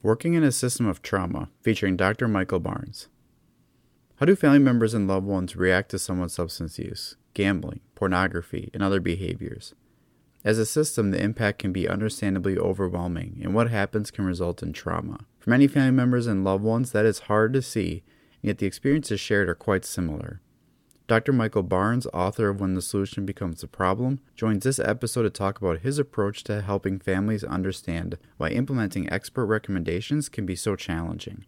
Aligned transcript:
Working 0.00 0.34
in 0.34 0.44
a 0.44 0.52
System 0.52 0.86
of 0.86 1.02
Trauma, 1.02 1.48
featuring 1.60 1.96
Dr. 1.96 2.28
Michael 2.28 2.60
Barnes. 2.60 3.08
How 4.16 4.26
do 4.26 4.36
family 4.36 4.60
members 4.60 4.94
and 4.94 5.08
loved 5.08 5.26
ones 5.26 5.56
react 5.56 5.90
to 5.90 5.98
someone's 5.98 6.34
substance 6.34 6.78
use, 6.78 7.16
gambling, 7.34 7.80
pornography, 7.96 8.70
and 8.72 8.80
other 8.80 9.00
behaviors? 9.00 9.74
As 10.44 10.56
a 10.56 10.64
system, 10.64 11.10
the 11.10 11.20
impact 11.20 11.58
can 11.58 11.72
be 11.72 11.88
understandably 11.88 12.56
overwhelming, 12.56 13.40
and 13.42 13.54
what 13.54 13.70
happens 13.70 14.12
can 14.12 14.24
result 14.24 14.62
in 14.62 14.72
trauma. 14.72 15.26
For 15.40 15.50
many 15.50 15.66
family 15.66 15.90
members 15.90 16.28
and 16.28 16.44
loved 16.44 16.62
ones, 16.62 16.92
that 16.92 17.04
is 17.04 17.18
hard 17.20 17.52
to 17.54 17.60
see, 17.60 18.04
and 18.40 18.50
yet 18.50 18.58
the 18.58 18.66
experiences 18.66 19.18
shared 19.18 19.48
are 19.48 19.56
quite 19.56 19.84
similar. 19.84 20.40
Dr. 21.08 21.32
Michael 21.32 21.62
Barnes, 21.62 22.06
author 22.12 22.50
of 22.50 22.60
When 22.60 22.74
the 22.74 22.82
Solution 22.82 23.24
Becomes 23.24 23.62
the 23.62 23.66
Problem, 23.66 24.20
joins 24.36 24.64
this 24.64 24.78
episode 24.78 25.22
to 25.22 25.30
talk 25.30 25.58
about 25.58 25.78
his 25.78 25.98
approach 25.98 26.44
to 26.44 26.60
helping 26.60 26.98
families 26.98 27.42
understand 27.42 28.18
why 28.36 28.50
implementing 28.50 29.10
expert 29.10 29.46
recommendations 29.46 30.28
can 30.28 30.44
be 30.44 30.54
so 30.54 30.76
challenging. 30.76 31.46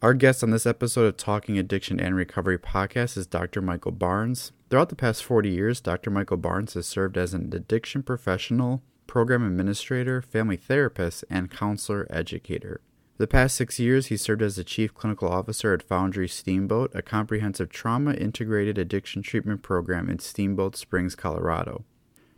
Our 0.00 0.14
guest 0.14 0.44
on 0.44 0.50
this 0.50 0.64
episode 0.64 1.06
of 1.06 1.16
Talking 1.16 1.58
Addiction 1.58 1.98
and 1.98 2.14
Recovery 2.14 2.56
podcast 2.56 3.16
is 3.16 3.26
Dr. 3.26 3.60
Michael 3.60 3.90
Barnes. 3.90 4.52
Throughout 4.70 4.90
the 4.90 4.94
past 4.94 5.24
40 5.24 5.50
years, 5.50 5.80
Dr. 5.80 6.10
Michael 6.10 6.36
Barnes 6.36 6.74
has 6.74 6.86
served 6.86 7.18
as 7.18 7.34
an 7.34 7.52
addiction 7.52 8.04
professional, 8.04 8.84
program 9.08 9.44
administrator, 9.44 10.22
family 10.22 10.56
therapist, 10.56 11.24
and 11.28 11.50
counselor 11.50 12.06
educator. 12.10 12.80
The 13.22 13.28
past 13.28 13.54
six 13.54 13.78
years, 13.78 14.06
he 14.06 14.16
served 14.16 14.42
as 14.42 14.56
the 14.56 14.64
Chief 14.64 14.92
Clinical 14.94 15.28
Officer 15.28 15.72
at 15.72 15.84
Foundry 15.84 16.26
Steamboat, 16.26 16.90
a 16.92 17.02
comprehensive 17.02 17.68
trauma 17.68 18.14
integrated 18.14 18.78
addiction 18.78 19.22
treatment 19.22 19.62
program 19.62 20.10
in 20.10 20.18
Steamboat 20.18 20.74
Springs, 20.74 21.14
Colorado. 21.14 21.84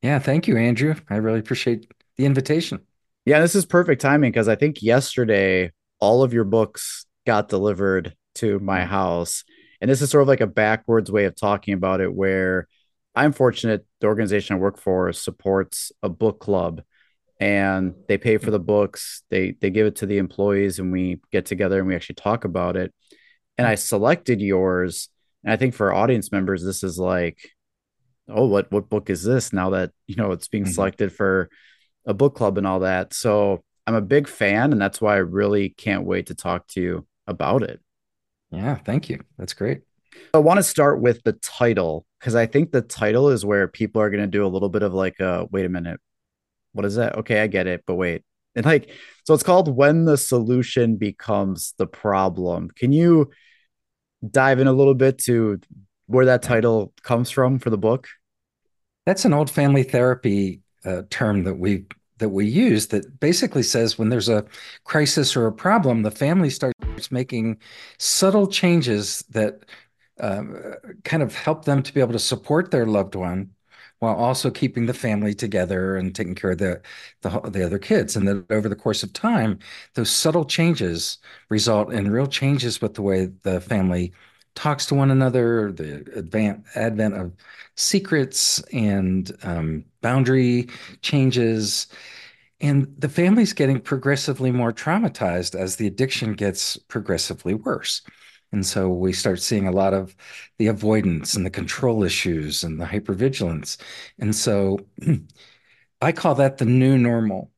Yeah, 0.02 0.20
thank 0.20 0.46
you, 0.46 0.58
Andrew. 0.58 0.96
I 1.10 1.16
really 1.16 1.40
appreciate 1.40 1.90
the 2.18 2.26
invitation. 2.26 2.82
Yeah, 3.26 3.40
this 3.40 3.56
is 3.56 3.66
perfect 3.66 4.02
timing 4.02 4.32
because 4.32 4.50
I 4.50 4.56
think 4.56 4.82
yesterday 4.82 5.72
all 6.00 6.24
of 6.24 6.34
your 6.34 6.44
books 6.44 7.06
got 7.26 7.50
delivered 7.50 8.16
to 8.36 8.60
my 8.60 8.80
mm-hmm. 8.80 8.90
house. 8.90 9.44
And 9.82 9.90
this 9.90 10.02
is 10.02 10.10
sort 10.10 10.22
of 10.22 10.28
like 10.28 10.42
a 10.42 10.48
backwards 10.48 11.12
way 11.12 11.26
of 11.26 11.36
talking 11.36 11.74
about 11.74 12.02
it, 12.02 12.14
where 12.14 12.68
I'm 13.16 13.32
fortunate 13.32 13.86
the 14.02 14.08
organization 14.08 14.56
I 14.56 14.60
work 14.60 14.78
for 14.78 15.12
supports 15.14 15.92
a 16.04 16.10
book 16.10 16.40
club 16.40 16.82
and 17.40 17.96
they 18.08 18.18
pay 18.18 18.38
for 18.38 18.52
the 18.52 18.60
books, 18.60 19.24
they 19.30 19.52
they 19.62 19.70
give 19.70 19.88
it 19.88 19.98
to 19.98 20.06
the 20.06 20.18
employees, 20.18 20.80
and 20.80 20.92
we 20.92 21.22
get 21.32 21.46
together 21.46 21.80
and 21.80 21.88
we 21.88 21.96
actually 21.96 22.16
talk 22.16 22.44
about 22.44 22.76
it. 22.76 22.94
And 23.58 23.66
I 23.66 23.76
selected 23.76 24.42
yours. 24.42 25.10
And 25.44 25.54
I 25.54 25.56
think 25.56 25.74
for 25.74 25.94
audience 25.94 26.32
members, 26.32 26.64
this 26.64 26.84
is 26.84 27.00
like, 27.00 27.40
oh, 28.28 28.48
what 28.48 28.70
what 28.72 28.90
book 28.90 29.10
is 29.10 29.24
this 29.24 29.54
now 29.54 29.70
that 29.72 29.92
you 30.06 30.16
know 30.16 30.32
it's 30.32 30.50
being 30.50 30.66
mm-hmm. 30.66 30.74
selected 30.74 31.14
for 31.14 31.50
a 32.06 32.14
book 32.14 32.36
club 32.36 32.58
and 32.58 32.68
all 32.68 32.82
that. 32.82 33.14
So 33.14 33.64
I'm 33.90 33.96
a 33.96 34.02
big 34.02 34.28
fan, 34.28 34.72
and 34.72 34.80
that's 34.80 35.02
why 35.02 35.16
I 35.16 35.18
really 35.18 35.70
can't 35.70 36.04
wait 36.04 36.28
to 36.28 36.36
talk 36.36 36.68
to 36.68 36.80
you 36.80 37.08
about 37.26 37.64
it. 37.64 37.82
Yeah, 38.52 38.76
thank 38.76 39.10
you. 39.10 39.20
That's 39.40 39.56
great. 39.56 39.82
I 40.32 40.38
want 40.38 40.58
to 40.58 40.64
start 40.64 41.02
with 41.02 41.24
the 41.24 41.34
title 41.34 42.06
because 42.20 42.36
I 42.36 42.46
think 42.46 42.72
the 42.72 42.84
title 42.84 43.30
is 43.30 43.44
where 43.44 43.68
people 43.68 44.00
are 44.00 44.12
going 44.12 44.22
to 44.22 44.28
do 44.28 44.46
a 44.46 44.48
little 44.48 44.70
bit 44.70 44.84
of 44.84 44.94
like, 44.94 45.20
uh, 45.20 45.48
wait 45.50 45.66
a 45.66 45.70
minute, 45.70 46.00
what 46.74 46.86
is 46.86 46.98
that? 46.98 47.16
Okay, 47.18 47.42
I 47.42 47.48
get 47.48 47.66
it, 47.66 47.82
but 47.88 47.96
wait. 47.96 48.22
And 48.54 48.64
like, 48.64 48.92
so 49.24 49.34
it's 49.34 49.42
called 49.42 49.76
When 49.76 50.06
the 50.06 50.18
Solution 50.18 50.98
Becomes 50.98 51.74
the 51.80 51.88
Problem. 51.88 52.70
Can 52.70 52.92
you 52.92 53.32
dive 54.30 54.60
in 54.60 54.68
a 54.68 54.74
little 54.74 54.94
bit 54.94 55.18
to 55.24 55.60
where 56.06 56.26
that 56.26 56.44
title 56.44 56.94
comes 57.02 57.32
from 57.32 57.58
for 57.58 57.72
the 57.72 57.78
book? 57.80 58.08
That's 59.08 59.26
an 59.26 59.34
old 59.34 59.50
family 59.50 59.82
therapy 59.82 60.62
uh, 60.86 61.02
term 61.10 61.46
that 61.46 61.56
we 61.56 61.86
that 62.20 62.30
we 62.30 62.46
use 62.46 62.88
that 62.88 63.20
basically 63.20 63.64
says 63.64 63.98
when 63.98 64.10
there's 64.10 64.30
a 64.30 64.46
crisis 64.84 65.36
or 65.36 65.48
a 65.48 65.52
problem, 65.52 66.04
the 66.04 66.12
family 66.12 66.50
starts 66.50 67.12
making 67.12 67.58
subtle 67.98 68.48
changes 68.48 69.24
that 69.30 69.66
um, 70.20 70.56
kind 71.04 71.24
of 71.24 71.34
help 71.36 71.66
them 71.66 71.82
to 71.82 71.94
be 71.94 72.02
able 72.02 72.14
to 72.14 72.20
support 72.20 72.72
their 72.72 72.86
loved 72.86 73.16
one 73.16 73.52
while 74.00 74.16
also 74.16 74.50
keeping 74.50 74.86
the 74.86 74.94
family 74.94 75.34
together 75.34 75.96
and 75.96 76.16
taking 76.16 76.36
care 76.36 76.52
of 76.52 76.58
the, 76.58 76.82
the, 77.22 77.30
the 77.50 77.66
other 77.66 77.80
kids. 77.80 78.16
And 78.16 78.28
that 78.28 78.46
over 78.50 78.70
the 78.70 78.76
course 78.76 79.04
of 79.04 79.12
time, 79.14 79.60
those 79.96 80.10
subtle 80.10 80.46
changes 80.46 81.18
result 81.50 81.92
in 81.92 82.12
real 82.12 82.28
changes 82.28 82.82
with 82.82 82.94
the 82.94 83.02
way 83.02 83.30
the 83.44 83.60
family 83.60 84.14
talks 84.60 84.86
to 84.86 84.94
one 84.94 85.10
another, 85.10 85.72
the 85.72 86.04
advent, 86.18 86.66
advent 86.76 87.14
of 87.16 87.32
secrets 87.76 88.62
and 88.74 89.32
um, 89.44 89.86
boundary 90.02 90.68
changes. 91.02 91.88
And 92.60 92.94
the 92.98 93.08
family's 93.08 93.54
getting 93.54 93.80
progressively 93.80 94.52
more 94.52 94.74
traumatized 94.74 95.56
as 95.56 95.78
the 95.78 95.88
addiction 95.88 96.34
gets 96.34 96.76
progressively 96.76 97.54
worse. 97.54 98.02
And 98.52 98.66
so 98.66 98.90
we 98.90 99.14
start 99.14 99.40
seeing 99.40 99.66
a 99.66 99.72
lot 99.72 99.94
of 99.94 100.14
the 100.58 100.68
avoidance 100.68 101.36
and 101.36 101.46
the 101.46 101.50
control 101.50 102.04
issues 102.04 102.62
and 102.66 102.82
the 102.82 102.86
hypervigilance. 102.86 103.78
And 104.20 104.36
so 104.36 104.80
I 106.02 106.12
call 106.12 106.36
that 106.36 106.58
the 106.58 106.66
new 106.66 106.98
normal. 106.98 107.50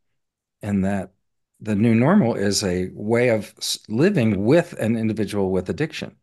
And 0.61 0.85
that 0.85 1.13
the 1.59 1.75
new 1.75 1.95
normal 1.95 2.35
is 2.35 2.63
a 2.63 2.89
way 2.93 3.29
of 3.29 3.55
living 3.89 4.45
with 4.45 4.73
an 4.73 4.95
individual 4.95 5.49
with 5.49 5.67
addiction. 5.67 6.15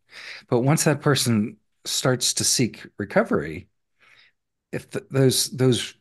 But 0.48 0.60
once 0.60 0.84
that 0.84 1.00
person 1.00 1.56
starts 1.84 2.34
to 2.34 2.44
seek 2.44 2.86
recovery, 2.98 3.68
if 4.72 4.90
the, 4.90 5.06
those 5.10 5.50
those 5.50 5.94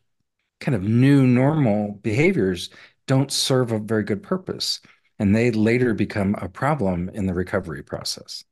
kind 0.60 0.76
of 0.76 0.84
new 0.84 1.26
normal 1.26 2.00
behaviors 2.02 2.70
don't 3.06 3.32
serve 3.32 3.72
a 3.72 3.80
very 3.80 4.04
good 4.04 4.24
purpose, 4.24 4.82
and 5.20 5.36
they 5.36 5.52
later 5.52 5.94
become 5.94 6.36
a 6.42 6.50
problem 6.50 7.10
in 7.14 7.26
the 7.26 7.34
recovery 7.34 7.84
process. 7.84 8.44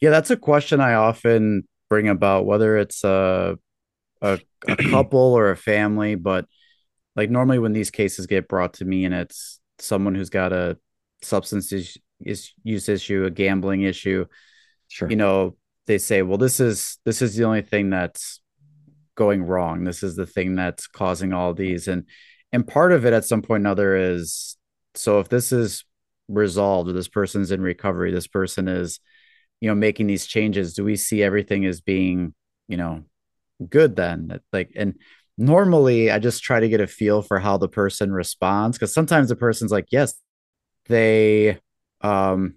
Yeah, 0.00 0.10
that's 0.10 0.30
a 0.30 0.36
question 0.36 0.80
I 0.80 0.94
often 0.94 1.66
bring 1.88 2.08
about 2.08 2.46
whether 2.46 2.76
it's 2.76 3.04
a 3.04 3.58
a, 4.20 4.40
a 4.66 4.76
couple 4.90 5.20
or 5.20 5.50
a 5.50 5.56
family, 5.56 6.14
but 6.14 6.46
like 7.16 7.30
normally 7.30 7.58
when 7.58 7.72
these 7.72 7.90
cases 7.90 8.26
get 8.26 8.48
brought 8.48 8.74
to 8.74 8.84
me 8.84 9.04
and 9.04 9.14
it's 9.14 9.60
someone 9.78 10.14
who's 10.14 10.30
got 10.30 10.52
a 10.52 10.78
substance 11.22 11.72
use 12.20 12.88
issue, 12.88 13.24
a 13.24 13.30
gambling 13.30 13.82
issue, 13.82 14.24
Sure. 14.94 15.10
You 15.10 15.16
know, 15.16 15.56
they 15.88 15.98
say, 15.98 16.22
well, 16.22 16.38
this 16.38 16.60
is 16.60 16.98
this 17.04 17.20
is 17.20 17.34
the 17.34 17.42
only 17.42 17.62
thing 17.62 17.90
that's 17.90 18.40
going 19.16 19.42
wrong. 19.42 19.82
This 19.82 20.04
is 20.04 20.14
the 20.14 20.24
thing 20.24 20.54
that's 20.54 20.86
causing 20.86 21.32
all 21.32 21.52
these. 21.52 21.88
And 21.88 22.04
and 22.52 22.64
part 22.64 22.92
of 22.92 23.04
it 23.04 23.12
at 23.12 23.24
some 23.24 23.42
point 23.42 23.62
or 23.62 23.66
another 23.66 23.96
is 23.96 24.56
so 24.94 25.18
if 25.18 25.28
this 25.28 25.50
is 25.50 25.84
resolved 26.28 26.88
or 26.88 26.92
this 26.92 27.08
person's 27.08 27.50
in 27.50 27.60
recovery 27.60 28.12
this 28.12 28.28
person 28.28 28.68
is 28.68 29.00
you 29.60 29.68
know 29.68 29.74
making 29.74 30.06
these 30.06 30.24
changes 30.24 30.72
do 30.72 30.82
we 30.82 30.96
see 30.96 31.22
everything 31.22 31.66
as 31.66 31.82
being 31.82 32.32
you 32.66 32.78
know 32.78 33.02
good 33.68 33.94
then 33.94 34.40
like 34.54 34.70
and 34.74 34.94
normally 35.36 36.10
i 36.10 36.18
just 36.18 36.42
try 36.42 36.60
to 36.60 36.68
get 36.68 36.80
a 36.80 36.86
feel 36.86 37.20
for 37.20 37.38
how 37.38 37.58
the 37.58 37.68
person 37.68 38.10
responds 38.10 38.78
because 38.78 38.94
sometimes 38.94 39.28
the 39.28 39.36
person's 39.36 39.70
like 39.70 39.86
yes 39.90 40.14
they 40.86 41.58
um 42.00 42.54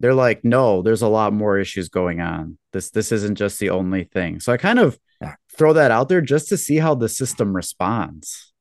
they're 0.00 0.14
like 0.14 0.44
no 0.44 0.82
there's 0.82 1.02
a 1.02 1.08
lot 1.08 1.32
more 1.32 1.58
issues 1.58 1.88
going 1.88 2.20
on. 2.20 2.58
This 2.72 2.90
this 2.90 3.12
isn't 3.12 3.36
just 3.36 3.58
the 3.58 3.70
only 3.70 4.04
thing. 4.04 4.40
So 4.40 4.52
i 4.52 4.56
kind 4.56 4.78
of 4.78 4.98
throw 5.56 5.72
that 5.72 5.90
out 5.90 6.08
there 6.08 6.20
just 6.20 6.48
to 6.48 6.56
see 6.56 6.76
how 6.76 6.94
the 6.94 7.08
system 7.08 7.54
responds. 7.54 8.52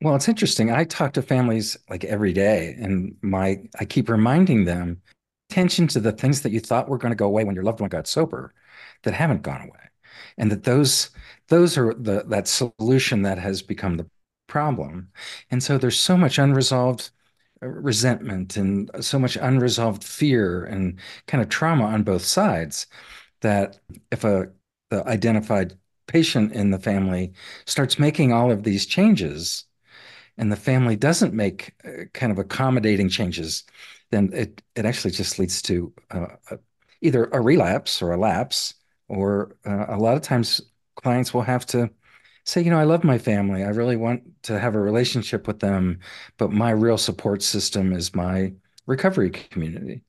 Well 0.00 0.14
it's 0.14 0.28
interesting. 0.28 0.70
I 0.70 0.84
talk 0.84 1.14
to 1.14 1.22
families 1.22 1.76
like 1.90 2.04
every 2.04 2.32
day 2.32 2.76
and 2.78 3.16
my 3.22 3.58
i 3.80 3.84
keep 3.84 4.08
reminding 4.08 4.64
them 4.64 5.02
attention 5.50 5.86
to 5.88 6.00
the 6.00 6.12
things 6.12 6.42
that 6.42 6.52
you 6.52 6.60
thought 6.60 6.88
were 6.88 6.98
going 6.98 7.12
to 7.12 7.16
go 7.16 7.26
away 7.26 7.44
when 7.44 7.54
your 7.54 7.64
loved 7.64 7.80
one 7.80 7.88
got 7.88 8.06
sober 8.06 8.52
that 9.02 9.14
haven't 9.14 9.42
gone 9.42 9.62
away. 9.62 9.80
And 10.36 10.52
that 10.52 10.64
those 10.64 11.10
those 11.48 11.78
are 11.78 11.94
the 11.94 12.24
that 12.28 12.48
solution 12.48 13.22
that 13.22 13.38
has 13.38 13.62
become 13.62 13.96
the 13.96 14.06
problem. 14.46 15.08
And 15.50 15.62
so 15.62 15.78
there's 15.78 15.98
so 15.98 16.16
much 16.16 16.38
unresolved 16.38 17.10
resentment 17.60 18.56
and 18.56 18.90
so 19.00 19.18
much 19.18 19.36
unresolved 19.36 20.04
fear 20.04 20.64
and 20.64 20.98
kind 21.26 21.42
of 21.42 21.48
trauma 21.48 21.84
on 21.84 22.02
both 22.02 22.24
sides 22.24 22.86
that 23.40 23.78
if 24.10 24.24
a 24.24 24.48
the 24.90 25.06
identified 25.06 25.76
patient 26.06 26.52
in 26.52 26.70
the 26.70 26.78
family 26.78 27.32
starts 27.66 27.98
making 27.98 28.32
all 28.32 28.50
of 28.50 28.62
these 28.62 28.86
changes 28.86 29.64
and 30.38 30.50
the 30.50 30.56
family 30.56 30.96
doesn't 30.96 31.34
make 31.34 31.74
uh, 31.84 32.04
kind 32.14 32.32
of 32.32 32.38
accommodating 32.38 33.08
changes 33.08 33.64
then 34.10 34.30
it 34.32 34.62
it 34.74 34.84
actually 34.86 35.10
just 35.10 35.38
leads 35.38 35.60
to 35.62 35.92
uh, 36.10 36.26
either 37.02 37.26
a 37.32 37.40
relapse 37.40 38.02
or 38.02 38.12
a 38.12 38.16
lapse 38.18 38.74
or 39.08 39.56
uh, 39.66 39.86
a 39.88 39.98
lot 39.98 40.16
of 40.16 40.22
times 40.22 40.60
clients 40.96 41.32
will 41.34 41.42
have 41.42 41.66
to 41.66 41.90
say, 42.48 42.62
you 42.62 42.70
know, 42.70 42.78
I 42.78 42.84
love 42.84 43.04
my 43.04 43.18
family. 43.18 43.62
I 43.62 43.68
really 43.68 43.96
want 43.96 44.22
to 44.44 44.58
have 44.58 44.74
a 44.74 44.80
relationship 44.80 45.46
with 45.46 45.60
them, 45.60 46.00
but 46.38 46.50
my 46.50 46.70
real 46.70 46.98
support 46.98 47.42
system 47.42 47.92
is 47.92 48.14
my 48.14 48.52
recovery 48.86 49.30
community. 49.30 50.02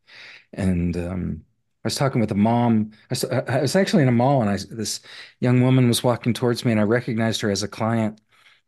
And 0.53 0.95
um, 0.95 1.43
I 1.83 1.87
was 1.87 1.95
talking 1.95 2.21
with 2.21 2.31
a 2.31 2.35
mom. 2.35 2.91
I 2.93 3.05
was, 3.09 3.25
I 3.25 3.61
was, 3.61 3.75
actually 3.75 4.03
in 4.03 4.09
a 4.09 4.13
mall, 4.13 4.41
and 4.41 4.49
I, 4.49 4.57
this 4.71 5.01
young 5.41 5.61
woman 5.61 5.89
was 5.89 6.03
walking 6.03 6.33
towards 6.33 6.63
me, 6.63 6.71
and 6.71 6.79
I 6.79 6.83
recognized 6.83 7.41
her 7.41 7.51
as 7.51 7.61
a 7.61 7.67
client 7.67 8.21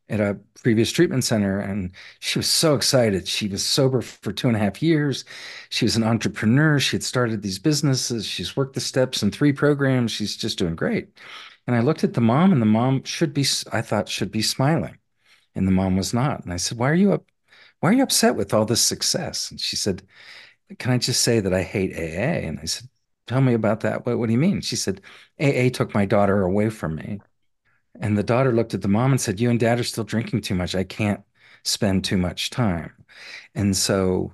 at 0.10 0.20
a 0.20 0.38
previous 0.62 0.92
treatment 0.92 1.24
center. 1.24 1.60
And 1.60 1.92
she 2.20 2.40
was 2.40 2.50
so 2.50 2.76
excited. 2.76 3.26
She 3.28 3.48
was 3.48 3.64
sober 3.64 4.02
for 4.02 4.34
two 4.34 4.50
and 4.50 4.58
a 4.58 4.60
half 4.60 4.84
years. 4.84 5.24
She 5.70 5.86
was 5.86 5.96
an 5.96 6.04
entrepreneur. 6.04 6.78
She 6.80 6.98
had 6.98 7.04
started 7.04 7.42
these 7.42 7.60
businesses. 7.60 8.26
She's 8.26 8.58
worked 8.58 8.74
the 8.74 8.82
steps 8.82 9.24
in 9.24 9.32
three 9.32 9.54
programs. 9.54 10.12
She's 10.12 10.36
just 10.36 10.58
doing 10.58 10.76
great. 10.76 11.18
And 11.68 11.76
I 11.76 11.82
looked 11.82 12.04
at 12.04 12.14
the 12.14 12.22
mom, 12.22 12.52
and 12.52 12.62
the 12.62 12.66
mom 12.66 13.04
should 13.04 13.34
be, 13.34 13.46
I 13.72 13.82
thought, 13.82 14.10
should 14.10 14.32
be 14.32 14.42
smiling. 14.42 14.98
And 15.56 15.68
the 15.68 15.72
mom 15.72 15.98
was 15.98 16.14
not. 16.14 16.44
And 16.44 16.54
I 16.54 16.58
said, 16.58 16.78
Why 16.78 16.90
are 16.90 16.96
you 16.96 17.14
up? 17.14 17.26
Why 17.80 17.90
are 17.90 17.94
you 17.94 18.04
upset 18.04 18.36
with 18.36 18.54
all 18.54 18.66
this 18.66 18.82
success? 18.82 19.52
And 19.52 19.60
she 19.60 19.76
said, 19.76 20.04
Can 20.80 20.92
I 20.92 20.98
just 20.98 21.22
say 21.24 21.40
that 21.40 21.54
I 21.54 21.64
hate 21.64 21.96
AA? 21.96 22.48
And 22.48 22.60
I 22.60 22.66
said, 22.66 22.90
Tell 23.28 23.42
me 23.42 23.54
about 23.54 23.82
that. 23.82 24.06
What, 24.06 24.18
what 24.20 24.28
do 24.28 24.34
you 24.34 24.40
mean? 24.40 24.62
She 24.62 24.76
said, 24.76 25.02
AA 25.40 25.70
took 25.70 25.94
my 25.94 26.06
daughter 26.06 26.42
away 26.44 26.70
from 26.70 26.96
me. 26.96 27.20
And 28.00 28.18
the 28.18 28.24
daughter 28.24 28.52
looked 28.52 28.74
at 28.74 28.82
the 28.82 28.88
mom 28.88 29.12
and 29.12 29.22
said, 29.22 29.40
You 29.40 29.50
and 29.50 29.60
dad 29.60 29.80
are 29.80 29.84
still 29.84 30.04
drinking 30.04 30.42
too 30.42 30.56
much. 30.56 30.76
I 30.76 30.84
can't 30.84 31.22
spend 31.64 32.04
too 32.04 32.18
much 32.18 32.50
time. 32.50 32.94
And 33.56 33.76
so, 33.76 34.34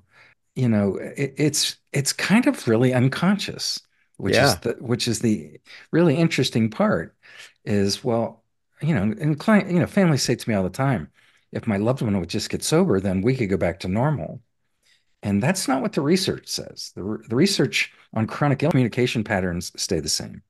you 0.55 0.69
know, 0.69 0.97
it, 0.97 1.33
it's 1.37 1.77
it's 1.93 2.13
kind 2.13 2.47
of 2.47 2.67
really 2.67 2.93
unconscious, 2.93 3.81
which 4.17 4.35
yeah. 4.35 4.45
is 4.45 4.55
the 4.57 4.75
which 4.79 5.07
is 5.07 5.19
the 5.19 5.59
really 5.91 6.15
interesting 6.15 6.69
part 6.69 7.15
is 7.65 8.03
well, 8.03 8.43
you 8.81 8.93
know, 8.93 9.03
and 9.03 9.39
client, 9.39 9.71
you 9.71 9.79
know, 9.79 9.87
families 9.87 10.23
say 10.23 10.35
to 10.35 10.49
me 10.49 10.55
all 10.55 10.63
the 10.63 10.69
time, 10.69 11.09
if 11.51 11.67
my 11.67 11.77
loved 11.77 12.01
one 12.01 12.19
would 12.19 12.29
just 12.29 12.49
get 12.49 12.63
sober, 12.63 12.99
then 12.99 13.21
we 13.21 13.35
could 13.35 13.49
go 13.49 13.57
back 13.57 13.79
to 13.81 13.87
normal. 13.87 14.41
And 15.23 15.41
that's 15.41 15.67
not 15.67 15.81
what 15.81 15.93
the 15.93 16.01
research 16.01 16.47
says. 16.47 16.91
The, 16.95 17.23
the 17.27 17.35
research 17.35 17.91
on 18.13 18.27
chronic 18.27 18.61
illness 18.61 18.71
communication 18.71 19.23
patterns 19.23 19.71
stay 19.75 19.99
the 19.99 20.09
same. 20.09 20.43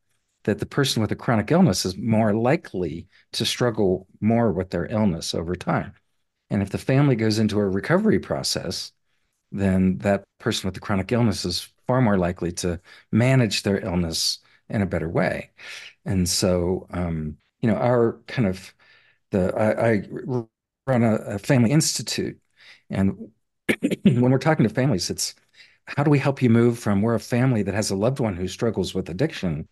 That 0.44 0.60
the 0.60 0.66
person 0.66 1.02
with 1.02 1.12
a 1.12 1.16
chronic 1.16 1.52
illness 1.52 1.86
is 1.86 1.98
more 1.98 2.34
likely 2.34 3.08
to 3.34 3.46
struggle 3.46 4.08
more 4.22 4.52
with 4.52 4.69
their 4.69 4.86
illness 4.86 5.34
over 5.34 5.56
time. 5.56 5.94
And 6.50 6.62
if 6.62 6.69
the 6.69 6.78
family 6.78 7.16
goes 7.16 7.40
into 7.40 7.60
a 7.60 7.68
recovery 7.68 8.19
process, 8.19 8.92
then 9.52 9.98
that 10.00 10.24
person 10.40 10.68
with 10.68 10.74
the 10.74 10.80
chronic 10.80 11.12
illness 11.12 11.46
is 11.46 11.69
far 11.88 12.01
more 12.01 12.18
likely 12.18 12.51
to 12.51 12.80
manage 13.12 13.63
their 13.63 13.80
illness 13.84 14.39
in 14.69 14.81
a 14.81 14.86
better 14.86 15.10
way. 15.10 15.51
And 16.06 16.28
so, 16.28 16.88
um, 16.92 17.38
you 17.62 17.69
know, 17.69 17.78
our 17.78 18.19
kind 18.28 18.48
of 18.48 18.74
the 19.31 19.54
I, 19.56 19.92
I 19.92 20.04
run 20.86 21.04
a, 21.04 21.16
a, 21.16 21.39
family 21.39 21.72
institute, 21.72 22.39
and 22.89 23.31
when 24.04 24.31
we're 24.31 24.38
talking 24.38 24.68
to 24.68 24.74
families, 24.74 25.10
it's 25.10 25.36
how 25.86 26.04
do 26.04 26.12
we 26.12 26.19
help 26.19 26.42
you 26.42 26.50
move 26.50 26.80
from 26.80 27.01
we're 27.01 27.16
a 27.16 27.19
family 27.19 27.63
that 27.63 27.74
has 27.74 27.90
a 27.90 27.95
loved 27.95 28.19
one 28.19 28.36
who 28.36 28.48
struggles 28.48 28.94
with 28.94 29.10
addiction 29.10 29.68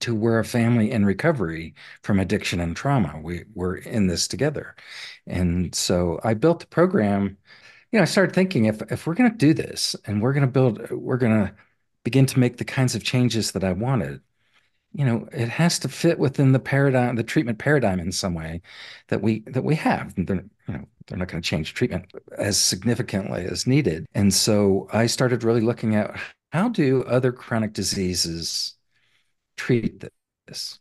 to 0.00 0.14
we're 0.14 0.38
a 0.38 0.44
family 0.44 0.90
in 0.90 1.04
recovery 1.04 1.74
from 2.02 2.18
addiction 2.20 2.60
and 2.60 2.76
trauma. 2.76 3.20
We 3.22 3.44
we're 3.54 3.76
in 3.76 4.06
this 4.06 4.28
together, 4.28 4.74
and 5.26 5.74
so 5.74 6.20
I 6.24 6.34
built 6.34 6.60
the 6.60 6.66
program. 6.66 7.36
You 7.92 7.98
know, 7.98 8.02
I 8.02 8.06
started 8.06 8.34
thinking 8.34 8.66
if 8.66 8.82
if 8.92 9.06
we're 9.06 9.14
going 9.14 9.30
to 9.30 9.36
do 9.36 9.54
this 9.54 9.96
and 10.06 10.22
we're 10.22 10.32
going 10.32 10.46
to 10.46 10.52
build, 10.52 10.90
we're 10.90 11.16
going 11.16 11.46
to 11.46 11.54
begin 12.04 12.26
to 12.26 12.38
make 12.38 12.56
the 12.56 12.64
kinds 12.64 12.94
of 12.94 13.04
changes 13.04 13.52
that 13.52 13.64
I 13.64 13.72
wanted 13.72 14.20
you 14.92 15.04
know 15.04 15.28
it 15.32 15.48
has 15.48 15.78
to 15.78 15.88
fit 15.88 16.18
within 16.18 16.52
the 16.52 16.58
paradigm 16.58 17.16
the 17.16 17.22
treatment 17.22 17.58
paradigm 17.58 18.00
in 18.00 18.10
some 18.10 18.34
way 18.34 18.60
that 19.08 19.22
we 19.22 19.40
that 19.46 19.64
we 19.64 19.74
have. 19.76 20.14
They're, 20.16 20.44
you 20.68 20.74
know 20.74 20.84
they're 21.06 21.18
not 21.18 21.28
going 21.28 21.42
to 21.42 21.48
change 21.48 21.74
treatment 21.74 22.12
as 22.38 22.58
significantly 22.58 23.44
as 23.44 23.66
needed. 23.66 24.06
And 24.14 24.32
so 24.32 24.88
i 24.92 25.06
started 25.06 25.44
really 25.44 25.60
looking 25.60 25.96
at 25.96 26.18
how 26.52 26.68
do 26.68 27.02
other 27.04 27.32
chronic 27.32 27.72
diseases 27.72 28.74
treat 29.56 30.04
this? 30.46 30.78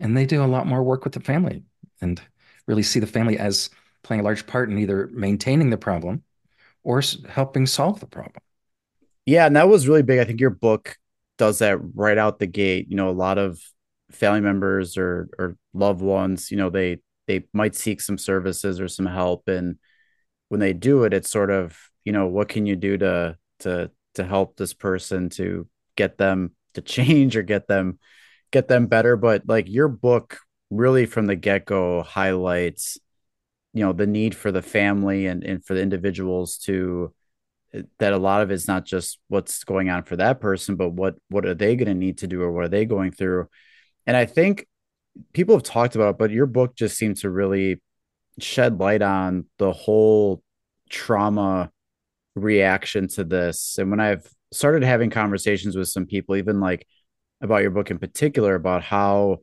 And 0.00 0.16
they 0.16 0.26
do 0.26 0.42
a 0.42 0.46
lot 0.46 0.66
more 0.66 0.82
work 0.82 1.04
with 1.04 1.14
the 1.14 1.20
family 1.20 1.64
and 2.00 2.20
really 2.66 2.82
see 2.82 3.00
the 3.00 3.06
family 3.06 3.38
as 3.38 3.70
playing 4.08 4.20
a 4.20 4.24
large 4.24 4.46
part 4.46 4.70
in 4.70 4.78
either 4.78 5.08
maintaining 5.12 5.70
the 5.70 5.78
problem 5.78 6.22
or 6.82 7.02
helping 7.28 7.66
solve 7.66 8.00
the 8.00 8.06
problem 8.06 8.42
yeah 9.26 9.46
and 9.46 9.54
that 9.54 9.68
was 9.68 9.86
really 9.86 10.02
big 10.02 10.18
i 10.18 10.24
think 10.24 10.40
your 10.40 10.50
book 10.50 10.96
does 11.38 11.60
that 11.60 11.78
right 11.94 12.18
out 12.18 12.38
the 12.38 12.46
gate. 12.46 12.86
You 12.90 12.96
know, 12.96 13.08
a 13.08 13.12
lot 13.12 13.38
of 13.38 13.58
family 14.10 14.40
members 14.40 14.98
or 14.98 15.30
or 15.38 15.56
loved 15.72 16.02
ones, 16.02 16.50
you 16.50 16.58
know, 16.58 16.68
they 16.68 16.98
they 17.26 17.44
might 17.54 17.74
seek 17.74 18.00
some 18.00 18.18
services 18.18 18.80
or 18.80 18.88
some 18.88 19.06
help, 19.06 19.48
and 19.48 19.78
when 20.48 20.60
they 20.60 20.72
do 20.74 21.04
it, 21.04 21.14
it's 21.14 21.30
sort 21.30 21.50
of 21.50 21.78
you 22.04 22.12
know, 22.12 22.26
what 22.26 22.48
can 22.48 22.66
you 22.66 22.76
do 22.76 22.98
to 22.98 23.36
to 23.60 23.90
to 24.14 24.24
help 24.24 24.56
this 24.56 24.74
person 24.74 25.30
to 25.30 25.68
get 25.96 26.18
them 26.18 26.52
to 26.74 26.82
change 26.82 27.36
or 27.36 27.42
get 27.42 27.68
them 27.68 27.98
get 28.52 28.68
them 28.68 28.86
better. 28.86 29.16
But 29.16 29.44
like 29.46 29.68
your 29.68 29.88
book 29.88 30.38
really 30.70 31.06
from 31.06 31.26
the 31.26 31.36
get 31.36 31.64
go 31.64 32.02
highlights 32.02 32.98
you 33.78 33.84
know 33.84 33.92
the 33.92 34.08
need 34.08 34.34
for 34.34 34.50
the 34.50 34.60
family 34.60 35.26
and, 35.26 35.44
and 35.44 35.64
for 35.64 35.74
the 35.74 35.82
individuals 35.82 36.58
to 36.58 37.14
that 38.00 38.12
a 38.12 38.18
lot 38.18 38.42
of 38.42 38.50
it's 38.50 38.66
not 38.66 38.84
just 38.84 39.20
what's 39.28 39.62
going 39.62 39.88
on 39.88 40.02
for 40.02 40.16
that 40.16 40.40
person, 40.40 40.74
but 40.74 40.88
what 40.88 41.14
what 41.28 41.46
are 41.46 41.54
they 41.54 41.76
going 41.76 41.86
to 41.86 41.94
need 41.94 42.18
to 42.18 42.26
do 42.26 42.42
or 42.42 42.50
what 42.50 42.64
are 42.64 42.68
they 42.68 42.84
going 42.84 43.12
through? 43.12 43.46
And 44.04 44.16
I 44.16 44.26
think 44.26 44.66
people 45.32 45.54
have 45.54 45.62
talked 45.62 45.94
about 45.94 46.18
but 46.18 46.32
your 46.32 46.46
book 46.46 46.74
just 46.74 46.96
seems 46.96 47.20
to 47.20 47.30
really 47.30 47.80
shed 48.40 48.80
light 48.80 49.00
on 49.00 49.44
the 49.58 49.72
whole 49.72 50.42
trauma 50.90 51.70
reaction 52.34 53.06
to 53.06 53.22
this. 53.22 53.78
And 53.78 53.92
when 53.92 54.00
I've 54.00 54.28
started 54.52 54.82
having 54.82 55.10
conversations 55.10 55.76
with 55.76 55.86
some 55.86 56.06
people, 56.06 56.34
even 56.34 56.58
like 56.58 56.84
about 57.40 57.62
your 57.62 57.70
book 57.70 57.92
in 57.92 58.00
particular, 58.00 58.56
about 58.56 58.82
how, 58.82 59.38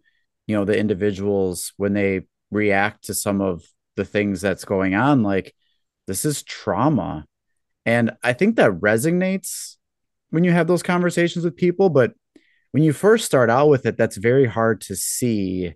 you 0.46 0.58
know, 0.58 0.65
the 0.65 0.77
individuals, 0.77 1.72
when 1.77 1.94
they 1.94 2.27
react 2.51 3.06
to 3.06 3.13
some 3.13 3.39
of 3.39 3.63
the 3.95 4.05
things 4.05 4.41
that's 4.41 4.65
going 4.65 4.95
on, 4.95 5.23
like 5.23 5.53
this 6.07 6.25
is 6.25 6.43
trauma 6.43 7.25
and 7.85 8.11
I 8.23 8.33
think 8.33 8.55
that 8.55 8.71
resonates 8.71 9.77
when 10.31 10.43
you 10.43 10.51
have 10.51 10.67
those 10.67 10.83
conversations 10.83 11.45
with 11.45 11.55
people. 11.55 11.89
But 11.89 12.13
when 12.71 12.83
you 12.83 12.93
first 12.93 13.25
start 13.25 13.49
out 13.49 13.69
with 13.69 13.85
it, 13.85 13.97
that's 13.97 14.17
very 14.17 14.47
hard 14.47 14.81
to 14.81 14.95
see 14.95 15.75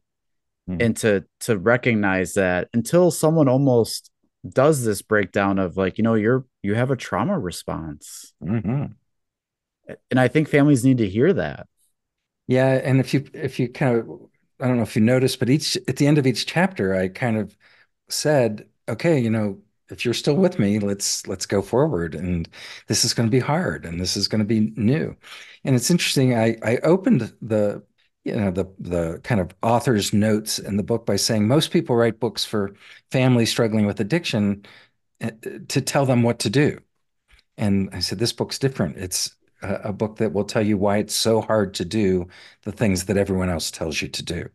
mm-hmm. 0.70 0.82
and 0.82 0.98
to 0.98 1.26
to 1.42 1.58
recognize 1.58 2.34
that 2.34 2.68
until 2.74 3.12
someone 3.12 3.48
almost 3.48 4.12
does 4.48 4.84
this 4.84 5.02
breakdown 5.02 5.60
of 5.60 5.78
like, 5.78 5.98
you 5.98 6.04
know, 6.04 6.16
you're 6.16 6.46
you 6.64 6.74
have 6.76 6.92
a 6.92 6.96
trauma 6.96 7.38
response. 7.38 8.34
Mm-hmm. 8.44 8.86
And 10.12 10.20
I 10.20 10.28
think 10.28 10.50
families 10.50 10.84
need 10.84 10.98
to 11.00 11.10
hear 11.10 11.32
that. 11.34 11.68
Yeah. 12.48 12.70
And 12.84 13.00
if 13.00 13.14
you 13.14 13.26
if 13.34 13.60
you 13.60 13.70
kind 13.70 13.98
of 13.98 14.10
I 14.60 14.68
don't 14.68 14.78
know 14.78 14.84
if 14.84 14.96
you 14.96 15.02
noticed, 15.02 15.40
but 15.40 15.50
each 15.50 15.78
at 15.88 15.98
the 15.98 16.08
end 16.08 16.18
of 16.18 16.26
each 16.26 16.48
chapter, 16.48 16.96
I 16.96 17.08
kind 17.08 17.38
of 17.38 17.56
said 18.10 18.68
okay, 18.90 19.20
you 19.20 19.30
know, 19.30 19.58
if 19.90 20.04
you're 20.06 20.14
still 20.14 20.36
with 20.36 20.60
me, 20.60 20.80
let's 20.80 21.26
let's 21.28 21.46
go 21.46 21.62
forward. 21.62 22.16
And 22.16 22.48
this 22.88 23.06
is 23.06 23.14
going 23.14 23.28
to 23.28 23.32
be 23.32 23.40
hard, 23.40 23.86
and 23.86 24.00
this 24.00 24.18
is 24.18 24.28
going 24.28 24.40
to 24.40 24.46
be 24.46 24.72
new. 24.76 25.16
And 25.64 25.76
it's 25.76 25.90
interesting. 25.92 26.36
I 26.36 26.58
I 26.64 26.78
opened 26.78 27.34
the 27.42 27.84
you 28.24 28.36
know 28.36 28.52
the 28.52 28.66
the 28.80 29.20
kind 29.24 29.42
of 29.42 29.52
author's 29.64 30.14
notes 30.14 30.60
in 30.60 30.78
the 30.78 30.84
book 30.84 31.06
by 31.06 31.16
saying 31.16 31.48
most 31.48 31.72
people 31.72 31.96
write 31.96 32.20
books 32.20 32.46
for 32.46 32.76
families 33.12 33.50
struggling 33.52 33.86
with 33.86 34.00
addiction 34.00 34.66
eh, 35.22 35.32
to 35.70 35.82
tell 35.82 36.06
them 36.06 36.24
what 36.24 36.40
to 36.40 36.50
do. 36.50 36.80
And 37.58 37.90
I 37.94 38.00
said, 38.00 38.20
this 38.20 38.34
book's 38.34 38.60
different. 38.60 38.98
It's 38.98 39.36
a, 39.62 39.76
a 39.86 39.94
book 39.94 40.18
that 40.18 40.34
will 40.34 40.46
tell 40.46 40.66
you 40.66 40.78
why 40.78 40.98
it's 40.98 41.16
so 41.16 41.42
hard 41.42 41.74
to 41.76 41.86
do 41.86 42.28
the 42.64 42.72
things 42.72 43.06
that 43.06 43.18
everyone 43.18 43.50
else 43.50 43.72
tells 43.72 44.02
you 44.02 44.08
to 44.10 44.24
do. 44.24 44.50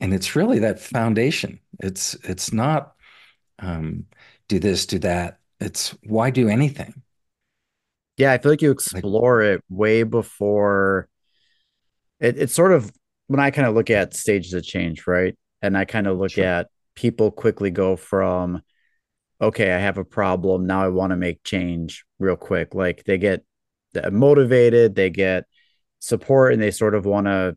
And 0.00 0.12
it's 0.12 0.34
really 0.34 0.60
that 0.60 0.80
foundation. 0.80 1.60
It's 1.80 2.14
it's 2.24 2.52
not 2.52 2.94
um, 3.58 4.06
do 4.48 4.58
this, 4.58 4.86
do 4.86 4.98
that. 5.00 5.38
It's 5.60 5.90
why 6.04 6.30
do 6.30 6.48
anything? 6.48 7.02
Yeah, 8.16 8.32
I 8.32 8.38
feel 8.38 8.52
like 8.52 8.62
you 8.62 8.70
explore 8.70 9.42
like, 9.42 9.58
it 9.58 9.64
way 9.68 10.02
before 10.02 11.08
it, 12.20 12.38
it's 12.38 12.54
sort 12.54 12.72
of 12.72 12.90
when 13.26 13.40
I 13.40 13.50
kind 13.50 13.66
of 13.66 13.74
look 13.74 13.90
at 13.90 14.14
stages 14.14 14.54
of 14.54 14.64
change, 14.64 15.06
right? 15.06 15.36
And 15.60 15.76
I 15.76 15.84
kind 15.84 16.06
of 16.06 16.18
look 16.18 16.32
sure. 16.32 16.44
at 16.44 16.68
people 16.94 17.30
quickly 17.30 17.70
go 17.70 17.96
from, 17.96 18.62
okay, 19.40 19.72
I 19.72 19.78
have 19.78 19.98
a 19.98 20.04
problem. 20.04 20.66
Now 20.66 20.84
I 20.84 20.88
want 20.88 21.10
to 21.10 21.16
make 21.16 21.42
change 21.44 22.04
real 22.18 22.36
quick. 22.36 22.74
Like 22.74 23.04
they 23.04 23.18
get 23.18 23.44
motivated, 24.10 24.94
they 24.94 25.10
get 25.10 25.44
support, 25.98 26.52
and 26.52 26.62
they 26.62 26.70
sort 26.70 26.94
of 26.94 27.06
want 27.06 27.26
to 27.26 27.56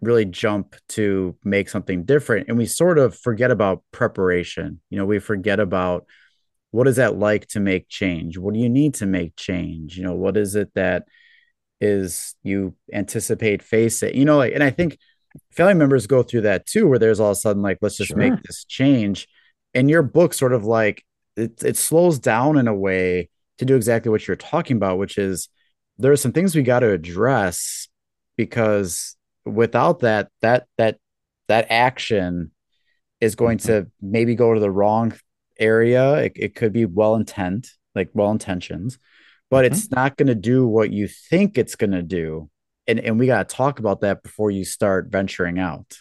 really 0.00 0.24
jump 0.24 0.76
to 0.90 1.36
make 1.44 1.68
something 1.68 2.04
different 2.04 2.48
and 2.48 2.56
we 2.56 2.66
sort 2.66 2.98
of 2.98 3.18
forget 3.18 3.50
about 3.50 3.82
preparation. 3.92 4.80
You 4.90 4.98
know 4.98 5.06
we 5.06 5.18
forget 5.18 5.60
about 5.60 6.06
what 6.70 6.88
is 6.88 6.96
that 6.96 7.16
like 7.16 7.46
to 7.48 7.60
make 7.60 7.88
change? 7.88 8.38
What 8.38 8.54
do 8.54 8.60
you 8.60 8.68
need 8.68 8.94
to 8.94 9.06
make 9.06 9.36
change? 9.36 9.96
You 9.96 10.04
know 10.04 10.14
what 10.14 10.36
is 10.36 10.54
it 10.54 10.70
that 10.74 11.04
is 11.80 12.34
you 12.42 12.74
anticipate 12.90 13.62
face 13.62 14.02
it 14.02 14.14
you 14.14 14.24
know 14.24 14.38
like 14.38 14.54
and 14.54 14.64
i 14.64 14.70
think 14.70 14.96
family 15.52 15.74
members 15.74 16.06
go 16.06 16.22
through 16.22 16.42
that 16.42 16.66
too 16.66 16.86
where 16.86 16.98
there's 16.98 17.20
all 17.20 17.30
of 17.30 17.36
a 17.36 17.40
sudden 17.40 17.62
like 17.62 17.78
let's 17.80 17.96
just 17.96 18.08
sure. 18.08 18.16
make 18.16 18.42
this 18.42 18.64
change. 18.64 19.28
And 19.74 19.90
your 19.90 20.02
book 20.02 20.32
sort 20.32 20.52
of 20.52 20.64
like 20.64 21.04
it, 21.36 21.62
it 21.62 21.76
slows 21.76 22.18
down 22.18 22.56
in 22.56 22.66
a 22.66 22.74
way 22.74 23.28
to 23.58 23.64
do 23.64 23.76
exactly 23.76 24.10
what 24.10 24.26
you're 24.26 24.36
talking 24.36 24.76
about 24.76 24.98
which 24.98 25.18
is 25.18 25.48
there 25.98 26.12
are 26.12 26.16
some 26.16 26.32
things 26.32 26.54
we 26.54 26.62
got 26.62 26.80
to 26.80 26.90
address 26.90 27.88
because 28.36 29.16
without 29.46 30.00
that 30.00 30.28
that 30.42 30.66
that 30.76 30.98
that 31.48 31.66
action 31.70 32.50
is 33.20 33.34
going 33.34 33.58
mm-hmm. 33.58 33.84
to 33.84 33.90
maybe 34.00 34.34
go 34.34 34.52
to 34.52 34.60
the 34.60 34.70
wrong 34.70 35.12
area 35.58 36.16
it, 36.16 36.32
it 36.36 36.54
could 36.54 36.72
be 36.72 36.84
well 36.84 37.14
intent 37.14 37.70
like 37.94 38.10
well 38.12 38.30
intentions 38.30 38.98
but 39.50 39.64
mm-hmm. 39.64 39.72
it's 39.72 39.90
not 39.90 40.16
going 40.16 40.26
to 40.26 40.34
do 40.34 40.66
what 40.66 40.92
you 40.92 41.08
think 41.08 41.56
it's 41.56 41.76
going 41.76 41.92
to 41.92 42.02
do 42.02 42.50
and 42.86 43.00
and 43.00 43.18
we 43.18 43.26
got 43.26 43.48
to 43.48 43.56
talk 43.56 43.78
about 43.78 44.00
that 44.00 44.22
before 44.22 44.50
you 44.50 44.64
start 44.64 45.06
venturing 45.08 45.58
out 45.58 45.98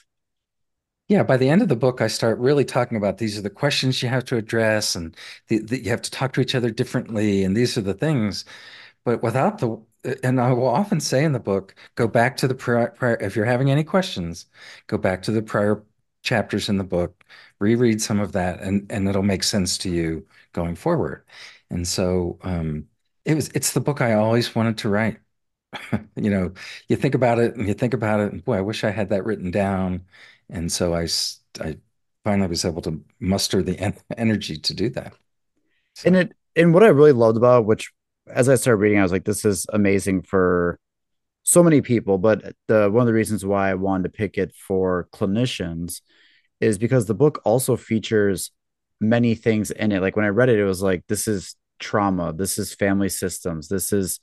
yeah 1.08 1.24
by 1.24 1.38
the 1.38 1.48
end 1.48 1.62
of 1.62 1.70
the 1.70 1.76
book 1.76 2.02
i 2.02 2.08
start 2.08 2.38
really 2.40 2.66
talking 2.66 2.98
about 2.98 3.18
these 3.18 3.38
are 3.38 3.44
the 3.44 3.50
questions 3.50 4.04
you 4.04 4.10
have 4.10 4.26
to 4.26 4.36
address 4.36 4.96
and 4.96 5.16
the, 5.48 5.60
the, 5.60 5.84
you 5.84 5.90
have 5.90 6.02
to 6.02 6.12
talk 6.12 6.34
to 6.34 6.42
each 6.42 6.56
other 6.56 6.70
differently 6.70 7.44
and 7.44 7.56
these 7.56 7.78
are 7.78 7.82
the 7.82 7.94
things 7.94 8.44
but 9.06 9.24
without 9.24 9.60
the 9.60 9.82
and 10.24 10.40
I 10.40 10.54
will 10.54 10.68
often 10.68 11.00
say 11.00 11.24
in 11.24 11.34
the 11.34 11.40
book, 11.40 11.76
go 11.96 12.08
back 12.08 12.38
to 12.38 12.48
the 12.48 12.56
prior, 12.56 12.90
prior, 12.90 13.16
if 13.22 13.36
you're 13.36 13.46
having 13.46 13.72
any 13.72 13.84
questions, 13.84 14.46
go 14.88 14.98
back 14.98 15.22
to 15.24 15.32
the 15.32 15.42
prior 15.42 15.84
chapters 16.24 16.70
in 16.70 16.78
the 16.78 16.84
book, 16.84 17.24
reread 17.60 18.02
some 18.02 18.20
of 18.20 18.32
that, 18.34 18.62
and 18.62 18.92
and 18.92 19.08
it'll 19.08 19.24
make 19.24 19.44
sense 19.44 19.78
to 19.80 19.90
you 19.90 20.26
going 20.54 20.76
forward. 20.76 21.26
And 21.70 21.88
so 21.88 22.38
um, 22.44 22.88
it 23.26 23.36
was 23.36 23.50
it's 23.50 23.74
the 23.74 23.82
book 23.82 24.02
I 24.02 24.14
always 24.14 24.56
wanted 24.56 24.78
to 24.80 24.90
write. 24.90 25.20
you 26.16 26.30
know, 26.30 26.54
you 26.88 26.96
think 26.96 27.16
about 27.16 27.40
it 27.40 27.56
and 27.56 27.68
you 27.68 27.74
think 27.74 27.94
about 27.94 28.20
it, 28.20 28.32
and 28.34 28.44
boy, 28.44 28.58
I 28.58 28.62
wish 28.62 28.84
I 28.84 28.92
had 28.92 29.10
that 29.10 29.26
written 29.26 29.52
down. 29.52 30.06
And 30.50 30.72
so 30.72 30.94
I 30.96 31.08
I 31.62 31.78
finally 32.24 32.48
was 32.50 32.66
able 32.66 32.82
to 32.84 33.04
muster 33.20 33.62
the 33.64 33.80
en- 33.80 33.98
energy 34.18 34.58
to 34.58 34.74
do 34.74 34.90
that. 34.92 35.14
So. 35.96 36.08
And 36.08 36.16
it 36.18 36.34
and 36.56 36.74
what 36.74 36.84
I 36.84 36.88
really 36.88 37.12
loved 37.12 37.38
about 37.38 37.66
which 37.66 37.92
as 38.28 38.50
I 38.50 38.56
started 38.56 38.78
reading, 38.78 39.00
I 39.00 39.04
was 39.04 39.12
like, 39.12 39.26
this 39.26 39.46
is 39.46 39.66
amazing 39.72 40.24
for 40.24 40.80
so 41.44 41.64
many 41.64 41.82
people. 41.82 42.18
But 42.18 42.56
the 42.68 42.90
one 42.90 43.02
of 43.02 43.08
the 43.08 43.14
reasons 43.14 43.46
why 43.46 43.70
I 43.70 43.76
wanted 43.76 44.04
to 44.04 44.18
pick 44.18 44.38
it 44.38 44.54
for 44.56 45.08
clinicians 45.14 46.02
is 46.60 46.78
because 46.78 47.06
the 47.06 47.14
book 47.14 47.42
also 47.46 47.76
features 47.76 48.52
many 49.00 49.36
things 49.36 49.72
in 49.72 49.92
it. 49.92 50.02
Like 50.02 50.16
when 50.16 50.26
I 50.26 50.30
read 50.30 50.50
it, 50.50 50.60
it 50.60 50.66
was 50.66 50.82
like, 50.82 51.04
this 51.08 51.28
is 51.28 51.56
trauma, 51.80 52.34
this 52.34 52.58
is 52.58 52.74
family 52.74 53.10
systems, 53.10 53.68
this 53.68 53.94
is 53.94 54.20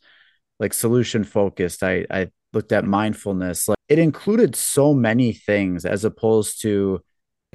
like 0.58 0.72
solution 0.72 1.24
focused. 1.24 1.82
I 1.82 2.06
I 2.10 2.28
looked 2.52 2.72
at 2.72 2.84
mindfulness. 2.84 3.68
Like 3.68 3.78
it 3.88 3.98
included 3.98 4.56
so 4.56 4.94
many 4.94 5.32
things 5.32 5.84
as 5.84 6.04
opposed 6.04 6.62
to 6.62 7.02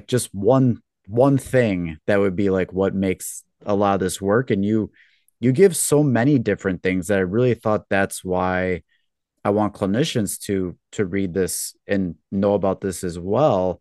just 0.06 0.34
one 0.34 0.80
one 1.06 1.38
thing 1.38 1.98
that 2.06 2.20
would 2.20 2.36
be 2.36 2.50
like 2.50 2.72
what 2.72 2.94
makes 2.94 3.44
a 3.66 3.74
lot 3.74 3.94
of 3.94 4.00
this 4.00 4.20
work. 4.20 4.50
And 4.50 4.64
you 4.64 4.90
you 5.40 5.52
give 5.52 5.76
so 5.76 6.02
many 6.02 6.38
different 6.38 6.82
things 6.82 7.08
that 7.08 7.18
I 7.18 7.22
really 7.22 7.54
thought 7.54 7.88
that's 7.88 8.24
why 8.24 8.82
I 9.44 9.50
want 9.50 9.74
clinicians 9.74 10.38
to 10.42 10.76
to 10.92 11.06
read 11.06 11.32
this 11.32 11.74
and 11.86 12.16
know 12.30 12.54
about 12.54 12.80
this 12.80 13.04
as 13.04 13.18
well, 13.18 13.80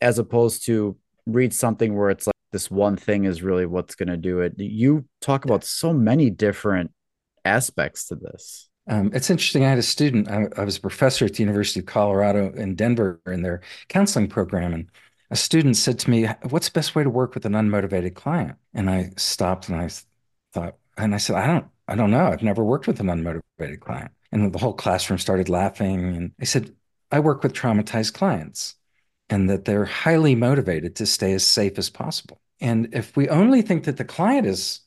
as 0.00 0.18
opposed 0.18 0.66
to 0.66 0.96
read 1.26 1.54
something 1.54 1.96
where 1.96 2.10
it's 2.10 2.26
like 2.26 2.34
this 2.52 2.70
one 2.70 2.96
thing 2.96 3.24
is 3.24 3.42
really 3.42 3.66
what's 3.66 3.94
going 3.94 4.08
to 4.08 4.16
do 4.16 4.40
it. 4.40 4.54
You 4.58 5.06
talk 5.20 5.44
about 5.44 5.64
so 5.64 5.92
many 5.92 6.30
different 6.30 6.90
aspects 7.44 8.08
to 8.08 8.16
this. 8.16 8.68
Um, 8.88 9.10
it's 9.14 9.30
interesting. 9.30 9.64
I 9.64 9.68
had 9.68 9.78
a 9.78 9.82
student. 9.82 10.28
I, 10.28 10.46
I, 10.56 10.64
was 10.64 10.76
a 10.76 10.80
professor 10.80 11.24
at 11.24 11.34
the 11.34 11.42
University 11.42 11.80
of 11.80 11.86
Colorado 11.86 12.52
in 12.52 12.74
Denver 12.74 13.20
in 13.26 13.42
their 13.42 13.60
counseling 13.88 14.26
program, 14.26 14.74
and 14.74 14.90
a 15.30 15.36
student 15.36 15.76
said 15.76 15.98
to 16.00 16.10
me, 16.10 16.26
"What's 16.48 16.68
the 16.68 16.72
best 16.72 16.96
way 16.96 17.04
to 17.04 17.10
work 17.10 17.34
with 17.34 17.44
an 17.46 17.52
unmotivated 17.52 18.14
client?" 18.14 18.56
And 18.74 18.90
I 18.90 19.12
stopped 19.16 19.68
and 19.68 19.80
I 19.80 19.90
thought, 20.52 20.76
and 21.04 21.14
I 21.14 21.18
said, 21.18 21.36
I 21.36 21.46
don't, 21.46 21.66
I 21.88 21.94
don't 21.94 22.10
know. 22.10 22.26
I've 22.26 22.42
never 22.42 22.64
worked 22.64 22.86
with 22.86 23.00
an 23.00 23.06
unmotivated 23.06 23.80
client. 23.80 24.12
And 24.32 24.52
the 24.52 24.58
whole 24.58 24.74
classroom 24.74 25.18
started 25.18 25.48
laughing. 25.48 26.16
And 26.16 26.32
I 26.40 26.44
said, 26.44 26.74
I 27.10 27.20
work 27.20 27.42
with 27.42 27.52
traumatized 27.52 28.14
clients 28.14 28.76
and 29.28 29.48
that 29.50 29.64
they're 29.64 29.84
highly 29.84 30.34
motivated 30.34 30.96
to 30.96 31.06
stay 31.06 31.32
as 31.32 31.46
safe 31.46 31.78
as 31.78 31.90
possible. 31.90 32.40
And 32.60 32.88
if 32.92 33.16
we 33.16 33.28
only 33.28 33.62
think 33.62 33.84
that 33.84 33.96
the 33.96 34.04
client 34.04 34.46
is 34.46 34.80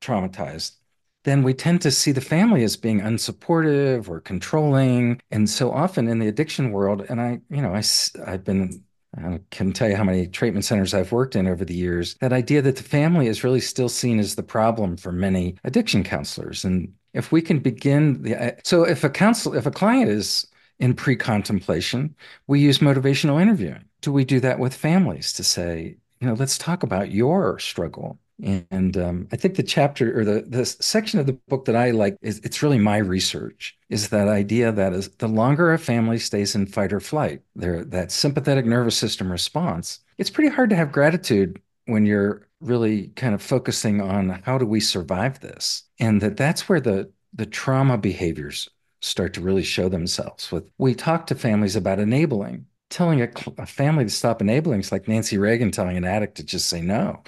traumatized, 0.00 0.76
then 1.24 1.42
we 1.42 1.52
tend 1.52 1.82
to 1.82 1.90
see 1.90 2.12
the 2.12 2.20
family 2.20 2.62
as 2.62 2.76
being 2.76 3.00
unsupportive 3.00 4.08
or 4.08 4.20
controlling. 4.20 5.20
And 5.30 5.50
so 5.50 5.70
often 5.72 6.08
in 6.08 6.20
the 6.20 6.28
addiction 6.28 6.70
world, 6.70 7.04
and 7.08 7.20
I, 7.20 7.40
you 7.50 7.60
know, 7.60 7.74
I, 7.74 7.82
I've 8.24 8.44
been 8.44 8.84
I 9.16 9.40
can 9.50 9.72
tell 9.72 9.88
you 9.88 9.96
how 9.96 10.04
many 10.04 10.26
treatment 10.26 10.64
centers 10.64 10.92
I've 10.92 11.12
worked 11.12 11.34
in 11.34 11.46
over 11.46 11.64
the 11.64 11.74
years. 11.74 12.14
That 12.20 12.32
idea 12.32 12.60
that 12.62 12.76
the 12.76 12.82
family 12.82 13.26
is 13.26 13.42
really 13.42 13.60
still 13.60 13.88
seen 13.88 14.18
as 14.18 14.34
the 14.34 14.42
problem 14.42 14.96
for 14.96 15.12
many 15.12 15.56
addiction 15.64 16.04
counselors. 16.04 16.64
And 16.64 16.92
if 17.14 17.32
we 17.32 17.40
can 17.40 17.58
begin 17.58 18.22
the 18.22 18.36
uh, 18.36 18.56
so 18.64 18.84
if 18.84 19.04
a 19.04 19.10
counsel 19.10 19.54
if 19.54 19.66
a 19.66 19.70
client 19.70 20.10
is 20.10 20.46
in 20.78 20.94
pre-contemplation, 20.94 22.14
we 22.46 22.60
use 22.60 22.78
motivational 22.78 23.40
interviewing. 23.40 23.84
Do 24.00 24.12
we 24.12 24.24
do 24.24 24.40
that 24.40 24.58
with 24.58 24.74
families 24.74 25.32
to 25.34 25.42
say, 25.42 25.96
you 26.20 26.26
know, 26.26 26.34
let's 26.34 26.58
talk 26.58 26.82
about 26.82 27.10
your 27.10 27.58
struggle? 27.58 28.18
And 28.42 28.96
um, 28.96 29.28
I 29.32 29.36
think 29.36 29.56
the 29.56 29.62
chapter 29.64 30.18
or 30.18 30.24
the 30.24 30.42
the 30.42 30.64
section 30.64 31.18
of 31.18 31.26
the 31.26 31.32
book 31.48 31.64
that 31.64 31.74
I 31.74 31.90
like 31.90 32.16
is 32.22 32.38
it's 32.44 32.62
really 32.62 32.78
my 32.78 32.98
research 32.98 33.76
is 33.88 34.10
that 34.10 34.28
idea 34.28 34.70
that 34.70 34.92
is 34.92 35.08
the 35.18 35.26
longer 35.28 35.72
a 35.72 35.78
family 35.78 36.18
stays 36.18 36.54
in 36.54 36.66
fight 36.66 36.92
or 36.92 37.00
flight, 37.00 37.42
there 37.56 37.84
that 37.84 38.12
sympathetic 38.12 38.64
nervous 38.64 38.96
system 38.96 39.30
response, 39.32 40.00
it's 40.18 40.30
pretty 40.30 40.54
hard 40.54 40.70
to 40.70 40.76
have 40.76 40.92
gratitude 40.92 41.60
when 41.86 42.06
you're 42.06 42.46
really 42.60 43.08
kind 43.16 43.34
of 43.34 43.42
focusing 43.42 44.00
on 44.00 44.28
how 44.44 44.58
do 44.58 44.66
we 44.66 44.80
survive 44.80 45.40
this, 45.40 45.84
and 45.98 46.20
that 46.20 46.36
that's 46.36 46.68
where 46.68 46.80
the 46.80 47.10
the 47.34 47.46
trauma 47.46 47.98
behaviors 47.98 48.68
start 49.00 49.34
to 49.34 49.40
really 49.40 49.62
show 49.64 49.88
themselves. 49.88 50.52
With 50.52 50.70
we 50.78 50.94
talk 50.94 51.26
to 51.26 51.34
families 51.34 51.76
about 51.76 51.98
enabling 51.98 52.66
telling 52.90 53.20
a, 53.22 53.28
a, 53.58 53.66
family 53.66 54.04
to 54.04 54.10
stop 54.10 54.40
enabling 54.40 54.80
is 54.80 54.92
like 54.92 55.08
Nancy 55.08 55.38
Reagan 55.38 55.70
telling 55.70 55.96
an 55.96 56.04
addict 56.04 56.36
to 56.36 56.44
just 56.44 56.68
say 56.68 56.80
no. 56.80 57.22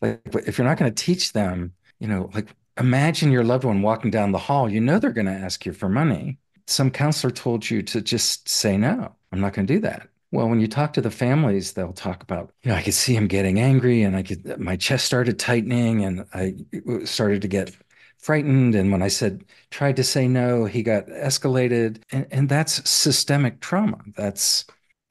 Like, 0.00 0.20
if 0.46 0.58
you're 0.58 0.66
not 0.66 0.78
going 0.78 0.92
to 0.92 1.04
teach 1.04 1.32
them, 1.32 1.72
you 2.00 2.08
know, 2.08 2.30
like 2.34 2.48
imagine 2.78 3.30
your 3.30 3.44
loved 3.44 3.64
one 3.64 3.82
walking 3.82 4.10
down 4.10 4.32
the 4.32 4.38
hall, 4.38 4.68
you 4.68 4.80
know 4.80 4.98
they're 4.98 5.12
going 5.12 5.26
to 5.26 5.32
ask 5.32 5.64
you 5.64 5.72
for 5.72 5.88
money. 5.88 6.38
Some 6.66 6.90
counselor 6.90 7.30
told 7.30 7.68
you 7.68 7.82
to 7.82 8.00
just 8.00 8.48
say 8.48 8.76
no. 8.76 9.14
I'm 9.32 9.40
not 9.40 9.52
going 9.52 9.66
to 9.66 9.72
do 9.74 9.80
that. 9.80 10.08
Well, 10.32 10.48
when 10.48 10.60
you 10.60 10.66
talk 10.66 10.92
to 10.94 11.00
the 11.00 11.10
families, 11.10 11.72
they'll 11.72 11.92
talk 11.92 12.22
about, 12.22 12.50
you 12.62 12.70
know, 12.70 12.76
I 12.76 12.82
could 12.82 12.94
see 12.94 13.14
him 13.14 13.28
getting 13.28 13.60
angry 13.60 14.02
and 14.02 14.16
I 14.16 14.22
could, 14.24 14.58
my 14.58 14.74
chest 14.74 15.04
started 15.04 15.38
tightening 15.38 16.04
and 16.04 16.26
I 16.34 16.54
started 17.04 17.42
to 17.42 17.48
get 17.48 17.70
frightened. 18.18 18.74
And 18.74 18.90
when 18.90 19.02
I 19.02 19.08
said, 19.08 19.44
tried 19.70 19.94
to 19.96 20.02
say 20.02 20.26
no, 20.26 20.64
he 20.64 20.82
got 20.82 21.06
escalated. 21.06 22.02
And, 22.10 22.26
and 22.32 22.48
that's 22.48 22.88
systemic 22.88 23.60
trauma. 23.60 23.98
That's 24.16 24.64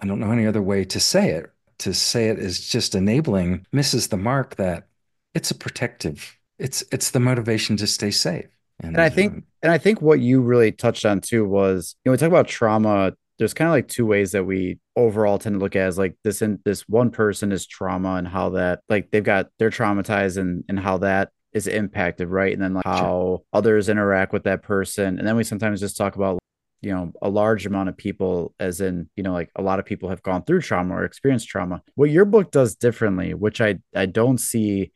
I 0.04 0.06
don't 0.06 0.20
know 0.20 0.32
any 0.32 0.46
other 0.46 0.62
way 0.62 0.84
to 0.84 1.00
say 1.00 1.30
it. 1.30 1.50
to 1.80 1.94
say 1.94 2.28
it 2.28 2.38
is 2.38 2.68
just 2.68 2.94
enabling 2.94 3.66
misses 3.72 4.10
the 4.10 4.18
mark 4.18 4.58
that 4.58 4.88
it's 5.34 5.50
a 5.50 5.56
protective. 5.56 6.38
It's 6.60 6.84
it's 6.92 7.12
the 7.12 7.20
motivation 7.20 7.78
to 7.78 7.88
stay 7.88 8.12
safe. 8.12 8.46
And, 8.82 8.96
and 8.96 9.02
I 9.02 9.10
think 9.10 9.34
um, 9.34 9.44
and 9.62 9.72
I 9.72 9.78
think 9.78 10.02
what 10.02 10.20
you 10.20 10.42
really 10.42 10.74
touched 10.74 11.06
on 11.06 11.22
too 11.22 11.46
was 11.46 11.96
you 12.04 12.10
know 12.10 12.12
we 12.12 12.18
talk 12.18 12.28
about 12.28 12.50
trauma. 12.50 13.14
There's 13.40 13.54
kind 13.54 13.70
of 13.70 13.72
like 13.72 13.88
two 13.88 14.06
ways 14.06 14.34
that 14.34 14.46
we 14.46 14.78
overall 14.96 15.40
tend 15.40 15.56
to 15.56 15.60
look 15.60 15.76
at 15.76 15.88
as 15.88 15.98
like 15.98 16.16
this 16.24 16.42
in 16.42 16.60
this 16.66 16.82
one 16.82 17.10
person 17.10 17.52
is 17.54 17.66
trauma 17.66 18.16
and 18.16 18.28
how 18.28 18.50
that 18.52 18.82
like 18.90 19.10
they've 19.10 19.24
got 19.24 19.48
they're 19.58 19.70
traumatized 19.70 20.38
and 20.38 20.66
and 20.68 20.80
how 20.80 20.98
that 20.98 21.32
is 21.54 21.68
impacted, 21.68 22.28
right? 22.28 22.52
And 22.52 22.62
then 22.62 22.74
like 22.74 22.86
how 22.86 23.00
sure. 23.00 23.42
others 23.54 23.88
interact 23.88 24.34
with 24.34 24.44
that 24.44 24.64
person. 24.64 25.18
And 25.18 25.26
then 25.26 25.38
we 25.38 25.46
sometimes 25.46 25.80
just 25.80 25.96
talk 25.96 26.18
about 26.18 26.40
you 26.84 26.94
know 26.94 27.12
a 27.22 27.30
large 27.30 27.66
amount 27.66 27.90
of 27.90 27.98
people 27.98 28.54
as 28.60 28.82
in 28.82 29.10
you 29.16 29.24
know 29.24 29.34
like 29.34 29.50
a 29.56 29.62
lot 29.62 29.80
of 29.80 29.86
people 29.86 30.10
have 30.10 30.22
gone 30.22 30.44
through 30.44 30.62
trauma 30.62 30.96
or 30.96 31.06
experienced 31.06 31.48
trauma. 31.48 31.82
What 31.96 32.10
your 32.10 32.26
book 32.26 32.52
does 32.52 32.76
differently 32.76 33.34
which 33.34 33.62
i 33.62 33.80
i 33.96 34.06
don't 34.06 34.40
see 34.40 34.92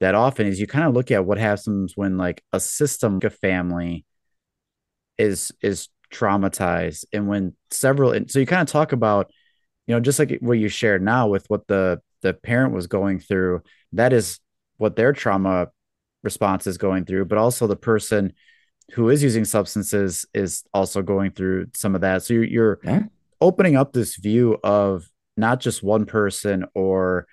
that 0.00 0.14
often 0.14 0.46
is 0.46 0.60
you 0.60 0.66
kind 0.66 0.86
of 0.86 0.94
look 0.94 1.10
at 1.10 1.24
what 1.24 1.38
happens 1.38 1.96
when 1.96 2.16
like 2.16 2.42
a 2.52 2.60
system 2.60 3.20
a 3.22 3.30
family 3.30 4.04
is 5.18 5.52
is 5.62 5.88
traumatized 6.10 7.04
and 7.12 7.28
when 7.28 7.54
several 7.70 8.12
and 8.12 8.30
so 8.30 8.38
you 8.38 8.46
kind 8.46 8.62
of 8.62 8.68
talk 8.68 8.92
about 8.92 9.30
you 9.86 9.94
know 9.94 10.00
just 10.00 10.18
like 10.18 10.38
what 10.40 10.58
you 10.58 10.68
shared 10.68 11.02
now 11.02 11.26
with 11.26 11.44
what 11.48 11.66
the 11.66 12.00
the 12.22 12.32
parent 12.32 12.72
was 12.72 12.86
going 12.86 13.18
through 13.18 13.62
that 13.92 14.12
is 14.12 14.40
what 14.76 14.96
their 14.96 15.12
trauma 15.12 15.68
response 16.22 16.66
is 16.66 16.78
going 16.78 17.04
through 17.04 17.24
but 17.24 17.38
also 17.38 17.66
the 17.66 17.76
person 17.76 18.32
who 18.92 19.08
is 19.08 19.22
using 19.22 19.44
substances 19.44 20.26
is 20.34 20.64
also 20.74 21.02
going 21.02 21.30
through 21.30 21.66
some 21.74 21.94
of 21.94 22.02
that. 22.02 22.22
So 22.22 22.34
you're, 22.34 22.44
you're 22.44 22.80
yeah. 22.84 23.02
opening 23.40 23.76
up 23.76 23.92
this 23.92 24.16
view 24.16 24.58
of 24.62 25.08
not 25.36 25.60
just 25.60 25.82
one 25.82 26.06
person 26.06 26.64
or 26.74 27.26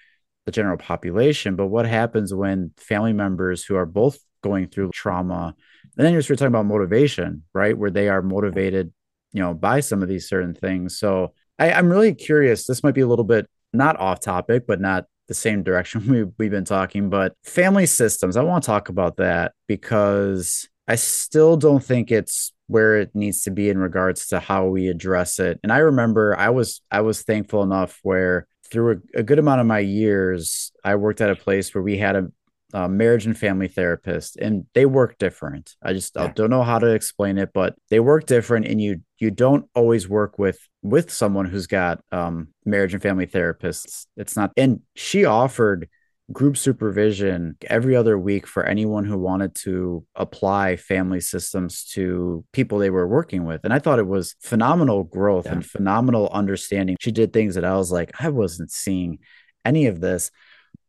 the 0.46 0.52
general 0.52 0.78
population, 0.78 1.56
but 1.56 1.68
what 1.68 1.86
happens 1.86 2.34
when 2.34 2.72
family 2.78 3.14
members 3.14 3.64
who 3.64 3.76
are 3.76 3.86
both 3.86 4.18
going 4.42 4.68
through 4.68 4.90
trauma, 4.92 5.54
and 5.98 6.06
then 6.06 6.14
you're 6.14 6.22
talking 6.22 6.48
about 6.48 6.66
motivation, 6.66 7.44
right? 7.54 7.78
Where 7.78 7.92
they 7.92 8.10
are 8.10 8.22
motivated, 8.22 8.92
you 9.34 9.42
know, 9.42 9.54
by 9.54 9.82
some 9.82 10.02
of 10.02 10.10
these 10.10 10.28
certain 10.28 10.56
things. 10.56 10.98
So 10.98 11.34
I, 11.60 11.72
I'm 11.74 11.90
really 11.90 12.16
curious. 12.16 12.66
This 12.66 12.84
might 12.84 12.96
be 12.96 13.02
a 13.02 13.08
little 13.08 13.26
bit 13.26 13.48
not 13.74 14.00
off 14.00 14.20
topic, 14.20 14.66
but 14.68 14.82
not 14.82 15.06
the 15.28 15.34
same 15.34 15.64
direction 15.64 16.08
we, 16.10 16.24
we've 16.38 16.52
been 16.52 16.66
talking, 16.66 17.10
but 17.10 17.34
family 17.44 17.86
systems. 17.86 18.36
I 18.36 18.42
want 18.42 18.64
to 18.64 18.68
talk 18.68 18.90
about 18.90 19.18
that 19.18 19.54
because 19.68 20.68
I 20.88 20.96
still 20.96 21.58
don't 21.58 21.84
think 21.84 22.12
it's 22.12 22.54
where 22.68 22.98
it 22.98 23.12
needs 23.14 23.44
to 23.44 23.52
be 23.52 23.70
in 23.70 23.78
regards 23.78 24.28
to 24.28 24.40
how 24.40 24.68
we 24.68 24.88
address 24.88 25.40
it. 25.40 25.60
And 25.64 25.72
I 25.72 25.80
remember 25.80 26.36
I 26.38 26.50
was 26.50 26.82
I 26.90 27.02
was 27.02 27.22
thankful 27.22 27.64
enough 27.64 28.00
where 28.02 28.48
through 28.72 29.02
a, 29.16 29.20
a 29.20 29.24
good 29.24 29.40
amount 29.40 29.62
of 29.62 29.68
my 29.68 29.80
years, 29.80 30.72
I 30.84 30.96
worked 30.96 31.22
at 31.22 31.30
a 31.30 31.36
place 31.36 31.76
where 31.76 31.84
we 31.84 31.98
had 31.98 32.16
a, 32.16 32.32
a 32.74 32.88
marriage 32.88 33.26
and 33.26 33.38
family 33.38 33.68
therapist, 33.68 34.38
and 34.38 34.66
they 34.74 34.86
work 34.86 35.18
different. 35.18 35.76
I 35.84 35.92
just 35.94 36.14
yeah. 36.16 36.24
I 36.24 36.28
don't 36.28 36.50
know 36.50 36.64
how 36.64 36.80
to 36.80 36.88
explain 36.88 37.38
it, 37.38 37.52
but 37.54 37.76
they 37.90 38.00
work 38.00 38.26
different, 38.26 38.68
and 38.68 38.82
you 38.82 39.02
you 39.20 39.30
don't 39.30 39.70
always 39.76 40.08
work 40.08 40.40
with 40.40 40.60
with 40.82 41.12
someone 41.12 41.46
who's 41.46 41.68
got 41.68 42.02
um, 42.12 42.48
marriage 42.66 42.94
and 42.94 43.04
family 43.04 43.28
therapists. 43.28 44.08
It's 44.16 44.38
not, 44.38 44.52
and 44.56 44.80
she 44.96 45.26
offered 45.26 45.90
group 46.32 46.58
supervision 46.58 47.58
every 47.68 47.96
other 47.96 48.18
week 48.18 48.48
for 48.48 48.64
anyone 48.66 49.06
who 49.06 49.18
wanted 49.18 49.56
to 49.56 50.06
apply 50.16 50.76
family 50.76 51.20
systems 51.20 51.84
to 51.86 52.44
people 52.52 52.78
they 52.78 52.90
were 52.90 53.08
working 53.08 53.46
with. 53.46 53.62
And 53.64 53.74
I 53.74 53.80
thought 53.80 54.00
it 54.00 54.08
was 54.08 54.36
phenomenal 54.42 55.04
growth 55.04 55.46
yeah. 55.46 55.54
and 55.54 55.66
phenomenal 55.66 56.30
understanding. 56.30 56.98
She 57.00 57.12
did 57.12 57.34
things 57.34 57.56
that 57.56 57.66
I 57.66 57.76
was 57.76 57.92
like, 57.92 58.12
I 58.20 58.30
wasn't 58.30 58.72
seeing 58.72 59.20
any 59.66 59.88
of 59.88 60.02
this. 60.02 60.32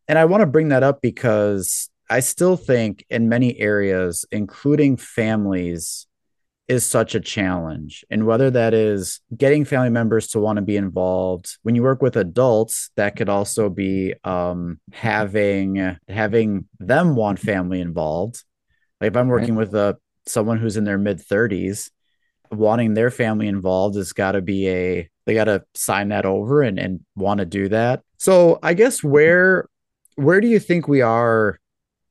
And 0.08 0.18
I 0.18 0.24
want 0.24 0.42
to 0.42 0.46
bring 0.46 0.68
that 0.68 0.82
up 0.82 1.00
because 1.00 1.88
I 2.10 2.20
still 2.20 2.56
think 2.56 3.06
in 3.08 3.28
many 3.28 3.58
areas, 3.58 4.26
including 4.30 4.96
families, 4.96 6.06
is 6.68 6.86
such 6.86 7.14
a 7.14 7.20
challenge. 7.20 8.04
And 8.10 8.26
whether 8.26 8.50
that 8.50 8.72
is 8.72 9.20
getting 9.36 9.64
family 9.64 9.90
members 9.90 10.28
to 10.28 10.40
want 10.40 10.56
to 10.56 10.62
be 10.62 10.76
involved, 10.76 11.58
when 11.62 11.74
you 11.74 11.82
work 11.82 12.02
with 12.02 12.16
adults, 12.16 12.90
that 12.96 13.16
could 13.16 13.28
also 13.28 13.68
be 13.68 14.14
um, 14.24 14.80
having 14.92 15.96
having 16.08 16.66
them 16.78 17.16
want 17.16 17.38
family 17.38 17.80
involved. 17.80 18.44
Like 19.00 19.08
if 19.08 19.16
I'm 19.16 19.28
working 19.28 19.56
right. 19.56 19.66
with 19.66 19.74
a 19.74 19.98
someone 20.26 20.58
who's 20.58 20.76
in 20.76 20.84
their 20.84 20.98
mid 20.98 21.18
30s, 21.18 21.90
wanting 22.50 22.94
their 22.94 23.10
family 23.10 23.48
involved 23.48 23.96
has 23.96 24.12
got 24.12 24.32
to 24.32 24.42
be 24.42 24.68
a 24.68 25.10
they 25.24 25.34
got 25.34 25.44
to 25.44 25.64
sign 25.74 26.08
that 26.08 26.26
over 26.26 26.62
and 26.62 26.78
and 26.78 27.00
want 27.16 27.38
to 27.38 27.46
do 27.46 27.68
that. 27.68 28.02
So 28.18 28.58
I 28.62 28.74
guess 28.74 29.02
where 29.02 29.68
where 30.16 30.40
do 30.40 30.46
you 30.46 30.58
think 30.58 30.86
we 30.86 31.00
are 31.00 31.58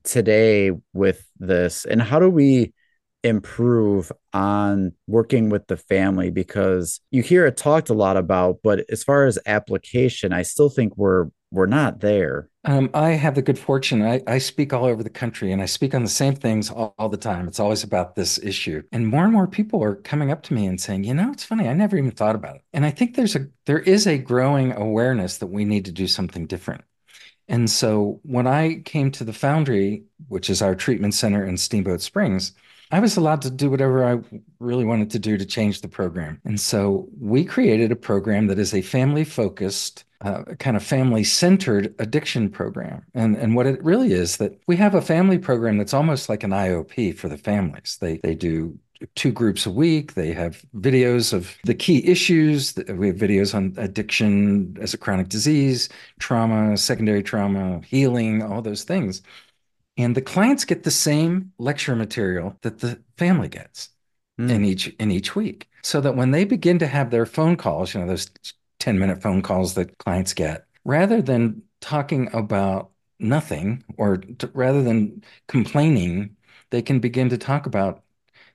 today 0.04 0.72
with 0.92 1.24
this, 1.38 1.84
and 1.84 2.02
how 2.02 2.18
do 2.18 2.28
we 2.28 2.72
improve 3.24 4.10
on 4.32 4.92
working 5.06 5.48
with 5.48 5.66
the 5.68 5.76
family 5.76 6.30
because 6.30 7.00
you 7.10 7.22
hear 7.22 7.46
it 7.46 7.56
talked 7.56 7.88
a 7.88 7.94
lot 7.94 8.16
about 8.16 8.58
but 8.62 8.84
as 8.90 9.04
far 9.04 9.26
as 9.26 9.38
application 9.46 10.32
i 10.32 10.42
still 10.42 10.68
think 10.68 10.96
we're 10.96 11.28
we're 11.52 11.66
not 11.66 12.00
there. 12.00 12.48
Um, 12.64 12.90
i 12.94 13.10
have 13.10 13.34
the 13.34 13.42
good 13.42 13.58
fortune 13.58 14.02
I, 14.02 14.22
I 14.26 14.38
speak 14.38 14.72
all 14.72 14.86
over 14.86 15.02
the 15.02 15.10
country 15.10 15.52
and 15.52 15.60
i 15.60 15.66
speak 15.66 15.94
on 15.94 16.02
the 16.02 16.08
same 16.08 16.34
things 16.34 16.70
all, 16.70 16.94
all 16.98 17.08
the 17.08 17.16
time. 17.16 17.46
It's 17.46 17.60
always 17.60 17.84
about 17.84 18.14
this 18.14 18.38
issue. 18.38 18.82
And 18.90 19.06
more 19.06 19.24
and 19.24 19.32
more 19.32 19.46
people 19.46 19.82
are 19.84 19.96
coming 19.96 20.30
up 20.30 20.42
to 20.44 20.54
me 20.54 20.66
and 20.66 20.80
saying 20.80 21.04
you 21.04 21.14
know 21.14 21.30
it's 21.30 21.44
funny 21.44 21.68
i 21.68 21.74
never 21.74 21.96
even 21.96 22.10
thought 22.10 22.34
about 22.34 22.56
it. 22.56 22.62
And 22.72 22.86
i 22.86 22.90
think 22.90 23.14
there's 23.14 23.36
a 23.36 23.46
there 23.66 23.80
is 23.80 24.06
a 24.06 24.18
growing 24.18 24.72
awareness 24.72 25.38
that 25.38 25.48
we 25.48 25.64
need 25.64 25.84
to 25.84 25.92
do 25.92 26.08
something 26.08 26.46
different. 26.46 26.82
And 27.48 27.68
so 27.68 28.20
when 28.22 28.46
i 28.46 28.80
came 28.84 29.10
to 29.12 29.24
the 29.24 29.32
foundry 29.32 30.04
which 30.28 30.48
is 30.48 30.62
our 30.62 30.74
treatment 30.74 31.14
center 31.14 31.44
in 31.44 31.56
steamboat 31.56 32.00
springs 32.00 32.52
I 32.92 33.00
was 33.00 33.16
allowed 33.16 33.40
to 33.42 33.50
do 33.50 33.70
whatever 33.70 34.04
I 34.04 34.20
really 34.60 34.84
wanted 34.84 35.10
to 35.12 35.18
do 35.18 35.38
to 35.38 35.46
change 35.46 35.80
the 35.80 35.88
program. 35.88 36.38
And 36.44 36.60
so 36.60 37.08
we 37.18 37.42
created 37.42 37.90
a 37.90 37.96
program 37.96 38.48
that 38.48 38.58
is 38.58 38.74
a 38.74 38.82
family 38.82 39.24
focused, 39.24 40.04
uh, 40.20 40.44
kind 40.58 40.76
of 40.76 40.82
family 40.82 41.24
centered 41.24 41.94
addiction 41.98 42.50
program. 42.50 43.02
And, 43.14 43.34
and 43.34 43.56
what 43.56 43.66
it 43.66 43.82
really 43.82 44.12
is 44.12 44.36
that 44.36 44.60
we 44.66 44.76
have 44.76 44.94
a 44.94 45.00
family 45.00 45.38
program 45.38 45.78
that's 45.78 45.94
almost 45.94 46.28
like 46.28 46.44
an 46.44 46.50
IOP 46.50 47.16
for 47.16 47.28
the 47.28 47.38
families. 47.38 47.96
They, 47.98 48.18
they 48.18 48.34
do 48.34 48.78
two 49.14 49.32
groups 49.32 49.64
a 49.64 49.70
week. 49.70 50.12
They 50.12 50.32
have 50.34 50.62
videos 50.76 51.32
of 51.32 51.56
the 51.64 51.74
key 51.74 52.06
issues. 52.06 52.74
We 52.76 53.08
have 53.08 53.16
videos 53.16 53.54
on 53.54 53.74
addiction 53.78 54.76
as 54.82 54.92
a 54.92 54.98
chronic 54.98 55.28
disease, 55.28 55.88
trauma, 56.20 56.76
secondary 56.76 57.22
trauma, 57.22 57.80
healing, 57.86 58.42
all 58.42 58.60
those 58.60 58.84
things. 58.84 59.22
And 59.96 60.14
the 60.14 60.22
clients 60.22 60.64
get 60.64 60.84
the 60.84 60.90
same 60.90 61.52
lecture 61.58 61.94
material 61.94 62.56
that 62.62 62.78
the 62.78 63.00
family 63.18 63.48
gets 63.48 63.90
mm. 64.40 64.50
in 64.50 64.64
each 64.64 64.88
in 64.88 65.10
each 65.10 65.34
week. 65.36 65.68
So 65.82 66.00
that 66.00 66.16
when 66.16 66.30
they 66.30 66.44
begin 66.44 66.78
to 66.78 66.86
have 66.86 67.10
their 67.10 67.26
phone 67.26 67.56
calls, 67.56 67.92
you 67.92 68.00
know, 68.00 68.06
those 68.06 68.30
10 68.80 68.98
minute 68.98 69.20
phone 69.20 69.42
calls 69.42 69.74
that 69.74 69.98
clients 69.98 70.32
get, 70.32 70.66
rather 70.84 71.20
than 71.20 71.62
talking 71.80 72.28
about 72.32 72.90
nothing 73.18 73.84
or 73.96 74.16
to, 74.16 74.50
rather 74.54 74.82
than 74.82 75.22
complaining, 75.48 76.36
they 76.70 76.82
can 76.82 76.98
begin 76.98 77.28
to 77.28 77.38
talk 77.38 77.66
about, 77.66 78.02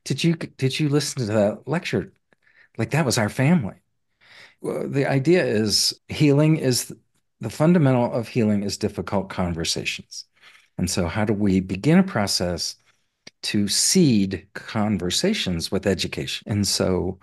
did 0.04 0.24
you 0.24 0.36
did 0.36 0.80
you 0.80 0.90
listen 0.90 1.20
to 1.20 1.34
that 1.34 1.68
lecture? 1.68 2.14
Like 2.78 2.92
that 2.92 3.06
was 3.06 3.18
our 3.18 3.30
family. 3.30 3.76
Well, 4.62 4.88
the 4.88 5.06
idea 5.06 5.46
is 5.46 6.00
healing 6.08 6.58
is 6.58 6.94
the 7.40 7.50
fundamental 7.50 8.12
of 8.12 8.28
healing 8.28 8.64
is 8.64 8.78
difficult 8.78 9.30
conversations. 9.30 10.26
And 10.78 10.90
so, 10.90 11.08
how 11.08 11.26
do 11.26 11.34
we 11.34 11.60
begin 11.60 12.00
a 12.00 12.04
process 12.04 12.76
to 13.44 13.68
seed 13.68 14.48
conversations 14.54 15.72
with 15.72 15.88
education? 15.88 16.52
And 16.52 16.68
so, 16.68 17.20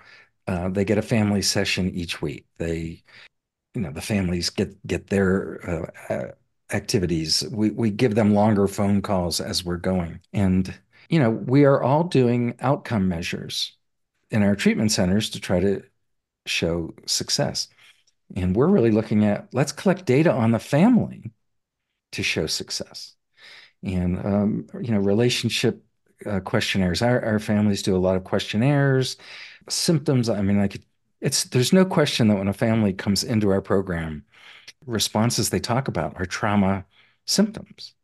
uh, 0.46 0.68
they 0.68 0.84
get 0.84 0.98
a 0.98 1.02
family 1.02 1.42
session 1.42 1.90
each 1.94 2.20
week. 2.22 2.46
They, 2.58 3.02
you 3.74 3.82
know, 3.82 3.92
the 3.92 4.02
families 4.02 4.50
get 4.50 4.86
get 4.86 5.08
their 5.08 5.60
uh, 6.10 6.14
uh, 6.14 6.30
activities. 6.72 7.44
We 7.50 7.70
we 7.70 7.90
give 7.90 8.14
them 8.14 8.34
longer 8.34 8.68
phone 8.68 9.02
calls 9.02 9.40
as 9.40 9.64
we're 9.64 9.76
going, 9.78 10.20
and 10.32 10.74
you 11.08 11.18
know, 11.18 11.30
we 11.30 11.64
are 11.64 11.82
all 11.82 12.04
doing 12.04 12.56
outcome 12.60 13.08
measures 13.08 13.72
in 14.30 14.42
our 14.42 14.56
treatment 14.56 14.92
centers 14.92 15.30
to 15.30 15.40
try 15.40 15.60
to 15.60 15.82
show 16.46 16.94
success. 17.06 17.68
And 18.36 18.56
we're 18.56 18.68
really 18.68 18.90
looking 18.90 19.24
at 19.24 19.48
let's 19.54 19.72
collect 19.72 20.06
data 20.06 20.32
on 20.32 20.52
the 20.52 20.58
family 20.58 21.32
to 22.12 22.22
show 22.22 22.46
success 22.46 23.13
and 23.85 24.18
um, 24.25 24.66
you 24.81 24.92
know 24.92 25.01
relationship 25.01 25.85
uh, 26.27 26.40
questionnaires. 26.40 27.03
Our, 27.03 27.23
our 27.25 27.38
families 27.38 27.83
do 27.83 27.97
a 27.97 27.99
lot 27.99 28.16
of 28.16 28.25
questionnaires, 28.25 29.16
symptoms. 29.68 30.29
I 30.29 30.42
mean, 30.42 30.59
like 30.59 30.81
it's 31.20 31.44
there's 31.44 31.73
no 31.73 31.85
question 31.85 32.29
that 32.29 32.37
when 32.37 32.49
a 32.49 32.53
family 32.53 32.92
comes 32.92 33.25
into 33.25 33.51
our 33.51 33.61
program, 33.61 34.25
responses 34.87 35.51
they 35.51 35.61
talk 35.61 35.88
about 35.88 36.14
are 36.16 36.27
trauma 36.27 36.85
symptoms. 37.27 37.94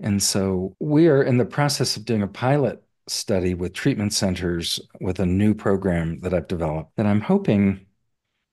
And 0.00 0.22
so 0.22 0.74
we 0.80 1.08
are 1.08 1.22
in 1.22 1.38
the 1.38 1.44
process 1.44 1.96
of 1.96 2.04
doing 2.04 2.22
a 2.22 2.28
pilot 2.28 2.82
study 3.08 3.54
with 3.54 3.72
treatment 3.72 4.12
centers 4.12 4.80
with 5.00 5.20
a 5.20 5.26
new 5.26 5.54
program 5.54 6.20
that 6.20 6.34
I've 6.34 6.48
developed 6.48 6.96
that 6.96 7.06
I'm 7.06 7.20
hoping 7.20 7.86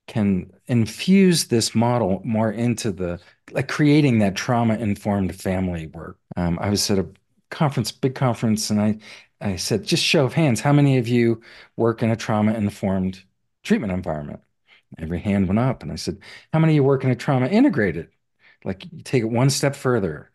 can 0.08 0.52
infuse 0.70 1.48
this 1.48 1.76
model 1.76 2.22
more 2.24 2.52
into 2.52 2.92
the 2.92 3.20
like 3.52 3.68
creating 3.68 4.20
that 4.20 4.36
trauma 4.36 4.76
informed 4.76 5.36
family 5.36 5.88
work. 5.88 6.18
Um, 6.38 6.58
I 6.62 6.70
was 6.70 6.90
at 6.92 7.00
a 7.00 7.08
conference, 7.50 7.92
big 7.92 8.16
conference, 8.16 8.70
and 8.70 8.80
I 8.80 8.98
I 9.42 9.56
said, 9.56 9.84
just 9.84 10.04
show 10.04 10.26
of 10.26 10.34
hands, 10.34 10.62
how 10.62 10.74
many 10.74 10.98
of 10.98 11.08
you 11.08 11.42
work 11.76 12.04
in 12.04 12.12
a 12.12 12.16
trauma 12.16 12.54
informed 12.54 13.24
treatment 13.64 13.94
environment? 13.94 14.42
Every 14.98 15.20
hand 15.20 15.48
went 15.48 15.60
up, 15.60 15.82
and 15.82 15.92
I 15.92 15.96
said, 15.96 16.20
how 16.52 16.60
many 16.60 16.74
of 16.74 16.76
you 16.76 16.84
work 16.84 17.04
in 17.04 17.10
a 17.10 17.16
trauma 17.16 17.48
integrated? 17.48 18.10
Like 18.64 18.86
you 18.92 19.02
take 19.02 19.24
it 19.24 19.30
one 19.30 19.50
step 19.50 19.76
further, 19.76 20.32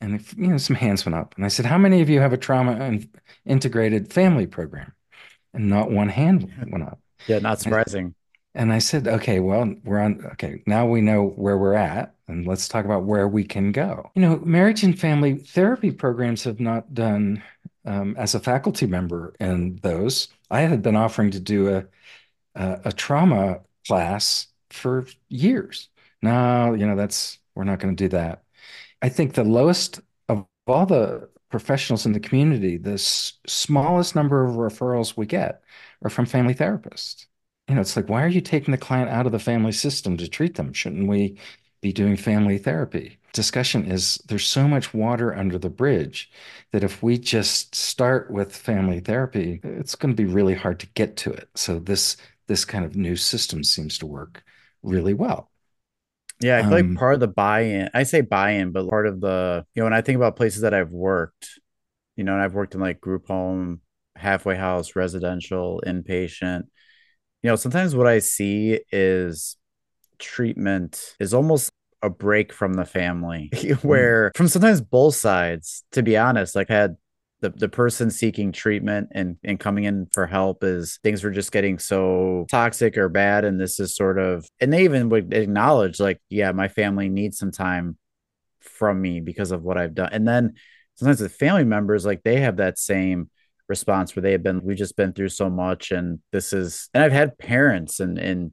and 0.00 0.24
you 0.36 0.48
know 0.48 0.58
some 0.58 0.76
hands 0.76 1.04
went 1.04 1.16
up, 1.16 1.34
and 1.36 1.44
I 1.44 1.48
said, 1.48 1.66
how 1.66 1.78
many 1.78 2.00
of 2.00 2.08
you 2.08 2.20
have 2.20 2.32
a 2.32 2.38
trauma 2.38 2.98
integrated 3.44 4.12
family 4.12 4.46
program? 4.46 4.92
And 5.54 5.68
not 5.68 5.90
one 5.90 6.08
hand 6.08 6.52
went 6.70 6.84
up. 6.84 6.98
Yeah, 7.26 7.38
not 7.38 7.60
surprising. 7.60 8.14
And 8.56 8.72
I 8.72 8.78
said, 8.78 9.06
okay, 9.06 9.38
well, 9.38 9.74
we're 9.84 10.00
on, 10.00 10.24
okay, 10.32 10.62
now 10.66 10.86
we 10.86 11.02
know 11.02 11.28
where 11.36 11.58
we're 11.58 11.74
at, 11.74 12.14
and 12.26 12.46
let's 12.46 12.68
talk 12.68 12.86
about 12.86 13.04
where 13.04 13.28
we 13.28 13.44
can 13.44 13.70
go. 13.70 14.10
You 14.14 14.22
know, 14.22 14.38
marriage 14.38 14.82
and 14.82 14.98
family 14.98 15.34
therapy 15.34 15.90
programs 15.90 16.42
have 16.44 16.58
not 16.58 16.94
done, 16.94 17.42
um, 17.84 18.16
as 18.16 18.34
a 18.34 18.40
faculty 18.40 18.86
member 18.86 19.34
in 19.38 19.76
those, 19.82 20.28
I 20.50 20.62
had 20.62 20.80
been 20.80 20.96
offering 20.96 21.30
to 21.32 21.40
do 21.40 21.68
a, 21.68 21.84
a, 22.54 22.80
a 22.86 22.92
trauma 22.92 23.60
class 23.86 24.46
for 24.70 25.06
years. 25.28 25.90
No, 26.22 26.72
you 26.72 26.86
know, 26.86 26.96
that's, 26.96 27.38
we're 27.54 27.64
not 27.64 27.78
going 27.78 27.94
to 27.94 28.04
do 28.04 28.08
that. 28.08 28.42
I 29.02 29.10
think 29.10 29.34
the 29.34 29.44
lowest 29.44 30.00
of 30.30 30.46
all 30.66 30.86
the 30.86 31.28
professionals 31.50 32.06
in 32.06 32.12
the 32.12 32.20
community, 32.20 32.78
the 32.78 32.94
s- 32.94 33.34
smallest 33.46 34.16
number 34.16 34.46
of 34.46 34.54
referrals 34.54 35.14
we 35.14 35.26
get 35.26 35.62
are 36.02 36.10
from 36.10 36.24
family 36.24 36.54
therapists 36.54 37.26
you 37.68 37.74
know, 37.74 37.80
it's 37.80 37.96
like, 37.96 38.08
why 38.08 38.22
are 38.22 38.28
you 38.28 38.40
taking 38.40 38.72
the 38.72 38.78
client 38.78 39.10
out 39.10 39.26
of 39.26 39.32
the 39.32 39.38
family 39.38 39.72
system 39.72 40.16
to 40.16 40.28
treat 40.28 40.54
them? 40.54 40.72
Shouldn't 40.72 41.08
we 41.08 41.38
be 41.80 41.92
doing 41.92 42.16
family 42.16 42.58
therapy? 42.58 43.18
Discussion 43.32 43.90
is 43.90 44.16
there's 44.28 44.46
so 44.46 44.66
much 44.68 44.94
water 44.94 45.34
under 45.34 45.58
the 45.58 45.68
bridge 45.68 46.30
that 46.72 46.84
if 46.84 47.02
we 47.02 47.18
just 47.18 47.74
start 47.74 48.30
with 48.30 48.56
family 48.56 49.00
therapy, 49.00 49.60
it's 49.62 49.94
going 49.94 50.14
to 50.14 50.22
be 50.22 50.30
really 50.30 50.54
hard 50.54 50.80
to 50.80 50.86
get 50.94 51.16
to 51.18 51.32
it. 51.32 51.48
So 51.54 51.78
this 51.78 52.16
this 52.46 52.64
kind 52.64 52.84
of 52.84 52.94
new 52.96 53.16
system 53.16 53.64
seems 53.64 53.98
to 53.98 54.06
work 54.06 54.44
really 54.82 55.14
well. 55.14 55.50
Yeah, 56.40 56.58
I 56.58 56.62
feel 56.62 56.74
um, 56.74 56.90
like 56.90 56.98
part 56.98 57.14
of 57.14 57.20
the 57.20 57.28
buy-in, 57.28 57.90
I 57.94 58.02
say 58.04 58.20
buy-in, 58.20 58.70
but 58.70 58.88
part 58.88 59.06
of 59.06 59.20
the, 59.20 59.64
you 59.74 59.80
know, 59.80 59.86
when 59.86 59.94
I 59.94 60.02
think 60.02 60.16
about 60.16 60.36
places 60.36 60.62
that 60.62 60.74
I've 60.74 60.90
worked, 60.90 61.58
you 62.14 62.24
know, 62.24 62.34
and 62.34 62.42
I've 62.42 62.54
worked 62.54 62.74
in 62.74 62.80
like 62.80 63.00
group 63.00 63.26
home, 63.26 63.80
halfway 64.14 64.56
house, 64.56 64.94
residential, 64.96 65.82
inpatient, 65.86 66.64
you 67.42 67.50
know, 67.50 67.56
sometimes 67.56 67.94
what 67.94 68.06
I 68.06 68.18
see 68.18 68.80
is 68.90 69.56
treatment 70.18 71.14
is 71.20 71.34
almost 71.34 71.72
a 72.02 72.10
break 72.10 72.52
from 72.52 72.74
the 72.74 72.84
family 72.84 73.50
mm. 73.54 73.84
where 73.84 74.32
from 74.34 74.48
sometimes 74.48 74.80
both 74.80 75.14
sides 75.14 75.82
to 75.92 76.02
be 76.02 76.16
honest 76.16 76.54
like 76.54 76.70
I 76.70 76.74
had 76.74 76.96
the, 77.40 77.50
the 77.50 77.68
person 77.68 78.10
seeking 78.10 78.52
treatment 78.52 79.08
and, 79.12 79.36
and 79.44 79.60
coming 79.60 79.84
in 79.84 80.06
for 80.12 80.26
help 80.26 80.64
is 80.64 80.98
things 81.02 81.22
were 81.22 81.30
just 81.30 81.52
getting 81.52 81.78
so 81.78 82.46
toxic 82.50 82.96
or 82.96 83.08
bad 83.08 83.44
and 83.44 83.60
this 83.60 83.78
is 83.78 83.94
sort 83.94 84.18
of 84.18 84.48
and 84.60 84.72
they 84.72 84.84
even 84.84 85.08
would 85.10 85.34
acknowledge 85.34 86.00
like 86.00 86.20
yeah 86.30 86.52
my 86.52 86.68
family 86.68 87.08
needs 87.08 87.38
some 87.38 87.50
time 87.50 87.96
from 88.60 89.00
me 89.00 89.20
because 89.20 89.52
of 89.52 89.62
what 89.62 89.78
i've 89.78 89.94
done. 89.94 90.10
And 90.12 90.26
then 90.26 90.54
sometimes 90.96 91.18
the 91.18 91.28
family 91.28 91.64
members 91.64 92.04
like 92.04 92.22
they 92.22 92.40
have 92.40 92.56
that 92.56 92.78
same 92.78 93.30
response 93.68 94.14
where 94.14 94.22
they 94.22 94.32
have 94.32 94.42
been 94.42 94.62
we've 94.62 94.76
just 94.76 94.96
been 94.96 95.12
through 95.12 95.28
so 95.28 95.50
much 95.50 95.90
and 95.90 96.20
this 96.32 96.52
is 96.52 96.88
and 96.94 97.02
I've 97.02 97.12
had 97.12 97.38
parents 97.38 98.00
and 98.00 98.18
and 98.18 98.52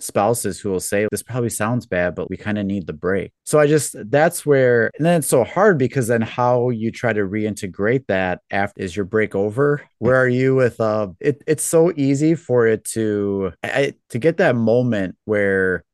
spouses 0.00 0.60
who 0.60 0.70
will 0.70 0.80
say 0.80 1.06
this 1.10 1.22
probably 1.22 1.48
sounds 1.48 1.86
bad 1.86 2.14
but 2.14 2.28
we 2.28 2.36
kind 2.36 2.58
of 2.58 2.66
need 2.66 2.86
the 2.86 2.92
break. 2.92 3.32
So 3.44 3.58
i 3.58 3.66
just 3.66 3.96
that's 4.10 4.44
where 4.44 4.90
and 4.96 5.06
then 5.06 5.20
it's 5.20 5.28
so 5.28 5.44
hard 5.44 5.78
because 5.78 6.08
then 6.08 6.20
how 6.20 6.70
you 6.70 6.90
try 6.90 7.12
to 7.12 7.20
reintegrate 7.20 8.06
that 8.08 8.40
after 8.50 8.80
is 8.80 8.94
your 8.94 9.04
break 9.04 9.34
over? 9.34 9.82
Where 9.98 10.16
are 10.16 10.28
you 10.28 10.54
with 10.54 10.80
uh 10.80 11.08
it, 11.20 11.42
it's 11.46 11.64
so 11.64 11.92
easy 11.96 12.34
for 12.34 12.66
it 12.66 12.84
to 12.86 13.52
I, 13.62 13.94
to 14.10 14.18
get 14.18 14.38
that 14.38 14.56
moment 14.56 15.16
where 15.24 15.84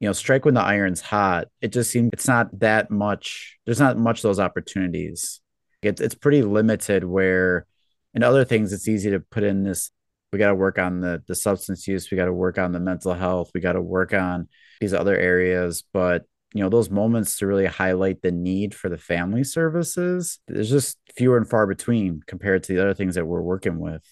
you 0.00 0.08
know 0.08 0.12
strike 0.12 0.44
when 0.44 0.54
the 0.54 0.60
iron's 0.60 1.00
hot 1.00 1.48
it 1.60 1.68
just 1.68 1.90
seems 1.90 2.10
it's 2.12 2.28
not 2.28 2.58
that 2.60 2.90
much 2.90 3.58
there's 3.64 3.80
not 3.80 3.96
much 3.98 4.22
those 4.22 4.40
opportunities. 4.40 5.40
It's, 5.82 6.00
it's 6.00 6.14
pretty 6.14 6.42
limited 6.42 7.04
where 7.04 7.66
and 8.14 8.24
other 8.24 8.44
things 8.44 8.72
it's 8.72 8.88
easy 8.88 9.10
to 9.10 9.20
put 9.20 9.42
in 9.42 9.62
this 9.62 9.90
we 10.32 10.38
got 10.38 10.48
to 10.48 10.54
work 10.54 10.78
on 10.78 11.00
the 11.00 11.22
the 11.28 11.34
substance 11.34 11.86
use 11.86 12.10
we 12.10 12.16
got 12.16 12.24
to 12.24 12.32
work 12.32 12.58
on 12.58 12.72
the 12.72 12.80
mental 12.80 13.14
health 13.14 13.50
we 13.54 13.60
got 13.60 13.74
to 13.74 13.80
work 13.80 14.12
on 14.12 14.48
these 14.80 14.94
other 14.94 15.16
areas 15.16 15.84
but 15.92 16.24
you 16.52 16.62
know 16.62 16.68
those 16.68 16.90
moments 16.90 17.38
to 17.38 17.46
really 17.46 17.66
highlight 17.66 18.22
the 18.22 18.32
need 18.32 18.74
for 18.74 18.88
the 18.88 18.98
family 18.98 19.44
services 19.44 20.38
there's 20.48 20.70
just 20.70 20.98
fewer 21.16 21.36
and 21.36 21.48
far 21.48 21.66
between 21.66 22.20
compared 22.26 22.62
to 22.62 22.72
the 22.72 22.80
other 22.80 22.94
things 22.94 23.14
that 23.16 23.26
we're 23.26 23.42
working 23.42 23.78
with. 23.78 24.02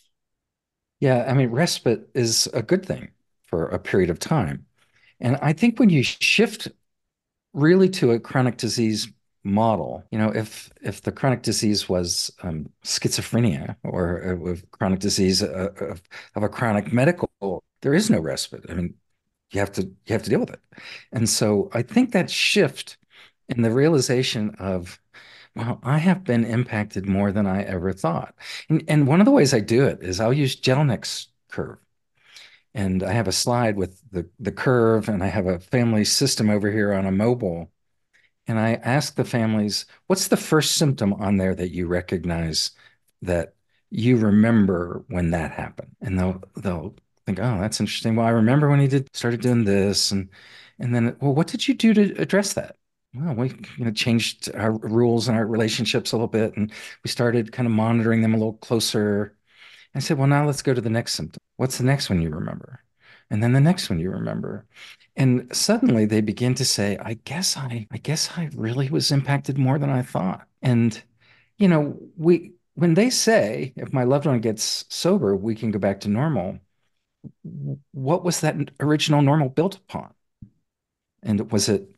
Yeah 1.01 1.25
i 1.29 1.35
mean 1.35 1.51
respite 1.51 2.09
is 2.15 2.49
a 2.53 2.63
good 2.63 2.85
thing 2.85 3.11
for 3.47 3.67
a 3.67 3.79
period 3.79 4.11
of 4.11 4.19
time. 4.19 4.67
And 5.21 5.37
i 5.43 5.53
think 5.53 5.79
when 5.79 5.89
you 5.89 6.03
shift 6.03 6.69
really 7.53 7.89
to 7.91 8.13
a 8.13 8.21
chronic 8.21 8.57
disease 8.57 9.09
model 9.45 10.05
you 10.13 10.19
know 10.19 10.31
if 10.31 10.71
if 10.83 11.03
the 11.03 11.11
chronic 11.11 11.43
disease 11.43 11.89
was 11.89 12.31
um, 12.43 12.71
schizophrenia 12.85 13.75
or 13.83 14.51
uh, 14.51 14.57
chronic 14.71 15.01
disease 15.01 15.43
uh, 15.43 15.69
of, 15.81 16.03
of, 16.37 16.43
a 16.45 16.49
chronic 16.49 16.93
medical 16.93 17.65
there 17.81 17.95
is 17.95 18.09
no 18.09 18.21
respite. 18.21 18.65
I 18.69 18.75
mean 18.75 18.95
you 19.51 19.61
have 19.61 19.73
to 19.73 19.83
you 19.83 20.13
have 20.13 20.23
to 20.23 20.31
deal 20.31 20.41
with 20.41 20.51
it. 20.51 20.61
And 21.13 21.29
so 21.29 21.71
i 21.73 21.83
think 21.83 22.13
that 22.13 22.31
shift 22.31 22.99
in 23.49 23.63
the 23.63 23.73
realization 23.73 24.55
of 24.59 25.01
well 25.57 25.81
i 25.83 25.99
have 25.99 26.23
been 26.25 26.45
impacted 26.45 27.07
more 27.07 27.33
than 27.33 27.47
i 27.47 27.63
ever 27.63 27.93
thought. 27.93 28.35
And, 28.69 28.85
and 28.89 29.09
one 29.09 29.21
of 29.21 29.25
the 29.25 29.33
ways 29.33 29.53
i 29.53 29.61
do 29.61 29.85
it 29.87 29.99
is 30.03 30.21
i'll 30.21 30.33
use 30.33 30.57
Jellinek 30.57 31.27
curve. 31.49 31.79
And 32.75 33.03
i 33.03 33.13
have 33.13 33.27
a 33.27 33.33
slide 33.33 33.77
with 33.77 34.01
the 34.13 34.29
the 34.39 34.53
curve 34.53 35.09
and 35.09 35.23
i 35.25 35.27
have 35.27 35.47
a 35.47 35.59
family 35.59 36.05
system 36.05 36.49
over 36.49 36.71
here 36.71 36.93
on 36.93 37.07
a 37.07 37.13
mobile 37.13 37.72
and 38.47 38.59
I 38.59 38.75
ask 38.75 39.15
the 39.15 39.25
families, 39.25 39.87
what's 40.07 40.29
the 40.29 40.37
first 40.37 40.77
symptom 40.77 41.13
on 41.15 41.37
there 41.37 41.55
that 41.55 41.71
you 41.71 41.87
recognize 41.87 42.73
that 43.23 43.55
you 43.91 44.17
remember 44.17 45.05
when 45.09 45.31
that 45.31 45.53
happened? 45.53 45.95
And 46.01 46.19
they'll 46.19 46.43
they'll 46.57 46.95
think, 47.27 47.39
oh, 47.41 47.61
that's 47.61 47.81
interesting. 47.81 48.17
Well, 48.17 48.27
I 48.27 48.31
remember 48.31 48.69
when 48.69 48.81
he 48.81 48.89
did 48.89 49.09
started 49.15 49.41
doing 49.41 49.65
this, 49.65 50.11
and 50.11 50.29
and 50.79 50.95
then, 50.95 51.17
well, 51.21 51.35
what 51.35 51.47
did 51.49 51.69
you 51.69 51.75
do 51.75 51.95
to 51.95 52.21
address 52.21 52.55
that? 52.55 52.77
Well, 53.15 53.35
we 53.35 53.49
you 53.77 53.85
know 53.85 53.91
changed 53.93 54.51
our 54.55 54.73
rules 54.73 55.29
and 55.29 55.37
our 55.37 55.47
relationships 55.47 56.13
a 56.13 56.17
little 56.17 56.29
bit, 56.29 56.57
and 56.57 56.73
we 57.05 57.11
started 57.11 57.53
kind 57.53 57.67
of 57.67 57.73
monitoring 57.73 58.23
them 58.23 58.35
a 58.35 58.39
little 58.39 58.55
closer. 58.55 59.37
I 59.95 60.01
said, 60.01 60.19
well, 60.19 60.29
now 60.29 60.47
let's 60.47 60.63
go 60.63 60.75
to 60.75 60.81
the 60.81 60.91
next 60.91 61.15
symptom. 61.15 61.41
What's 61.57 61.79
the 61.79 61.85
next 61.85 62.11
one 62.11 62.23
you 62.23 62.31
remember? 62.31 62.83
And 63.33 63.43
then 63.43 63.55
the 63.55 63.61
next 63.61 63.89
one 63.89 63.99
you 63.99 64.11
remember. 64.11 64.67
And 65.17 65.49
suddenly 65.57 66.05
they 66.05 66.21
begin 66.21 66.55
to 66.57 66.67
say, 66.67 66.99
I 67.01 67.15
guess 67.25 67.57
I, 67.57 67.87
I 67.91 67.97
guess 67.97 68.31
I 68.37 68.51
really 68.55 68.91
was 68.91 69.11
impacted 69.11 69.57
more 69.57 69.79
than 69.79 69.89
I 69.89 70.03
thought. 70.03 70.47
And, 70.61 71.03
you 71.57 71.67
know, 71.67 71.99
we, 72.19 72.53
when 72.75 72.93
they 72.93 73.09
say, 73.09 73.73
if 73.75 73.91
my 73.91 74.05
loved 74.05 74.27
one 74.27 74.41
gets 74.41 74.85
sober, 74.91 75.35
we 75.35 75.55
can 75.55 75.71
go 75.71 75.79
back 75.79 76.01
to 76.01 76.11
normal, 76.11 76.59
what 77.93 78.23
was 78.23 78.43
that 78.43 78.71
original 78.81 79.23
normal 79.23 79.49
built 79.49 79.77
upon? 79.77 80.13
And 81.23 81.51
was 81.51 81.71
it, 81.71 81.89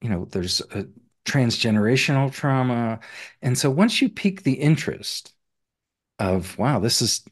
you 0.00 0.08
know, 0.08 0.24
there's 0.24 0.62
a 0.72 0.88
transgenerational 1.24 2.32
trauma. 2.32 2.98
And 3.40 3.56
so 3.56 3.70
once 3.70 4.02
you 4.02 4.08
pique 4.08 4.42
the 4.42 4.54
interest 4.54 5.32
of, 6.18 6.58
wow, 6.58 6.80
this 6.80 7.00
is, 7.02 7.22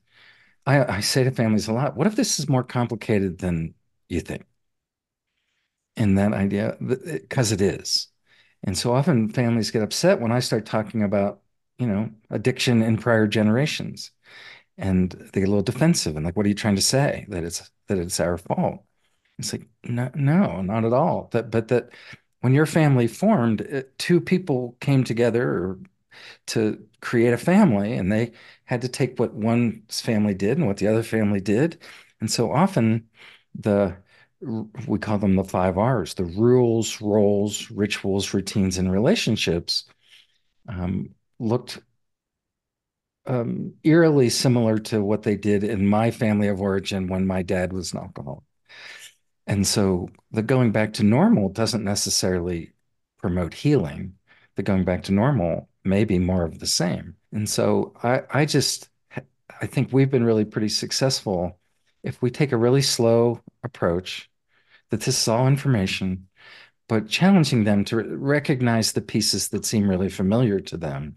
I, 0.78 0.96
I 0.96 1.00
say 1.00 1.24
to 1.24 1.30
families 1.30 1.68
a 1.68 1.72
lot, 1.72 1.96
what 1.96 2.06
if 2.06 2.16
this 2.16 2.38
is 2.38 2.48
more 2.48 2.64
complicated 2.64 3.38
than 3.38 3.74
you 4.08 4.20
think? 4.20 4.44
And 5.96 6.18
that 6.18 6.32
idea 6.32 6.76
because 6.80 7.52
it 7.52 7.60
is. 7.60 8.08
And 8.62 8.76
so 8.76 8.92
often 8.94 9.28
families 9.30 9.70
get 9.70 9.82
upset 9.82 10.20
when 10.20 10.32
I 10.32 10.40
start 10.40 10.66
talking 10.66 11.02
about, 11.02 11.40
you 11.78 11.86
know, 11.86 12.10
addiction 12.30 12.82
in 12.82 12.98
prior 12.98 13.26
generations. 13.26 14.10
And 14.78 15.10
they 15.12 15.40
get 15.40 15.48
a 15.48 15.52
little 15.52 15.62
defensive 15.62 16.16
and 16.16 16.24
like, 16.24 16.36
what 16.36 16.46
are 16.46 16.50
you 16.50 16.54
trying 16.54 16.76
to 16.76 16.82
say? 16.82 17.26
That 17.28 17.44
it's 17.44 17.70
that 17.88 17.98
it's 17.98 18.20
our 18.20 18.38
fault. 18.38 18.84
It's 19.38 19.52
like, 19.52 19.68
no, 19.84 20.10
no, 20.14 20.62
not 20.62 20.84
at 20.84 20.92
all. 20.92 21.28
That 21.32 21.50
but 21.50 21.68
that 21.68 21.90
when 22.40 22.54
your 22.54 22.66
family 22.66 23.08
formed, 23.08 23.62
it, 23.62 23.98
two 23.98 24.20
people 24.20 24.76
came 24.80 25.04
together 25.04 25.78
to 26.46 26.82
create 27.00 27.32
a 27.32 27.38
family 27.38 27.94
and 27.94 28.10
they 28.10 28.32
had 28.64 28.82
to 28.82 28.88
take 28.88 29.18
what 29.18 29.34
one 29.34 29.82
family 29.90 30.34
did 30.34 30.58
and 30.58 30.66
what 30.66 30.78
the 30.78 30.86
other 30.88 31.02
family 31.02 31.40
did. 31.40 31.78
And 32.20 32.30
so 32.30 32.52
often 32.52 33.08
the 33.54 33.96
we 34.86 34.98
call 34.98 35.18
them 35.18 35.36
the 35.36 35.44
five 35.44 35.76
R's 35.78 36.14
the 36.14 36.24
rules, 36.24 37.00
roles, 37.00 37.70
rituals, 37.70 38.32
routines, 38.34 38.78
and 38.78 38.90
relationships 38.90 39.84
um, 40.68 41.14
looked 41.38 41.80
um, 43.26 43.74
eerily 43.84 44.30
similar 44.30 44.78
to 44.78 45.02
what 45.02 45.22
they 45.22 45.36
did 45.36 45.64
in 45.64 45.86
my 45.86 46.10
family 46.10 46.48
of 46.48 46.60
origin 46.60 47.08
when 47.08 47.26
my 47.26 47.42
dad 47.42 47.72
was 47.72 47.92
an 47.92 48.00
alcoholic. 48.00 48.44
And 49.46 49.66
so 49.66 50.10
the 50.30 50.42
going 50.42 50.72
back 50.72 50.94
to 50.94 51.02
normal 51.02 51.48
doesn't 51.48 51.84
necessarily 51.84 52.72
promote 53.18 53.54
healing. 53.54 54.14
The 54.56 54.62
going 54.62 54.84
back 54.84 55.04
to 55.04 55.12
normal 55.12 55.69
may 55.84 56.04
be 56.04 56.18
more 56.18 56.44
of 56.44 56.58
the 56.58 56.66
same. 56.66 57.16
And 57.32 57.48
so 57.48 57.94
I, 58.02 58.22
I 58.30 58.44
just, 58.44 58.88
I 59.60 59.66
think 59.66 59.92
we've 59.92 60.10
been 60.10 60.24
really 60.24 60.44
pretty 60.44 60.68
successful 60.68 61.58
if 62.02 62.20
we 62.22 62.30
take 62.30 62.52
a 62.52 62.56
really 62.56 62.82
slow 62.82 63.42
approach 63.62 64.30
that 64.90 65.00
this 65.00 65.20
is 65.22 65.28
all 65.28 65.46
information, 65.46 66.28
but 66.88 67.08
challenging 67.08 67.64
them 67.64 67.84
to 67.86 67.96
recognize 67.96 68.92
the 68.92 69.00
pieces 69.00 69.48
that 69.48 69.64
seem 69.64 69.88
really 69.88 70.08
familiar 70.08 70.60
to 70.60 70.76
them 70.76 71.16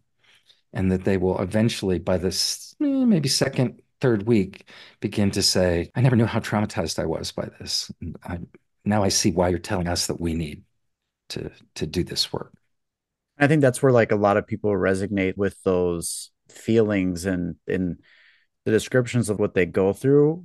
and 0.73 0.91
that 0.91 1.03
they 1.03 1.17
will 1.17 1.39
eventually, 1.39 1.99
by 1.99 2.17
this 2.17 2.75
eh, 2.81 2.85
maybe 2.85 3.29
second, 3.29 3.81
third 4.01 4.27
week, 4.27 4.67
begin 4.99 5.31
to 5.31 5.41
say, 5.41 5.89
I 5.95 6.01
never 6.01 6.15
knew 6.15 6.25
how 6.25 6.39
traumatized 6.39 6.99
I 6.99 7.05
was 7.05 7.31
by 7.31 7.47
this. 7.59 7.91
I, 8.23 8.39
now 8.83 9.03
I 9.03 9.09
see 9.09 9.31
why 9.31 9.49
you're 9.49 9.59
telling 9.59 9.87
us 9.87 10.07
that 10.07 10.19
we 10.19 10.33
need 10.33 10.63
to, 11.29 11.51
to 11.75 11.87
do 11.87 12.03
this 12.03 12.33
work. 12.33 12.51
I 13.39 13.47
think 13.47 13.61
that's 13.61 13.81
where 13.81 13.91
like 13.91 14.11
a 14.11 14.17
lot 14.17 14.37
of 14.37 14.47
people 14.47 14.71
resonate 14.71 15.37
with 15.37 15.61
those 15.63 16.31
feelings 16.49 17.25
and 17.25 17.55
in 17.67 17.97
the 18.65 18.71
descriptions 18.71 19.29
of 19.29 19.39
what 19.39 19.53
they 19.53 19.65
go 19.65 19.93
through 19.93 20.43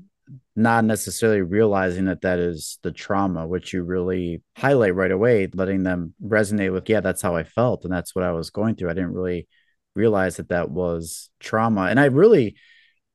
not 0.56 0.84
necessarily 0.84 1.40
realizing 1.40 2.06
that 2.06 2.22
that 2.22 2.38
is 2.38 2.78
the 2.82 2.92
trauma 2.92 3.46
which 3.46 3.72
you 3.72 3.82
really 3.82 4.42
highlight 4.56 4.94
right 4.94 5.10
away 5.10 5.48
letting 5.54 5.82
them 5.82 6.14
resonate 6.22 6.72
with 6.72 6.88
yeah 6.88 7.00
that's 7.00 7.22
how 7.22 7.36
i 7.36 7.44
felt 7.44 7.84
and 7.84 7.92
that's 7.92 8.14
what 8.14 8.24
i 8.24 8.32
was 8.32 8.50
going 8.50 8.74
through. 8.74 8.90
I 8.90 8.94
didn't 8.94 9.14
really 9.14 9.46
realize 9.94 10.36
that 10.36 10.50
that 10.50 10.70
was 10.70 11.30
trauma. 11.40 11.82
And 11.82 11.98
i 11.98 12.06
really 12.06 12.56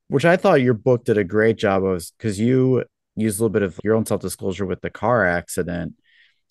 which 0.08 0.26
i 0.26 0.38
thought 0.38 0.62
your 0.62 0.74
book 0.74 1.06
did 1.06 1.18
a 1.18 1.24
great 1.24 1.58
job 1.58 1.84
of 1.84 2.06
because 2.18 2.40
you 2.40 2.84
used 3.16 3.40
a 3.40 3.44
little 3.44 3.54
bit 3.54 3.62
of 3.62 3.80
your 3.84 3.96
own 3.96 4.06
self-disclosure 4.06 4.66
with 4.66 4.82
the 4.82 4.90
car 4.90 5.26
accident 5.26 5.94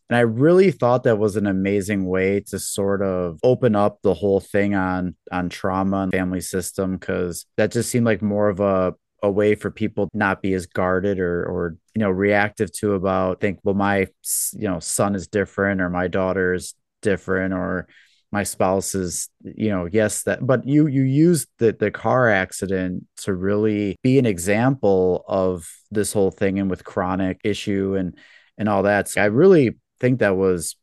and 0.09 0.17
I 0.17 0.21
really 0.21 0.71
thought 0.71 1.05
that 1.05 1.19
was 1.19 1.37
an 1.37 1.47
amazing 1.47 2.05
way 2.05 2.41
to 2.49 2.59
sort 2.59 3.03
of 3.03 3.38
open 3.43 3.75
up 3.75 3.99
the 4.03 4.15
whole 4.15 4.41
thing 4.41 4.75
on 4.75 5.17
on 5.31 5.49
trauma 5.49 6.03
and 6.03 6.12
family 6.12 6.41
system 6.41 6.97
because 6.97 7.47
that 7.57 7.73
just 7.73 7.91
seemed 7.91 8.07
like 8.07 8.23
more 8.23 8.49
of 8.49 8.61
a 8.61 8.95
a 9.23 9.31
way 9.31 9.55
for 9.55 9.71
people 9.71 10.09
not 10.12 10.43
be 10.43 10.53
as 10.53 10.67
guarded 10.67 11.21
or 11.21 11.45
or 11.45 11.77
you 11.95 12.01
know 12.01 12.11
reactive 12.11 12.73
to 12.73 12.93
about 12.93 13.41
think 13.41 13.61
well 13.62 13.75
my 13.75 14.07
you 14.53 14.69
know 14.69 14.81
son 14.81 15.15
is 15.15 15.29
different 15.29 15.81
or 15.81 15.88
my 15.88 16.09
daughter 16.09 16.55
is 16.55 16.75
different 17.03 17.55
or 17.55 17.87
my 18.33 18.43
spouse 18.43 18.95
is 18.95 19.29
you 19.45 19.69
know 19.69 19.88
yes 19.91 20.25
that 20.25 20.45
but 20.45 20.67
you 20.67 20.88
you 20.88 21.03
use 21.03 21.47
the 21.59 21.73
the 21.73 21.91
car 21.91 22.29
accident 22.29 23.05
to 23.17 23.33
really 23.33 23.97
be 24.03 24.19
an 24.19 24.27
example 24.27 25.25
of 25.29 25.71
this 25.91 26.12
whole 26.12 26.31
thing 26.31 26.59
and 26.59 26.69
with 26.69 26.85
chronic 26.85 27.41
issue 27.45 27.95
and 27.95 28.17
and 28.59 28.69
all 28.69 28.83
that. 28.85 29.09
So 29.09 29.21
i 29.21 29.27
really 29.27 29.77
think 30.03 30.19
that 30.19 30.37
was 30.37 30.75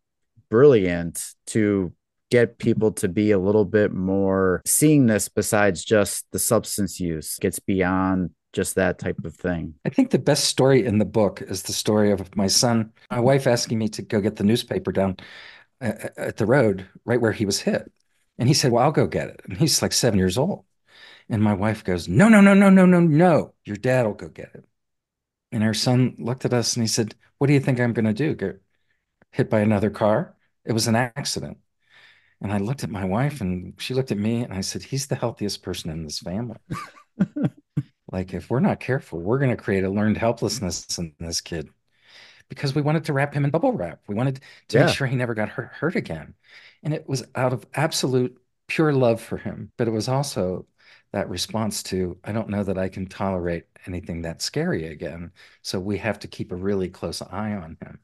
brilliant 0.50 1.36
to 1.48 1.92
get 2.32 2.58
people 2.58 2.94
to 2.94 3.10
be 3.10 3.32
a 3.32 3.38
little 3.38 3.66
bit 3.66 3.92
more 3.92 4.62
seeing 4.66 5.08
this 5.08 5.28
besides 5.28 5.84
just 5.84 6.26
the 6.32 6.40
substance 6.40 7.02
use 7.02 7.38
gets 7.40 7.60
beyond 7.60 8.30
just 8.54 8.76
that 8.76 8.98
type 8.98 9.18
of 9.26 9.36
thing. 9.36 9.74
I 9.86 9.90
think 9.90 10.10
the 10.10 10.20
best 10.20 10.46
story 10.46 10.86
in 10.86 11.00
the 11.00 11.06
book 11.06 11.42
is 11.42 11.64
the 11.64 11.74
story 11.74 12.12
of 12.12 12.34
my 12.36 12.48
son, 12.48 12.94
my 13.12 13.20
wife 13.20 13.46
asking 13.46 13.78
me 13.78 13.90
to 13.90 14.02
go 14.02 14.22
get 14.22 14.38
the 14.38 14.46
newspaper 14.46 14.94
down 14.94 15.18
uh, 15.82 15.92
uh, 16.02 16.10
at 16.18 16.38
the 16.38 16.46
road 16.46 16.88
right 17.04 17.20
where 17.20 17.34
he 17.34 17.46
was 17.46 17.60
hit. 17.60 17.92
And 18.38 18.48
he 18.48 18.54
said, 18.54 18.72
Well, 18.72 18.84
I'll 18.84 18.92
go 18.92 19.06
get 19.06 19.28
it. 19.28 19.42
And 19.44 19.58
he's 19.58 19.82
like 19.82 19.92
seven 19.92 20.18
years 20.18 20.38
old. 20.38 20.64
And 21.28 21.44
my 21.44 21.54
wife 21.54 21.84
goes, 21.84 22.08
No, 22.08 22.30
no, 22.30 22.40
no, 22.40 22.54
no, 22.54 22.70
no, 22.70 22.86
no, 22.86 23.02
no. 23.02 23.54
Your 23.66 23.76
dad 23.76 24.06
will 24.06 24.14
go 24.14 24.30
get 24.30 24.52
it. 24.54 24.66
And 25.52 25.62
our 25.62 25.74
son 25.74 26.16
looked 26.18 26.46
at 26.46 26.54
us 26.54 26.76
and 26.76 26.84
he 26.84 26.88
said, 26.88 27.16
What 27.38 27.48
do 27.48 27.54
you 27.54 27.60
think 27.60 27.80
I'm 27.80 27.94
going 27.94 28.06
to 28.06 28.14
do? 28.14 28.60
Hit 29.32 29.50
by 29.50 29.60
another 29.60 29.90
car? 29.90 30.36
It 30.66 30.74
was 30.74 30.88
an 30.88 30.96
accident. 30.96 31.58
And 32.42 32.54
I 32.54 32.58
looked 32.58 32.84
at 32.84 32.90
my 32.90 33.06
wife 33.06 33.42
and 33.42 33.74
she 33.78 33.94
looked 33.94 34.12
at 34.12 34.18
me 34.18 34.44
and 34.44 34.54
I 34.54 34.62
said, 34.62 34.84
He's 34.84 35.08
the 35.08 35.16
healthiest 35.16 35.62
person 35.62 35.92
in 35.92 36.04
this 36.04 36.20
family. 36.20 36.58
like, 38.12 38.34
if 38.34 38.50
we're 38.50 38.62
not 38.62 38.80
careful, 38.80 39.20
we're 39.20 39.40
going 39.40 39.56
to 39.56 39.62
create 39.62 39.84
a 39.84 39.90
learned 39.90 40.18
helplessness 40.18 40.98
in 40.98 41.14
this 41.20 41.42
kid 41.42 41.70
because 42.50 42.74
we 42.74 42.82
wanted 42.82 43.06
to 43.06 43.14
wrap 43.14 43.34
him 43.34 43.46
in 43.46 43.52
bubble 43.52 43.74
wrap. 43.74 44.02
We 44.08 44.16
wanted 44.16 44.42
to 44.70 44.78
yeah. 44.78 44.86
make 44.86 44.96
sure 44.96 45.08
he 45.08 45.16
never 45.16 45.36
got 45.36 45.50
hurt, 45.50 45.72
hurt 45.74 45.96
again. 45.96 46.34
And 46.84 46.94
it 46.94 47.08
was 47.08 47.26
out 47.36 47.54
of 47.54 47.66
absolute 47.74 48.38
pure 48.68 48.94
love 48.94 49.22
for 49.22 49.38
him. 49.38 49.72
But 49.78 49.88
it 49.88 49.92
was 49.92 50.08
also 50.08 50.66
that 51.12 51.30
response 51.30 51.84
to, 51.84 52.18
I 52.24 52.32
don't 52.32 52.50
know 52.50 52.64
that 52.64 52.78
I 52.78 52.90
can 52.90 53.08
tolerate 53.08 53.66
anything 53.88 54.22
that 54.22 54.42
scary 54.42 54.88
again. 54.88 55.32
So 55.64 55.80
we 55.80 55.98
have 56.00 56.20
to 56.20 56.28
keep 56.28 56.52
a 56.52 56.56
really 56.56 56.90
close 56.90 57.22
eye 57.22 57.54
on 57.54 57.78
him. 57.82 58.00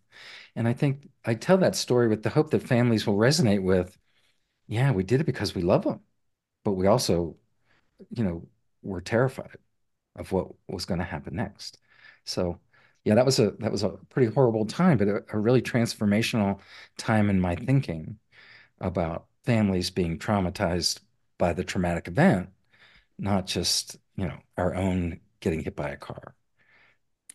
And 0.55 0.67
I 0.67 0.73
think 0.73 1.09
I 1.25 1.35
tell 1.35 1.57
that 1.59 1.75
story 1.75 2.07
with 2.07 2.23
the 2.23 2.29
hope 2.29 2.51
that 2.51 2.63
families 2.67 3.05
will 3.07 3.17
resonate 3.17 3.63
with, 3.63 3.97
yeah, 4.67 4.91
we 4.91 5.03
did 5.03 5.21
it 5.21 5.25
because 5.25 5.55
we 5.55 5.61
love 5.61 5.83
them, 5.83 6.01
but 6.63 6.73
we 6.73 6.87
also, 6.87 7.37
you 8.11 8.23
know, 8.23 8.47
were 8.83 9.01
terrified 9.01 9.57
of 10.15 10.31
what 10.31 10.49
was 10.67 10.85
going 10.85 10.99
to 10.99 11.05
happen 11.05 11.35
next. 11.35 11.79
So 12.25 12.59
yeah, 13.03 13.15
that 13.15 13.25
was 13.25 13.39
a 13.39 13.51
that 13.59 13.71
was 13.71 13.83
a 13.83 13.89
pretty 14.09 14.33
horrible 14.33 14.65
time, 14.65 14.97
but 14.97 15.07
a, 15.07 15.23
a 15.33 15.39
really 15.39 15.61
transformational 15.61 16.59
time 16.97 17.29
in 17.29 17.39
my 17.39 17.55
thinking 17.55 18.19
about 18.79 19.27
families 19.45 19.89
being 19.91 20.17
traumatized 20.19 21.01
by 21.37 21.53
the 21.53 21.63
traumatic 21.63 22.07
event, 22.07 22.49
not 23.17 23.47
just, 23.47 23.97
you 24.15 24.25
know, 24.25 24.37
our 24.57 24.75
own 24.75 25.19
getting 25.39 25.63
hit 25.63 25.75
by 25.75 25.89
a 25.89 25.97
car. 25.97 26.35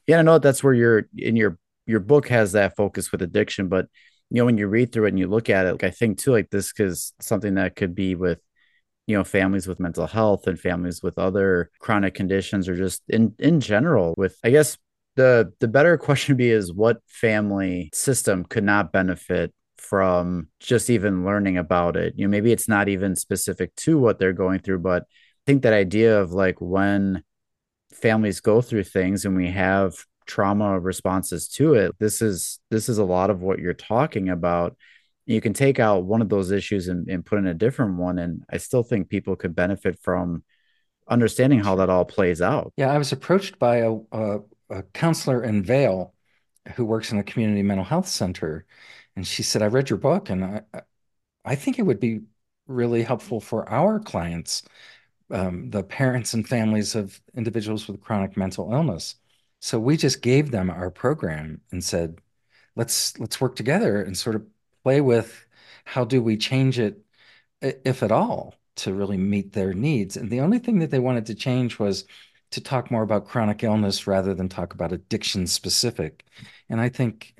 Yeah, 0.06 0.18
I 0.18 0.22
know 0.22 0.38
that's 0.38 0.62
where 0.64 0.74
your 0.74 1.08
in 1.16 1.36
your 1.36 1.58
your 1.86 2.00
book 2.00 2.28
has 2.28 2.52
that 2.52 2.76
focus 2.76 3.12
with 3.12 3.22
addiction, 3.22 3.68
but 3.68 3.86
you 4.30 4.38
know, 4.38 4.46
when 4.46 4.58
you 4.58 4.68
read 4.68 4.92
through 4.92 5.06
it 5.06 5.10
and 5.10 5.18
you 5.18 5.26
look 5.26 5.50
at 5.50 5.66
it, 5.66 5.72
like 5.72 5.84
I 5.84 5.90
think 5.90 6.18
too, 6.18 6.32
like 6.32 6.50
this 6.50 6.72
is 6.78 7.12
something 7.20 7.54
that 7.54 7.76
could 7.76 7.94
be 7.94 8.14
with 8.14 8.38
you 9.10 9.16
know 9.16 9.24
families 9.24 9.66
with 9.66 9.80
mental 9.80 10.06
health 10.06 10.46
and 10.46 10.58
families 10.58 11.02
with 11.02 11.18
other 11.18 11.68
chronic 11.80 12.14
conditions 12.14 12.68
or 12.68 12.76
just 12.76 13.02
in 13.08 13.34
in 13.40 13.60
general 13.60 14.14
with 14.16 14.38
i 14.44 14.50
guess 14.50 14.78
the 15.16 15.52
the 15.58 15.66
better 15.66 15.98
question 16.06 16.36
be 16.36 16.48
is 16.48 16.72
what 16.72 16.98
family 17.08 17.90
system 17.92 18.44
could 18.44 18.62
not 18.62 18.92
benefit 18.92 19.52
from 19.78 20.46
just 20.60 20.90
even 20.90 21.24
learning 21.24 21.58
about 21.58 21.96
it 21.96 22.14
you 22.16 22.24
know 22.24 22.30
maybe 22.30 22.52
it's 22.52 22.68
not 22.68 22.88
even 22.88 23.16
specific 23.16 23.74
to 23.74 23.98
what 23.98 24.20
they're 24.20 24.32
going 24.32 24.60
through 24.60 24.78
but 24.78 25.04
think 25.46 25.62
that 25.62 25.72
idea 25.72 26.20
of 26.20 26.32
like 26.32 26.60
when 26.60 27.22
families 27.92 28.40
go 28.40 28.60
through 28.60 28.84
things 28.84 29.24
and 29.24 29.36
we 29.36 29.50
have 29.50 29.94
trauma 30.26 30.78
responses 30.78 31.48
to 31.48 31.74
it 31.74 31.92
this 31.98 32.22
is 32.22 32.60
this 32.70 32.88
is 32.88 32.98
a 32.98 33.04
lot 33.04 33.30
of 33.30 33.42
what 33.42 33.58
you're 33.58 33.74
talking 33.74 34.28
about. 34.28 34.76
You 35.26 35.40
can 35.40 35.52
take 35.52 35.78
out 35.78 36.04
one 36.04 36.22
of 36.22 36.28
those 36.28 36.50
issues 36.50 36.88
and, 36.88 37.08
and 37.08 37.24
put 37.24 37.38
in 37.38 37.46
a 37.46 37.54
different 37.54 37.96
one 37.96 38.18
and 38.18 38.44
i 38.50 38.56
still 38.56 38.82
think 38.82 39.08
people 39.08 39.36
could 39.36 39.54
benefit 39.54 39.98
from 40.00 40.42
understanding 41.08 41.58
how 41.58 41.76
that 41.76 41.90
all 41.90 42.04
plays 42.04 42.40
out. 42.40 42.72
Yeah 42.76 42.92
i 42.92 42.98
was 42.98 43.12
approached 43.12 43.58
by 43.58 43.78
a, 43.78 43.96
a 44.12 44.40
a 44.70 44.82
counselor 44.94 45.42
in 45.42 45.62
Vail 45.62 46.14
who 46.76 46.84
works 46.84 47.12
in 47.12 47.18
a 47.18 47.24
community 47.24 47.62
mental 47.62 47.84
health 47.84 48.08
center, 48.08 48.64
and 49.16 49.26
she 49.26 49.42
said, 49.42 49.62
"I 49.62 49.66
read 49.66 49.90
your 49.90 49.98
book, 49.98 50.30
and 50.30 50.44
I, 50.44 50.62
I 51.44 51.54
think 51.56 51.78
it 51.78 51.82
would 51.82 52.00
be 52.00 52.20
really 52.66 53.02
helpful 53.02 53.40
for 53.40 53.68
our 53.68 53.98
clients, 53.98 54.62
um, 55.32 55.70
the 55.70 55.82
parents 55.84 56.34
and 56.34 56.48
families 56.48 56.94
of 56.94 57.20
individuals 57.34 57.88
with 57.88 58.00
chronic 58.00 58.36
mental 58.36 58.72
illness." 58.72 59.16
So 59.60 59.78
we 59.78 59.96
just 59.96 60.22
gave 60.22 60.50
them 60.50 60.70
our 60.70 60.90
program 60.90 61.60
and 61.72 61.82
said, 61.84 62.20
"Let's 62.76 63.18
let's 63.18 63.40
work 63.40 63.56
together 63.56 64.02
and 64.02 64.16
sort 64.16 64.36
of 64.36 64.46
play 64.82 65.00
with 65.00 65.46
how 65.84 66.04
do 66.04 66.22
we 66.22 66.36
change 66.36 66.78
it, 66.78 67.04
if 67.60 68.02
at 68.02 68.12
all, 68.12 68.54
to 68.76 68.94
really 68.94 69.18
meet 69.18 69.52
their 69.52 69.74
needs." 69.74 70.16
And 70.16 70.30
the 70.30 70.40
only 70.40 70.58
thing 70.58 70.78
that 70.80 70.90
they 70.90 70.98
wanted 70.98 71.26
to 71.26 71.34
change 71.34 71.78
was 71.78 72.04
to 72.52 72.60
talk 72.60 72.90
more 72.90 73.02
about 73.02 73.26
chronic 73.26 73.62
illness 73.62 74.06
rather 74.06 74.34
than 74.34 74.48
talk 74.48 74.74
about 74.74 74.92
addiction 74.92 75.46
specific. 75.46 76.24
And 76.68 76.80
I 76.80 76.88
think 76.88 77.34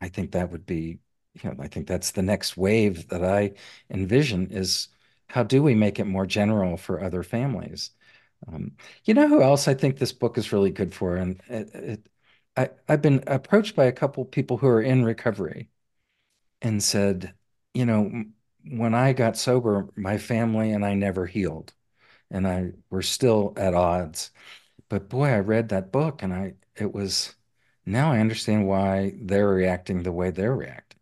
I 0.00 0.08
think 0.08 0.32
that 0.32 0.50
would 0.50 0.66
be, 0.66 0.98
you 1.34 1.50
know, 1.50 1.56
I 1.60 1.68
think 1.68 1.86
that's 1.86 2.12
the 2.12 2.22
next 2.22 2.56
wave 2.56 3.08
that 3.08 3.24
I 3.24 3.52
envision 3.90 4.50
is 4.50 4.88
how 5.28 5.42
do 5.42 5.62
we 5.62 5.74
make 5.74 5.98
it 5.98 6.04
more 6.04 6.26
general 6.26 6.76
for 6.76 7.02
other 7.02 7.22
families? 7.22 7.90
Um, 8.48 8.72
you 9.04 9.14
know 9.14 9.28
who 9.28 9.42
else 9.42 9.68
I 9.68 9.74
think 9.74 9.98
this 9.98 10.12
book 10.12 10.38
is 10.38 10.52
really 10.52 10.70
good 10.70 10.94
for? 10.94 11.16
And 11.16 11.40
it, 11.48 11.74
it, 11.74 12.08
I, 12.56 12.70
I've 12.88 13.02
been 13.02 13.24
approached 13.26 13.76
by 13.76 13.86
a 13.86 13.92
couple 13.92 14.24
people 14.26 14.58
who 14.58 14.68
are 14.68 14.82
in 14.82 15.04
recovery 15.04 15.70
and 16.62 16.82
said, 16.82 17.34
you 17.74 17.86
know, 17.86 18.24
when 18.68 18.94
I 18.94 19.12
got 19.12 19.36
sober, 19.36 19.88
my 19.96 20.18
family 20.18 20.72
and 20.72 20.84
I 20.84 20.94
never 20.94 21.26
healed 21.26 21.72
and 22.30 22.46
I 22.48 22.72
were 22.90 23.02
still 23.02 23.54
at 23.56 23.74
odds. 23.74 24.32
But 24.88 25.08
boy, 25.10 25.28
I 25.30 25.40
read 25.40 25.70
that 25.70 25.92
book 25.92 26.22
and 26.22 26.34
I 26.34 26.56
it 26.76 26.92
was 26.94 27.34
now 27.86 28.12
I 28.12 28.20
understand 28.20 28.66
why 28.68 29.14
they're 29.20 29.48
reacting 29.48 30.02
the 30.04 30.12
way 30.12 30.30
they're 30.30 30.56
reacting. 30.56 31.00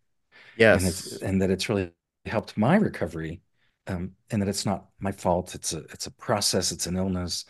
Yes. 0.57 1.19
And, 1.21 1.33
and 1.33 1.43
that 1.43 1.51
it's 1.51 1.69
really 1.71 1.93
helped 2.27 2.57
my 2.59 2.77
recovery. 2.77 3.43
Um, 3.87 4.13
and 4.31 4.41
that 4.41 4.49
it's 4.49 4.65
not 4.65 4.89
my 4.99 5.13
fault. 5.13 5.55
It's 5.55 5.75
a 5.75 5.79
it's 5.93 6.07
a 6.07 6.11
process, 6.11 6.73
it's 6.73 6.87
an 6.87 6.97
illness. 6.97 7.45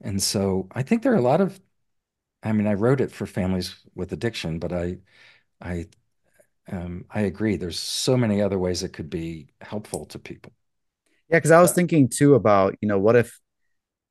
And 0.00 0.20
so 0.22 0.68
I 0.72 0.82
think 0.82 1.02
there 1.02 1.12
are 1.12 1.16
a 1.16 1.20
lot 1.22 1.40
of 1.40 1.60
I 2.46 2.52
mean, 2.52 2.66
I 2.66 2.74
wrote 2.74 3.00
it 3.00 3.10
for 3.10 3.26
families 3.26 3.74
with 3.94 4.12
addiction, 4.12 4.58
but 4.58 4.72
I, 4.72 4.98
I, 5.60 5.86
um, 6.70 7.04
I 7.10 7.22
agree. 7.22 7.56
There's 7.56 7.78
so 7.78 8.16
many 8.16 8.40
other 8.40 8.58
ways 8.58 8.82
it 8.82 8.92
could 8.92 9.10
be 9.10 9.48
helpful 9.60 10.06
to 10.06 10.18
people. 10.18 10.52
Yeah, 11.28 11.38
because 11.38 11.50
I 11.50 11.60
was 11.60 11.72
thinking 11.72 12.08
too 12.08 12.34
about, 12.34 12.76
you 12.80 12.88
know, 12.88 13.00
what 13.00 13.16
if, 13.16 13.40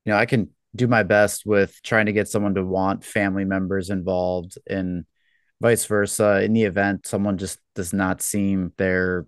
you 0.04 0.12
know, 0.12 0.18
I 0.18 0.26
can 0.26 0.50
do 0.76 0.88
my 0.88 1.04
best 1.04 1.46
with 1.46 1.80
trying 1.82 2.08
to 2.08 2.12
get 2.12 2.28
someone 2.28 2.56
to 2.56 2.66
want 2.66 3.06
family 3.06 3.46
members 3.46 3.90
involved 3.90 4.58
and 4.68 5.06
vice 5.62 5.86
versa. 5.86 6.44
In 6.44 6.52
the 6.52 6.64
event 6.64 7.08
someone 7.08 7.38
just 7.38 7.60
does 7.74 7.94
not 7.94 8.22
seem 8.22 8.74
they're 8.78 9.26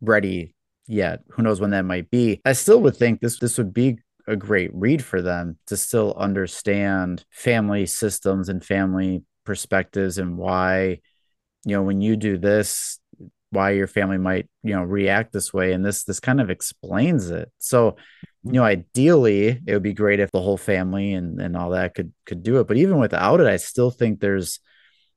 ready 0.00 0.56
yet, 0.88 1.20
who 1.30 1.42
knows 1.42 1.60
when 1.60 1.70
that 1.70 1.84
might 1.84 2.10
be. 2.10 2.40
I 2.44 2.54
still 2.54 2.80
would 2.80 2.96
think 2.96 3.20
this 3.20 3.38
this 3.38 3.58
would 3.58 3.72
be 3.72 3.98
a 4.26 4.36
great 4.36 4.70
read 4.74 5.02
for 5.04 5.22
them 5.22 5.58
to 5.66 5.76
still 5.76 6.14
understand 6.16 7.24
family 7.30 7.86
systems 7.86 8.48
and 8.48 8.64
family 8.64 9.22
perspectives 9.44 10.18
and 10.18 10.36
why, 10.36 11.00
you 11.64 11.76
know, 11.76 11.82
when 11.82 12.00
you 12.00 12.16
do 12.16 12.36
this, 12.36 12.98
why 13.50 13.70
your 13.70 13.86
family 13.86 14.18
might, 14.18 14.46
you 14.62 14.74
know, 14.74 14.82
react 14.82 15.32
this 15.32 15.52
way. 15.52 15.72
And 15.72 15.84
this 15.84 16.04
this 16.04 16.20
kind 16.20 16.40
of 16.40 16.50
explains 16.50 17.30
it. 17.30 17.50
So, 17.58 17.96
you 18.44 18.52
know, 18.52 18.64
ideally 18.64 19.60
it 19.66 19.72
would 19.72 19.82
be 19.82 19.94
great 19.94 20.20
if 20.20 20.30
the 20.30 20.42
whole 20.42 20.58
family 20.58 21.14
and, 21.14 21.40
and 21.40 21.56
all 21.56 21.70
that 21.70 21.94
could 21.94 22.12
could 22.26 22.42
do 22.42 22.60
it. 22.60 22.68
But 22.68 22.76
even 22.76 22.98
without 22.98 23.40
it, 23.40 23.46
I 23.46 23.56
still 23.56 23.90
think 23.90 24.20
there's 24.20 24.60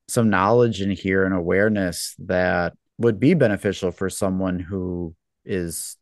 some 0.07 0.29
knowledge 0.29 0.81
in 0.81 0.91
here 0.91 1.25
and 1.25 1.33
awareness 1.33 2.15
that 2.19 2.73
would 2.97 3.19
be 3.19 3.33
beneficial 3.33 3.91
for 3.91 4.09
someone 4.09 4.59
who 4.59 5.15
is 5.45 5.97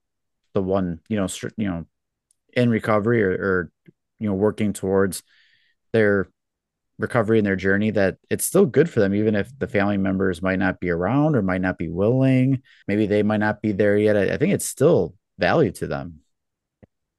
the 0.54 0.62
one, 0.62 1.00
you 1.10 1.18
know, 1.18 1.28
you 1.58 1.68
know, 1.68 1.86
in 2.54 2.70
recovery 2.70 3.24
or, 3.24 3.32
or 3.32 3.72
you 4.20 4.28
know 4.28 4.36
working 4.36 4.74
towards 4.74 5.24
their 5.94 6.30
recovery 6.98 7.38
and 7.38 7.48
their 7.48 7.56
journey 7.56 7.92
that 7.92 8.18
it's 8.30 8.46
still 8.46 8.66
good 8.66 8.90
for 8.90 9.00
them 9.00 9.16
even 9.16 9.34
if 9.34 9.58
the 9.58 9.68
family 9.68 9.98
members 9.98 10.42
might 10.42 10.60
not 10.60 10.80
be 10.82 10.90
around 10.90 11.36
or 11.36 11.42
might 11.42 11.62
not 11.62 11.78
be 11.78 11.88
willing. 11.88 12.62
Maybe 12.88 13.08
they 13.08 13.24
might 13.24 13.38
not 13.38 13.62
be 13.62 13.72
there 13.72 13.98
yet. 13.98 14.18
I, 14.18 14.34
I 14.34 14.38
think 14.38 14.54
it's 14.54 14.66
still 14.66 15.16
value 15.38 15.72
to 15.74 15.88
them. 15.88 16.20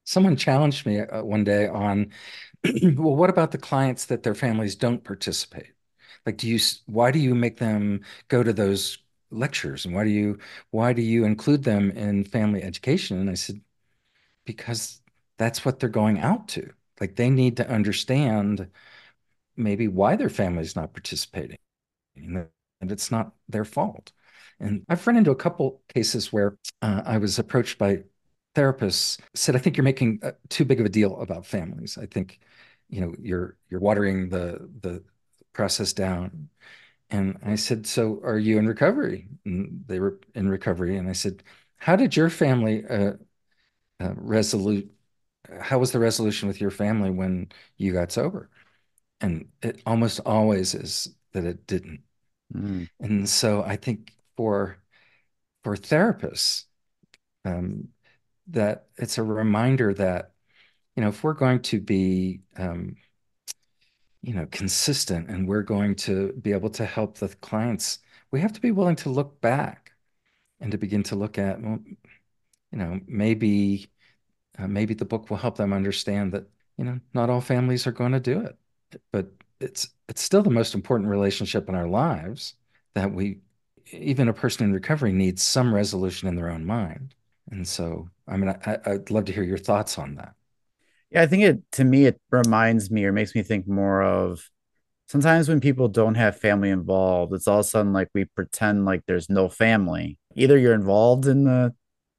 Someone 0.04 0.36
challenged 0.36 0.84
me 0.86 1.00
uh, 1.00 1.22
one 1.22 1.44
day 1.44 1.66
on 1.66 2.10
well 2.96 3.16
what 3.16 3.30
about 3.30 3.52
the 3.52 3.58
clients 3.58 4.06
that 4.06 4.22
their 4.22 4.34
families 4.34 4.76
don't 4.76 5.02
participate? 5.02 5.72
Like 6.26 6.36
do 6.36 6.48
you 6.48 6.58
why 6.86 7.10
do 7.10 7.18
you 7.18 7.34
make 7.34 7.58
them 7.58 8.02
go 8.28 8.42
to 8.42 8.52
those 8.52 8.98
lectures 9.30 9.84
and 9.84 9.94
why 9.94 10.04
do 10.04 10.10
you 10.10 10.38
why 10.70 10.92
do 10.92 11.02
you 11.02 11.24
include 11.24 11.62
them 11.64 11.90
in 11.92 12.24
family 12.24 12.62
education 12.62 13.18
and 13.18 13.30
i 13.30 13.34
said 13.34 13.60
because 14.44 15.00
that's 15.38 15.64
what 15.64 15.78
they're 15.80 15.88
going 15.88 16.18
out 16.20 16.48
to. 16.48 16.70
Like 17.00 17.16
they 17.16 17.30
need 17.30 17.56
to 17.58 17.68
understand 17.70 18.68
maybe 19.56 19.88
why 19.88 20.16
their 20.16 20.28
family's 20.30 20.76
not 20.76 20.92
participating 20.94 21.58
and 22.16 22.48
it's 22.82 23.10
not 23.10 23.32
their 23.48 23.64
fault. 23.64 24.12
And 24.58 24.84
I've 24.88 25.06
run 25.06 25.16
into 25.16 25.30
a 25.30 25.36
couple 25.36 25.82
cases 25.94 26.32
where 26.32 26.58
uh, 26.82 27.02
I 27.04 27.18
was 27.18 27.38
approached 27.38 27.78
by 27.78 28.04
therapists 28.54 29.20
said, 29.34 29.56
I 29.56 29.58
think 29.58 29.76
you're 29.76 29.84
making 29.84 30.20
uh, 30.22 30.32
too 30.48 30.64
big 30.64 30.80
of 30.80 30.86
a 30.86 30.90
deal 30.90 31.20
about 31.20 31.46
families. 31.46 31.96
I 31.98 32.06
think, 32.06 32.40
you 32.88 33.00
know, 33.00 33.14
you're 33.20 33.56
you're 33.70 33.80
watering 33.80 34.28
the 34.28 34.68
the 34.80 35.02
process 35.52 35.92
down. 35.92 36.48
And 37.10 37.38
I 37.44 37.56
said, 37.56 37.86
so 37.86 38.20
are 38.22 38.38
you 38.38 38.58
in 38.58 38.66
recovery? 38.66 39.28
And 39.44 39.84
they 39.86 40.00
were 40.00 40.20
in 40.34 40.48
recovery. 40.48 40.96
And 40.96 41.08
I 41.08 41.12
said, 41.12 41.42
how 41.76 41.96
did 41.96 42.16
your 42.16 42.30
family 42.30 42.84
uh, 42.86 43.14
uh, 44.00 44.14
resolute 44.16 44.90
how 45.60 45.78
was 45.78 45.92
the 45.92 45.98
resolution 45.98 46.48
with 46.48 46.60
your 46.60 46.70
family 46.70 47.10
when 47.10 47.48
you 47.76 47.92
got 47.92 48.12
sober? 48.12 48.50
And 49.20 49.48
it 49.62 49.82
almost 49.86 50.20
always 50.24 50.74
is 50.74 51.14
that 51.32 51.44
it 51.44 51.66
didn't. 51.66 52.00
Mm. 52.54 52.88
And 53.00 53.28
so 53.28 53.62
I 53.62 53.76
think 53.76 54.12
for 54.36 54.78
for 55.62 55.76
therapists, 55.76 56.64
um, 57.44 57.88
that 58.48 58.86
it's 58.96 59.18
a 59.18 59.22
reminder 59.22 59.92
that 59.94 60.32
you 60.96 61.02
know 61.02 61.08
if 61.08 61.22
we're 61.22 61.34
going 61.34 61.60
to 61.62 61.80
be 61.80 62.40
um, 62.56 62.96
you 64.30 64.36
know 64.36 64.46
consistent 64.52 65.28
and 65.28 65.48
we're 65.48 65.62
going 65.62 65.96
to 65.96 66.32
be 66.34 66.52
able 66.52 66.70
to 66.70 66.84
help 66.86 67.16
the 67.18 67.28
clients, 67.40 67.98
we 68.30 68.40
have 68.40 68.52
to 68.52 68.60
be 68.60 68.70
willing 68.70 68.94
to 68.96 69.10
look 69.10 69.40
back 69.40 69.90
and 70.60 70.70
to 70.70 70.78
begin 70.78 71.02
to 71.02 71.16
look 71.16 71.36
at 71.36 71.60
well, 71.60 71.80
you 72.70 72.78
know 72.78 73.00
maybe 73.08 73.90
uh, 74.58 74.68
maybe 74.68 74.94
the 74.94 75.04
book 75.04 75.30
will 75.30 75.36
help 75.36 75.56
them 75.56 75.72
understand 75.72 76.32
that 76.32 76.46
you 76.78 76.84
know 76.84 77.00
not 77.12 77.28
all 77.28 77.40
families 77.40 77.88
are 77.88 77.92
going 77.92 78.12
to 78.12 78.20
do 78.20 78.40
it. 78.40 78.56
But 79.10 79.32
it's 79.60 79.90
it's 80.08 80.22
still 80.22 80.42
the 80.44 80.50
most 80.50 80.74
important 80.76 81.10
relationship 81.10 81.68
in 81.68 81.74
our 81.74 81.88
lives 81.88 82.54
that 82.94 83.12
we 83.12 83.40
even 83.92 84.28
a 84.28 84.32
person 84.32 84.64
in 84.66 84.72
recovery 84.72 85.12
needs 85.12 85.42
some 85.42 85.74
resolution 85.74 86.28
in 86.28 86.36
their 86.36 86.50
own 86.50 86.64
mind. 86.64 87.16
And 87.50 87.66
so 87.66 88.08
i 88.28 88.36
mean 88.36 88.50
I, 88.50 88.78
i'd 88.86 89.10
love 89.10 89.24
to 89.26 89.32
hear 89.32 89.42
your 89.42 89.58
thoughts 89.58 89.98
on 89.98 90.14
that 90.16 90.34
yeah 91.10 91.22
i 91.22 91.26
think 91.26 91.42
it 91.42 91.60
to 91.72 91.84
me 91.84 92.06
it 92.06 92.20
reminds 92.30 92.90
me 92.90 93.04
or 93.04 93.12
makes 93.12 93.34
me 93.34 93.42
think 93.42 93.66
more 93.66 94.02
of 94.02 94.48
sometimes 95.08 95.48
when 95.48 95.60
people 95.60 95.88
don't 95.88 96.14
have 96.14 96.38
family 96.38 96.70
involved 96.70 97.32
it's 97.32 97.48
all 97.48 97.60
of 97.60 97.66
a 97.66 97.68
sudden 97.68 97.92
like 97.92 98.08
we 98.14 98.24
pretend 98.24 98.84
like 98.84 99.02
there's 99.06 99.28
no 99.28 99.48
family 99.48 100.16
either 100.36 100.56
you're 100.56 100.74
involved 100.74 101.26
in 101.26 101.44
the 101.44 101.74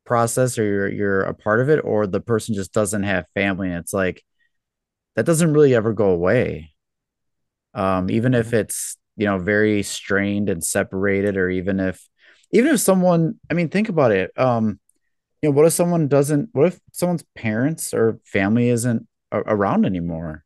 process 0.06 0.58
or 0.58 0.64
you're 0.66 0.90
you're 0.90 1.22
a 1.22 1.34
part 1.34 1.62
of 1.62 1.70
it 1.70 1.80
or 1.86 2.06
the 2.06 2.20
person 2.20 2.54
just 2.54 2.74
doesn't 2.74 3.04
have 3.04 3.26
family 3.34 3.70
and 3.70 3.78
it's 3.78 3.94
like 3.94 4.24
that 5.16 5.26
doesn't 5.26 5.54
really 5.54 5.74
ever 5.74 5.94
go 5.94 6.10
away 6.10 6.74
um 7.74 8.10
even 8.10 8.34
if 8.34 8.48
mm-hmm. 8.48 8.58
it's 8.58 8.98
you 9.16 9.26
know 9.26 9.38
very 9.38 9.84
strained 9.84 10.50
and 10.50 10.64
separated 10.64 11.38
or 11.38 11.50
even 11.50 11.80
if 11.80 12.06
even 12.52 12.74
if 12.74 12.80
someone 12.82 13.40
i 13.50 13.54
mean 13.54 13.70
think 13.70 13.88
about 13.88 14.12
it 14.12 14.38
um 14.38 14.81
you 15.42 15.50
know 15.50 15.56
what 15.56 15.66
if 15.66 15.74
someone 15.74 16.08
doesn't 16.08 16.50
what 16.54 16.68
if 16.68 16.80
someone's 16.92 17.24
parents 17.36 17.94
or 17.94 18.20
family 18.26 18.70
isn't 18.70 19.08
around 19.32 19.86
anymore? 19.86 20.44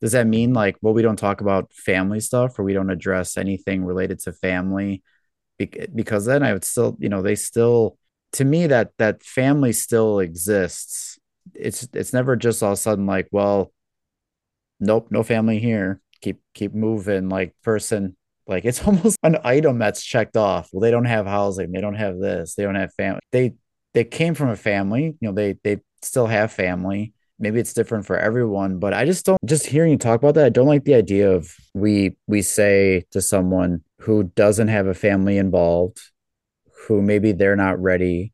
Does 0.00 0.12
that 0.12 0.26
mean 0.26 0.52
like 0.52 0.76
well 0.82 0.94
we 0.94 1.02
don't 1.02 1.16
talk 1.16 1.40
about 1.40 1.72
family 1.72 2.20
stuff 2.20 2.58
or 2.58 2.64
we 2.64 2.72
don't 2.72 2.90
address 2.90 3.36
anything 3.36 3.84
related 3.84 4.20
to 4.20 4.32
family? 4.32 5.02
Be- 5.58 5.86
because 5.94 6.24
then 6.24 6.42
i 6.42 6.54
would 6.54 6.64
still 6.64 6.96
you 6.98 7.10
know 7.10 7.20
they 7.20 7.34
still 7.34 7.98
to 8.32 8.44
me 8.44 8.66
that 8.66 8.92
that 8.98 9.22
family 9.22 9.72
still 9.72 10.18
exists. 10.18 11.18
It's 11.54 11.88
it's 11.92 12.12
never 12.12 12.36
just 12.36 12.62
all 12.62 12.70
of 12.72 12.78
a 12.78 12.80
sudden 12.80 13.06
like 13.06 13.28
well 13.30 13.72
nope 14.80 15.08
no 15.10 15.22
family 15.22 15.58
here. 15.58 16.00
Keep 16.20 16.40
keep 16.54 16.74
moving. 16.74 17.28
Like 17.28 17.54
person 17.62 18.16
like 18.46 18.64
it's 18.64 18.82
almost 18.86 19.18
an 19.22 19.38
item 19.44 19.78
that's 19.78 20.02
checked 20.02 20.36
off. 20.36 20.70
Well 20.72 20.80
they 20.80 20.90
don't 20.90 21.04
have 21.04 21.26
housing. 21.26 21.72
They 21.72 21.80
don't 21.80 21.94
have 21.94 22.18
this. 22.18 22.54
They 22.54 22.62
don't 22.64 22.74
have 22.74 22.94
family 22.94 23.20
they 23.32 23.54
they 23.94 24.04
came 24.04 24.34
from 24.34 24.48
a 24.48 24.56
family 24.56 25.16
you 25.20 25.28
know 25.28 25.32
they 25.32 25.56
they 25.64 25.80
still 26.02 26.26
have 26.26 26.52
family 26.52 27.12
maybe 27.38 27.58
it's 27.58 27.72
different 27.72 28.06
for 28.06 28.16
everyone 28.16 28.78
but 28.78 28.92
i 28.92 29.04
just 29.04 29.24
don't 29.24 29.38
just 29.44 29.66
hearing 29.66 29.92
you 29.92 29.98
talk 29.98 30.20
about 30.20 30.34
that 30.34 30.46
i 30.46 30.50
don't 30.50 30.66
like 30.66 30.84
the 30.84 30.94
idea 30.94 31.30
of 31.30 31.54
we 31.74 32.16
we 32.26 32.42
say 32.42 33.04
to 33.10 33.20
someone 33.20 33.82
who 34.00 34.24
doesn't 34.24 34.68
have 34.68 34.86
a 34.86 34.94
family 34.94 35.38
involved 35.38 36.00
who 36.86 37.02
maybe 37.02 37.32
they're 37.32 37.56
not 37.56 37.80
ready. 37.80 38.32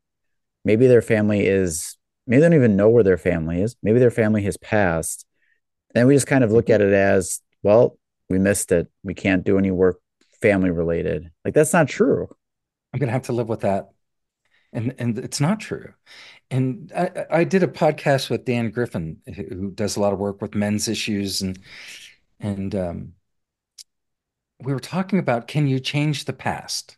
Maybe 0.64 0.86
their 0.86 1.02
family 1.02 1.46
is, 1.46 1.96
maybe 2.26 2.40
they 2.40 2.46
don't 2.46 2.56
even 2.56 2.76
know 2.76 2.88
where 2.88 3.04
their 3.04 3.18
family 3.18 3.60
is. 3.60 3.76
Maybe 3.82 3.98
their 3.98 4.10
family 4.10 4.42
has 4.44 4.56
passed. 4.56 5.26
And 5.94 6.06
we 6.06 6.14
just 6.14 6.26
kind 6.26 6.44
of 6.44 6.52
look 6.52 6.70
at 6.70 6.80
it 6.80 6.92
as, 6.92 7.40
well, 7.62 7.98
we 8.28 8.38
missed 8.38 8.72
it. 8.72 8.88
We 9.02 9.14
can't 9.14 9.44
do 9.44 9.58
any 9.58 9.70
work 9.70 10.00
family 10.40 10.70
related. 10.70 11.30
Like 11.44 11.54
that's 11.54 11.72
not 11.72 11.88
true. 11.88 12.28
I'm 12.92 13.00
to 13.00 13.10
have 13.10 13.22
to 13.22 13.32
live 13.32 13.48
with 13.48 13.60
that. 13.60 13.90
And, 14.72 14.94
and 14.98 15.18
it's 15.18 15.40
not 15.40 15.60
true. 15.60 15.94
And 16.50 16.92
I, 16.94 17.26
I 17.30 17.44
did 17.44 17.62
a 17.62 17.68
podcast 17.68 18.30
with 18.30 18.44
Dan 18.44 18.70
Griffin, 18.70 19.18
who 19.34 19.70
does 19.70 19.96
a 19.96 20.00
lot 20.00 20.12
of 20.12 20.18
work 20.18 20.42
with 20.42 20.54
men's 20.54 20.88
issues. 20.88 21.40
And, 21.42 21.58
and, 22.40 22.74
um, 22.74 23.12
we 24.60 24.72
were 24.72 24.80
talking 24.80 25.18
about 25.18 25.46
can 25.46 25.66
you 25.66 25.80
change 25.80 26.24
the 26.24 26.32
past? 26.32 26.96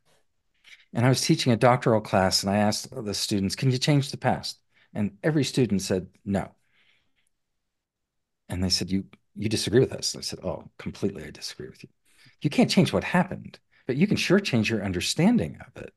And 0.93 1.07
I 1.07 1.09
was 1.09 1.21
teaching 1.21 1.53
a 1.53 1.57
doctoral 1.57 2.01
class 2.01 2.43
and 2.43 2.51
I 2.51 2.57
asked 2.57 2.89
the 2.91 3.15
students, 3.15 3.55
can 3.55 3.71
you 3.71 3.79
change 3.79 4.11
the 4.11 4.17
past? 4.17 4.59
And 4.95 5.17
every 5.23 5.45
student 5.45 5.83
said 5.83 6.09
no. 6.25 6.51
And 8.49 8.63
they 8.65 8.71
said, 8.71 8.91
you 8.91 9.05
you 9.37 9.49
disagree 9.49 9.81
with 9.81 9.93
us. 9.93 10.13
and 10.15 10.21
I 10.21 10.25
said, 10.25 10.41
oh, 10.45 10.69
completely, 10.79 11.25
I 11.25 11.31
disagree 11.31 11.69
with 11.69 11.83
you. 11.83 11.89
You 12.43 12.51
can't 12.51 12.71
change 12.71 12.93
what 12.93 13.05
happened, 13.05 13.59
but 13.87 13.97
you 13.97 14.07
can 14.07 14.17
sure 14.17 14.41
change 14.41 14.69
your 14.69 14.85
understanding 14.85 15.59
of 15.67 15.83
it. 15.83 15.95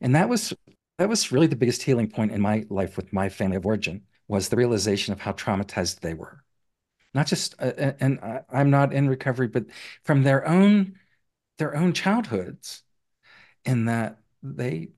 And 0.00 0.14
that 0.14 0.28
was 0.28 0.52
that 0.98 1.08
was 1.08 1.32
really 1.32 1.46
the 1.46 1.56
biggest 1.56 1.82
healing 1.82 2.08
point 2.08 2.32
in 2.32 2.40
my 2.40 2.64
life 2.70 2.96
with 2.96 3.12
my 3.12 3.28
family 3.28 3.56
of 3.56 3.66
origin 3.66 4.02
was 4.28 4.48
the 4.48 4.56
realization 4.56 5.12
of 5.12 5.20
how 5.20 5.32
traumatized 5.32 6.00
they 6.00 6.14
were. 6.14 6.42
Not 7.14 7.26
just, 7.26 7.54
uh, 7.60 7.72
uh 7.78 7.92
and 8.00 8.20
I, 8.20 8.42
I'm 8.50 8.70
not 8.70 8.92
in 8.92 9.08
recovery, 9.08 9.48
but 9.48 9.66
from 10.04 10.22
their 10.22 10.46
own 10.46 10.98
their 11.58 11.76
own 11.76 11.92
childhoods, 11.92 12.82
in 13.64 13.86
that 13.86 14.18
they 14.42 14.90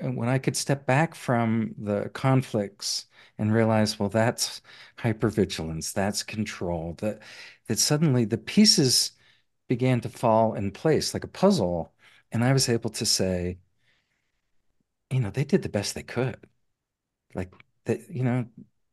when 0.00 0.28
I 0.28 0.38
could 0.38 0.56
step 0.56 0.86
back 0.86 1.14
from 1.14 1.74
the 1.78 2.10
conflicts 2.14 3.06
and 3.38 3.52
realize, 3.52 3.98
well, 3.98 4.08
that's 4.08 4.60
hypervigilance, 4.98 5.92
that's 5.92 6.22
control, 6.22 6.94
that 6.98 7.20
that 7.68 7.78
suddenly 7.78 8.24
the 8.24 8.38
pieces 8.38 9.12
began 9.68 10.00
to 10.02 10.08
fall 10.08 10.54
in 10.54 10.70
place 10.72 11.14
like 11.14 11.24
a 11.24 11.28
puzzle. 11.28 11.94
And 12.32 12.44
I 12.44 12.52
was 12.52 12.68
able 12.68 12.90
to 12.90 13.06
say, 13.06 13.58
you 15.10 15.20
know, 15.20 15.30
they 15.30 15.44
did 15.44 15.62
the 15.62 15.68
best 15.68 15.94
they 15.94 16.02
could. 16.02 16.36
Like 17.34 17.52
that, 17.86 18.10
you 18.10 18.22
know, 18.24 18.46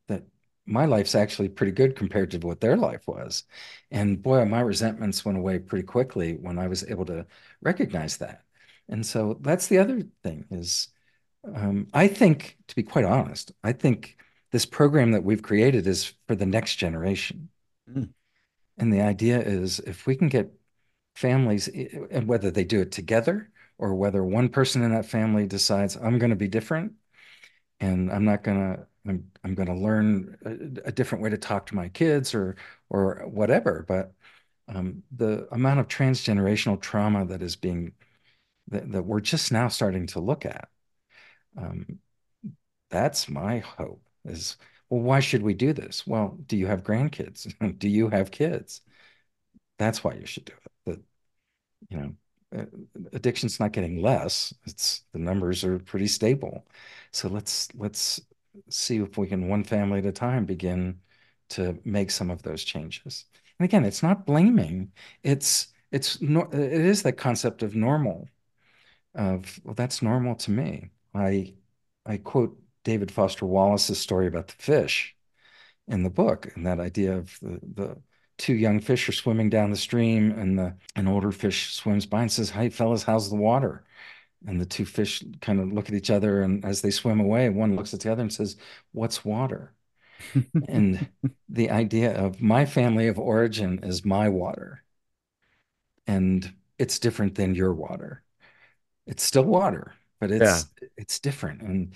that 0.07 0.23
my 0.65 0.85
life's 0.85 1.15
actually 1.15 1.49
pretty 1.49 1.71
good 1.71 1.95
compared 1.95 2.31
to 2.31 2.39
what 2.39 2.61
their 2.61 2.77
life 2.77 3.07
was. 3.07 3.43
And 3.91 4.21
boy, 4.21 4.45
my 4.45 4.61
resentments 4.61 5.25
went 5.25 5.37
away 5.37 5.59
pretty 5.59 5.85
quickly 5.85 6.35
when 6.35 6.59
I 6.59 6.67
was 6.67 6.83
able 6.89 7.05
to 7.05 7.25
recognize 7.61 8.17
that. 8.17 8.43
And 8.89 9.05
so 9.05 9.37
that's 9.41 9.67
the 9.67 9.77
other 9.77 10.03
thing 10.23 10.45
is 10.51 10.89
um, 11.55 11.87
I 11.93 12.07
think, 12.07 12.57
to 12.67 12.75
be 12.75 12.83
quite 12.83 13.05
honest, 13.05 13.51
I 13.63 13.73
think 13.73 14.17
this 14.51 14.65
program 14.65 15.11
that 15.11 15.23
we've 15.23 15.41
created 15.41 15.87
is 15.87 16.13
for 16.27 16.35
the 16.35 16.45
next 16.45 16.75
generation. 16.75 17.49
Mm. 17.89 18.09
And 18.77 18.93
the 18.93 19.01
idea 19.01 19.39
is 19.39 19.79
if 19.79 20.05
we 20.05 20.15
can 20.15 20.29
get 20.29 20.51
families, 21.15 21.67
and 21.67 22.27
whether 22.27 22.51
they 22.51 22.63
do 22.63 22.81
it 22.81 22.91
together 22.91 23.49
or 23.81 23.95
whether 23.95 24.23
one 24.23 24.47
person 24.47 24.83
in 24.83 24.91
that 24.93 25.07
family 25.07 25.47
decides, 25.47 25.97
I'm 25.97 26.19
going 26.19 26.29
to 26.29 26.35
be 26.35 26.47
different 26.47 26.93
and 27.79 28.11
I'm 28.11 28.23
not 28.23 28.43
going 28.43 28.59
to, 28.59 28.87
I'm, 29.07 29.31
I'm 29.43 29.55
going 29.55 29.67
to 29.67 29.73
learn 29.73 30.37
a, 30.45 30.89
a, 30.89 30.91
different 30.91 31.23
way 31.23 31.31
to 31.31 31.37
talk 31.37 31.65
to 31.65 31.75
my 31.75 31.89
kids 31.89 32.35
or, 32.35 32.55
or 32.89 33.23
whatever. 33.25 33.83
But 33.87 34.13
um, 34.67 35.01
the 35.11 35.47
amount 35.51 35.79
of 35.79 35.87
transgenerational 35.87 36.79
trauma 36.79 37.25
that 37.25 37.41
is 37.41 37.55
being, 37.55 37.93
that, 38.67 38.91
that 38.91 39.03
we're 39.03 39.19
just 39.19 39.51
now 39.51 39.67
starting 39.67 40.05
to 40.07 40.19
look 40.19 40.45
at, 40.45 40.69
um, 41.57 41.97
that's 42.91 43.27
my 43.27 43.59
hope 43.59 44.03
is, 44.25 44.57
well, 44.91 45.01
why 45.01 45.21
should 45.21 45.41
we 45.41 45.55
do 45.55 45.73
this? 45.73 46.05
Well, 46.05 46.37
do 46.45 46.55
you 46.55 46.67
have 46.67 46.83
grandkids? 46.83 47.51
do 47.79 47.89
you 47.89 48.09
have 48.09 48.29
kids? 48.29 48.81
That's 49.79 50.03
why 50.03 50.13
you 50.13 50.27
should 50.27 50.45
do 50.45 50.53
it. 50.53 50.71
That, 50.85 51.01
you 51.89 51.97
know, 51.97 52.15
Uh, 52.55 52.65
addiction's 53.13 53.59
not 53.59 53.71
getting 53.71 54.01
less. 54.01 54.53
It's 54.65 55.03
the 55.13 55.19
numbers 55.19 55.63
are 55.63 55.79
pretty 55.79 56.07
stable. 56.07 56.65
So 57.11 57.29
let's 57.29 57.69
let's 57.75 58.19
see 58.69 58.97
if 58.97 59.17
we 59.17 59.27
can 59.27 59.47
one 59.47 59.63
family 59.63 59.99
at 59.99 60.05
a 60.05 60.11
time 60.11 60.45
begin 60.45 60.99
to 61.49 61.79
make 61.85 62.11
some 62.11 62.29
of 62.29 62.43
those 62.43 62.63
changes. 62.63 63.25
And 63.59 63.65
again, 63.65 63.85
it's 63.85 64.03
not 64.03 64.25
blaming. 64.25 64.91
It's 65.23 65.67
it's 65.91 66.17
it 66.21 66.53
is 66.53 67.03
that 67.03 67.17
concept 67.17 67.63
of 67.63 67.75
normal. 67.75 68.29
Of 69.15 69.59
well, 69.63 69.75
that's 69.75 70.01
normal 70.01 70.35
to 70.35 70.51
me. 70.51 70.89
I 71.13 71.55
I 72.05 72.17
quote 72.17 72.61
David 72.83 73.11
Foster 73.11 73.45
Wallace's 73.45 73.99
story 73.99 74.27
about 74.27 74.47
the 74.47 74.53
fish 74.55 75.15
in 75.87 76.03
the 76.03 76.09
book, 76.09 76.51
and 76.55 76.65
that 76.65 76.79
idea 76.79 77.17
of 77.17 77.37
the 77.41 77.59
the 77.61 78.01
two 78.41 78.55
young 78.55 78.79
fish 78.79 79.07
are 79.07 79.11
swimming 79.13 79.49
down 79.51 79.69
the 79.69 79.77
stream, 79.77 80.31
and 80.31 80.57
the 80.57 80.75
an 80.95 81.07
older 81.07 81.31
fish 81.31 81.73
swims 81.73 82.05
by 82.07 82.21
and 82.23 82.31
says, 82.31 82.49
"Hey, 82.51 82.69
fellas, 82.69 83.03
how's 83.03 83.29
the 83.29 83.35
water?" 83.35 83.83
And 84.47 84.59
the 84.59 84.65
two 84.65 84.85
fish 84.85 85.23
kind 85.41 85.59
of 85.59 85.71
look 85.71 85.89
at 85.89 85.95
each 85.95 86.09
other, 86.09 86.41
and 86.41 86.65
as 86.65 86.81
they 86.81 86.91
swim 86.91 87.19
away, 87.19 87.49
one 87.49 87.75
looks 87.75 87.93
at 87.93 88.01
the 88.01 88.11
other 88.11 88.23
and 88.23 88.33
says, 88.33 88.57
"What's 88.93 89.23
water?" 89.25 89.73
and 90.67 91.07
the 91.49 91.69
idea 91.71 92.13
of 92.17 92.41
my 92.41 92.65
family 92.65 93.07
of 93.07 93.19
origin 93.19 93.79
is 93.83 94.05
my 94.05 94.29
water, 94.29 94.83
and 96.07 96.53
it's 96.79 96.99
different 96.99 97.35
than 97.35 97.55
your 97.55 97.73
water. 97.73 98.23
It's 99.05 99.23
still 99.23 99.43
water, 99.45 99.93
but 100.19 100.31
it's 100.31 100.65
yeah. 100.81 100.87
it's 100.97 101.19
different, 101.19 101.61
and 101.61 101.93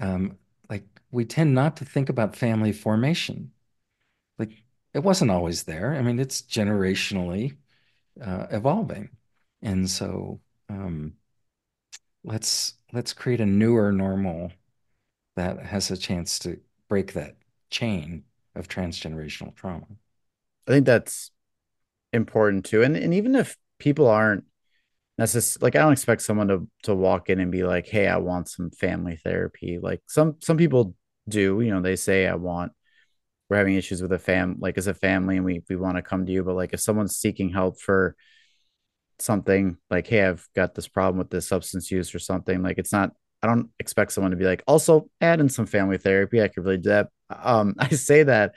um, 0.00 0.38
like 0.70 0.84
we 1.10 1.24
tend 1.26 1.54
not 1.54 1.76
to 1.78 1.84
think 1.84 2.08
about 2.08 2.36
family 2.36 2.72
formation. 2.72 3.52
It 4.94 5.00
wasn't 5.02 5.30
always 5.30 5.64
there. 5.64 5.94
I 5.94 6.02
mean, 6.02 6.18
it's 6.18 6.42
generationally 6.42 7.56
uh, 8.22 8.46
evolving, 8.50 9.10
and 9.62 9.88
so 9.90 10.40
um, 10.68 11.14
let's 12.24 12.74
let's 12.92 13.12
create 13.12 13.40
a 13.40 13.46
newer 13.46 13.92
normal 13.92 14.52
that 15.36 15.60
has 15.64 15.90
a 15.90 15.96
chance 15.96 16.38
to 16.40 16.60
break 16.88 17.14
that 17.14 17.36
chain 17.70 18.24
of 18.54 18.68
transgenerational 18.68 19.54
trauma. 19.54 19.86
I 20.66 20.72
think 20.72 20.86
that's 20.86 21.30
important 22.12 22.64
too, 22.64 22.82
and 22.82 22.96
and 22.96 23.14
even 23.14 23.34
if 23.34 23.56
people 23.78 24.08
aren't 24.08 24.44
necessarily 25.18 25.64
like 25.66 25.76
I 25.76 25.80
don't 25.80 25.92
expect 25.92 26.22
someone 26.22 26.48
to 26.48 26.68
to 26.84 26.94
walk 26.94 27.30
in 27.30 27.40
and 27.40 27.52
be 27.52 27.64
like, 27.64 27.86
"Hey, 27.88 28.06
I 28.08 28.18
want 28.18 28.48
some 28.48 28.70
family 28.70 29.16
therapy." 29.16 29.78
Like 29.80 30.02
some 30.06 30.36
some 30.40 30.56
people 30.56 30.94
do, 31.28 31.60
you 31.60 31.70
know, 31.70 31.82
they 31.82 31.96
say, 31.96 32.26
"I 32.26 32.34
want." 32.36 32.72
We're 33.52 33.58
having 33.58 33.74
issues 33.74 34.00
with 34.00 34.12
a 34.12 34.18
fam 34.18 34.56
like 34.60 34.78
as 34.78 34.86
a 34.86 34.94
family 34.94 35.36
and 35.36 35.44
we 35.44 35.62
we 35.68 35.76
want 35.76 35.96
to 35.96 36.02
come 36.02 36.24
to 36.24 36.32
you 36.32 36.42
but 36.42 36.56
like 36.56 36.72
if 36.72 36.80
someone's 36.80 37.18
seeking 37.18 37.50
help 37.50 37.78
for 37.78 38.16
something 39.18 39.76
like 39.90 40.06
hey 40.06 40.24
i've 40.24 40.48
got 40.56 40.74
this 40.74 40.88
problem 40.88 41.18
with 41.18 41.28
this 41.28 41.48
substance 41.48 41.90
use 41.90 42.14
or 42.14 42.18
something 42.18 42.62
like 42.62 42.78
it's 42.78 42.92
not 42.92 43.10
i 43.42 43.46
don't 43.46 43.68
expect 43.78 44.10
someone 44.10 44.30
to 44.30 44.38
be 44.38 44.46
like 44.46 44.62
also 44.66 45.06
add 45.20 45.38
in 45.38 45.50
some 45.50 45.66
family 45.66 45.98
therapy 45.98 46.40
i 46.40 46.48
could 46.48 46.64
really 46.64 46.78
do 46.78 46.88
that. 46.88 47.08
Um 47.28 47.74
i 47.78 47.90
say 47.90 48.22
that 48.22 48.54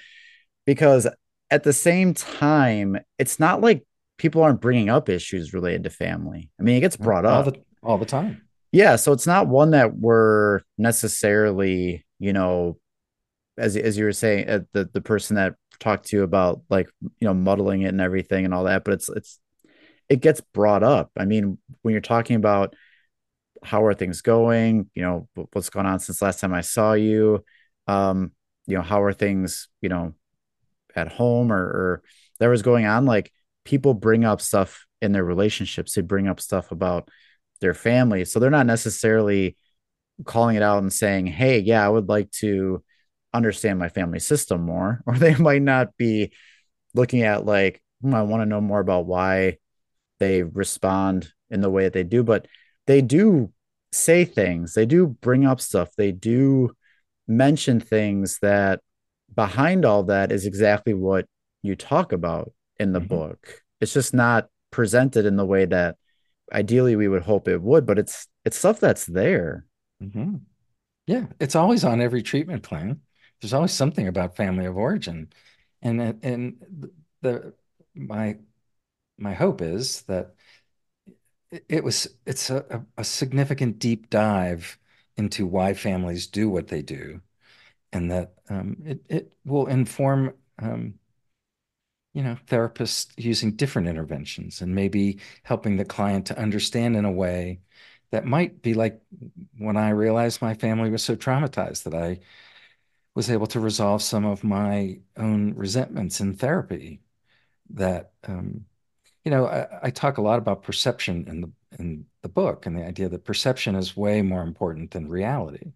because 0.66 1.08
at 1.52 1.64
the 1.64 1.74
same 1.74 2.14
time 2.14 2.98
it's 3.20 3.38
not 3.38 3.60
like 3.60 3.84
people 4.18 4.44
aren't 4.44 4.62
bringing 4.62 4.88
up 4.88 5.10
issues 5.10 5.54
related 5.54 5.84
to 5.84 5.90
family. 5.90 6.50
I 6.58 6.64
mean 6.64 6.78
it 6.78 6.80
gets 6.80 6.96
brought 6.96 7.26
all 7.26 7.40
up. 7.40 7.54
the, 7.54 7.62
all 7.84 7.98
the 7.98 8.06
time. 8.06 8.44
Yeah 8.72 8.96
so 8.96 9.12
it's 9.12 9.28
not 9.28 9.50
one 9.50 9.72
that 9.72 9.98
we're 9.98 10.62
necessarily 10.78 12.06
you 12.18 12.32
know 12.32 12.78
as 13.58 13.76
as 13.78 13.98
you 13.98 14.06
were 14.06 14.12
saying, 14.12 14.50
uh, 14.50 14.60
the 14.74 14.90
the 14.94 15.02
person 15.02 15.36
that 15.36 15.56
talked 15.80 16.08
to 16.08 16.18
you 16.18 16.24
about 16.24 16.62
like 16.70 16.90
you 17.02 17.28
know 17.28 17.34
muddling 17.34 17.82
it 17.82 17.90
and 17.90 18.02
everything 18.02 18.46
and 18.46 18.54
all 18.54 18.66
that, 18.66 18.84
but 18.84 18.96
it's 18.96 19.10
it's 19.10 19.40
it 20.10 20.22
gets 20.22 20.42
brought 20.42 20.84
up. 20.84 21.12
I 21.18 21.26
mean, 21.26 21.58
when 21.82 21.94
you're 21.94 22.02
talking 22.02 22.36
about 22.36 22.76
how 23.64 23.84
are 23.86 23.94
things 23.94 24.22
going, 24.22 24.90
you 24.94 25.02
know, 25.02 25.28
what's 25.54 25.70
going 25.70 25.86
on 25.86 26.00
since 26.00 26.22
last 26.22 26.40
time 26.40 26.54
I 26.54 26.62
saw 26.62 26.94
you, 26.94 27.44
um, 27.88 28.32
you 28.68 28.76
know, 28.76 28.84
how 28.84 29.02
are 29.02 29.14
things, 29.14 29.70
you 29.82 29.90
know, 29.90 30.14
at 30.96 31.12
home 31.12 31.52
or, 31.52 31.64
or 31.64 32.04
there 32.40 32.50
was 32.50 32.62
going 32.62 32.86
on, 32.86 33.06
like 33.06 33.32
people 33.64 33.94
bring 33.94 34.24
up 34.24 34.42
stuff 34.42 34.86
in 35.02 35.12
their 35.12 35.24
relationships, 35.24 35.94
they 35.94 36.02
bring 36.02 36.28
up 36.28 36.40
stuff 36.40 36.72
about 36.72 37.10
their 37.62 37.74
family. 37.74 38.26
So 38.26 38.40
they're 38.40 38.50
not 38.50 38.66
necessarily 38.66 39.58
calling 40.24 40.56
it 40.56 40.62
out 40.64 40.84
and 40.84 40.94
saying, 40.94 41.28
Hey, 41.28 41.60
yeah, 41.60 41.86
I 41.86 41.90
would 41.90 42.08
like 42.08 42.32
to 42.32 42.84
understand 43.36 43.80
my 43.80 43.90
family 43.90 44.20
system 44.20 44.62
more, 44.62 45.02
or 45.06 45.18
they 45.18 45.36
might 45.36 45.62
not 45.62 45.96
be 45.98 46.32
looking 46.94 47.24
at 47.24 47.46
like, 47.46 47.82
hmm, 48.02 48.14
I 48.14 48.24
want 48.24 48.42
to 48.42 48.46
know 48.46 48.62
more 48.62 48.80
about 48.80 49.06
why 49.06 49.58
they 50.20 50.44
respond 50.44 51.32
in 51.50 51.62
the 51.62 51.70
way 51.70 51.84
that 51.84 51.94
they 51.94 52.04
do. 52.04 52.24
But 52.24 52.48
they 52.88 53.02
do 53.02 53.52
say 53.92 54.26
things, 54.26 54.74
they 54.74 54.86
do 54.86 55.08
bring 55.08 55.46
up 55.46 55.62
stuff, 55.62 55.90
they 55.98 56.12
do 56.12 56.72
mention 57.28 57.80
things 57.80 58.40
that 58.42 58.82
behind 59.34 59.86
all 59.86 60.04
that 60.04 60.32
is 60.32 60.46
exactly 60.46 60.94
what 60.94 61.26
you 61.62 61.76
talk 61.76 62.12
about 62.12 62.52
in 62.80 62.94
the 62.94 63.00
mm-hmm. 63.00 63.08
book. 63.08 63.62
It's 63.82 63.94
just 63.94 64.14
not 64.14 64.48
presented 64.72 65.26
in 65.26 65.36
the 65.36 65.46
way 65.46 65.66
that 65.66 65.98
ideally 66.52 66.96
we 66.96 67.08
would 67.08 67.24
hope 67.24 67.48
it 67.48 67.62
would, 67.62 67.86
but 67.86 68.00
it's 68.00 68.28
it's 68.44 68.58
stuff 68.58 68.80
that's 68.80 69.06
there. 69.06 69.66
Mm-hmm. 70.02 70.36
Yeah, 71.08 71.26
it's 71.40 71.56
always 71.56 71.84
on 71.84 72.02
every 72.02 72.24
treatment 72.24 72.64
plan 72.64 73.02
there's 73.42 73.54
always 73.54 73.74
something 73.74 74.08
about 74.08 74.36
family 74.36 74.66
of 74.66 74.78
origin, 74.78 75.32
and 75.82 76.02
and 76.24 76.92
the 77.22 77.54
my 77.96 78.38
my 79.18 79.34
hope 79.34 79.62
is 79.62 80.04
that 80.04 80.36
it 81.70 81.84
was 81.84 82.08
it's 82.26 82.50
a, 82.50 82.86
a 82.98 83.04
significant 83.04 83.80
deep 83.80 84.10
dive 84.10 84.78
into 85.18 85.46
why 85.46 85.74
families 85.74 86.28
do 86.28 86.50
what 86.50 86.68
they 86.68 86.82
do, 86.82 87.22
and 87.94 88.12
that 88.12 88.36
um, 88.50 88.78
it 88.86 89.06
it 89.10 89.34
will 89.46 89.68
inform 89.68 90.34
um, 90.60 90.96
you 92.14 92.24
know 92.24 92.38
therapists 92.48 93.08
using 93.18 93.52
different 93.56 93.88
interventions 93.88 94.62
and 94.62 94.74
maybe 94.74 95.20
helping 95.44 95.78
the 95.78 95.86
client 95.86 96.26
to 96.28 96.40
understand 96.40 96.96
in 96.96 97.06
a 97.06 97.12
way 97.12 97.60
that 98.12 98.26
might 98.26 98.62
be 98.62 98.74
like 98.74 99.02
when 99.58 99.76
I 99.78 99.90
realized 99.90 100.42
my 100.42 100.54
family 100.54 100.90
was 100.90 101.04
so 101.04 101.16
traumatized 101.16 101.84
that 101.84 101.94
I 101.96 102.20
was 103.16 103.30
able 103.30 103.48
to 103.48 103.60
resolve 103.60 104.02
some 104.02 104.26
of 104.26 104.44
my 104.44 105.00
own 105.18 105.54
resentments 105.56 106.20
in 106.20 106.34
therapy 106.34 107.02
that 107.72 108.12
um, 108.28 108.66
you 109.24 109.32
know 109.32 109.48
I, 109.48 109.68
I, 109.84 109.90
talk 109.90 110.18
a 110.18 110.22
lot 110.22 110.38
about 110.38 110.64
perception 110.64 111.26
in 111.28 111.42
the 111.42 111.52
in 111.80 112.06
the 112.22 112.30
book 112.30 112.66
and 112.66 112.78
the 112.78 112.86
idea 112.86 113.10
that 113.10 113.24
perception 113.26 113.76
is 113.76 113.98
way 113.98 114.22
more 114.22 114.44
important 114.44 114.92
than 114.92 115.10
reality. 115.10 115.72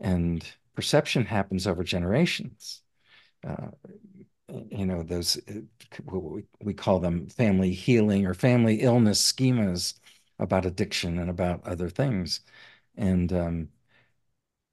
And 0.00 0.44
perception 0.74 1.26
happens 1.26 1.66
over 1.66 1.84
generations. 1.84 2.82
Uh, 3.46 3.68
you 4.70 4.86
know 4.86 5.02
those 5.02 5.40
we, 6.04 6.44
we 6.60 6.74
call 6.74 6.98
them 6.98 7.28
family 7.28 7.72
healing 7.72 8.26
or 8.26 8.34
family 8.34 8.80
illness 8.80 9.32
schemas 9.32 9.94
about 10.38 10.66
addiction 10.66 11.18
and 11.18 11.30
about 11.30 11.66
other 11.66 11.88
things. 11.88 12.40
And 12.96 13.32
um, 13.32 13.68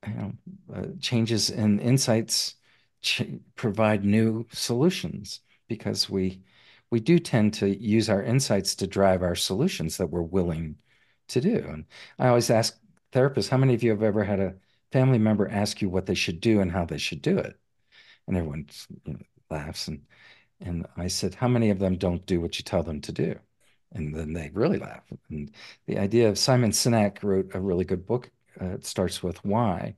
you 0.06 0.14
know, 0.14 0.34
uh, 0.74 0.86
changes 1.00 1.50
in 1.50 1.80
insights 1.80 2.56
ch- 3.02 3.24
provide 3.56 4.04
new 4.06 4.46
solutions 4.52 5.42
because 5.68 6.10
we 6.10 6.42
we 6.90 7.00
do 7.00 7.20
tend 7.20 7.54
to 7.54 7.68
use 7.78 8.10
our 8.10 8.24
insights 8.24 8.76
to 8.76 8.88
drive 8.88 9.22
our 9.22 9.36
solutions 9.36 9.98
that 9.98 10.08
we're 10.08 10.22
willing 10.22 10.78
to 11.28 11.42
do. 11.42 11.58
And 11.68 11.86
I 12.20 12.28
always 12.30 12.50
ask 12.50 12.80
therapists, 13.12 13.50
how 13.50 13.58
many 13.58 13.74
of 13.74 13.84
you 13.84 13.90
have 13.92 14.04
ever 14.04 14.24
had 14.24 14.40
a 14.40 14.56
family 14.92 15.18
member 15.20 15.50
ask 15.50 15.82
you 15.82 15.90
what 15.90 16.06
they 16.06 16.16
should 16.16 16.40
do 16.40 16.62
and 16.62 16.72
how 16.72 16.86
they 16.86 16.98
should 16.98 17.22
do 17.22 17.38
it? 17.38 17.60
And 18.28 18.38
everyone 18.38 18.68
you 19.06 19.14
know, 19.14 19.20
laughs. 19.50 19.88
And, 19.90 20.02
and 20.62 20.88
I 20.96 21.08
said, 21.08 21.36
how 21.36 21.48
many 21.50 21.70
of 21.72 21.80
them 21.80 21.98
don't 21.98 22.26
do 22.26 22.40
what 22.40 22.58
you 22.58 22.64
tell 22.64 22.84
them 22.84 23.02
to 23.02 23.12
do? 23.12 23.38
And 23.92 24.16
then 24.16 24.34
they 24.34 24.50
really 24.54 24.80
laugh. 24.80 25.04
And 25.30 25.52
the 25.88 25.98
idea 25.98 26.30
of 26.30 26.38
Simon 26.38 26.72
Sinek 26.72 27.24
wrote 27.24 27.52
a 27.54 27.60
really 27.60 27.86
good 27.86 28.06
book. 28.06 28.32
Uh, 28.62 28.66
it 28.76 28.86
starts 28.86 29.24
with 29.24 29.44
why. 29.46 29.96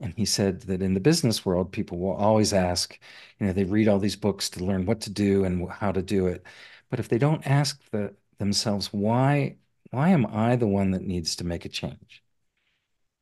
And 0.00 0.14
he 0.16 0.24
said 0.24 0.62
that 0.62 0.82
in 0.82 0.94
the 0.94 1.00
business 1.00 1.44
world, 1.44 1.72
people 1.72 1.98
will 1.98 2.14
always 2.14 2.52
ask, 2.52 2.98
you 3.38 3.46
know, 3.46 3.52
they 3.52 3.64
read 3.64 3.88
all 3.88 3.98
these 3.98 4.16
books 4.16 4.50
to 4.50 4.64
learn 4.64 4.86
what 4.86 5.00
to 5.02 5.10
do 5.10 5.44
and 5.44 5.70
how 5.70 5.92
to 5.92 6.02
do 6.02 6.26
it. 6.26 6.44
But 6.90 7.00
if 7.00 7.08
they 7.08 7.18
don't 7.18 7.46
ask 7.46 7.80
the, 7.92 8.14
themselves, 8.38 8.92
why, 8.92 9.58
why 9.90 10.10
am 10.10 10.26
I 10.26 10.56
the 10.56 10.66
one 10.66 10.92
that 10.92 11.02
needs 11.02 11.36
to 11.36 11.44
make 11.44 11.64
a 11.64 11.68
change? 11.68 12.22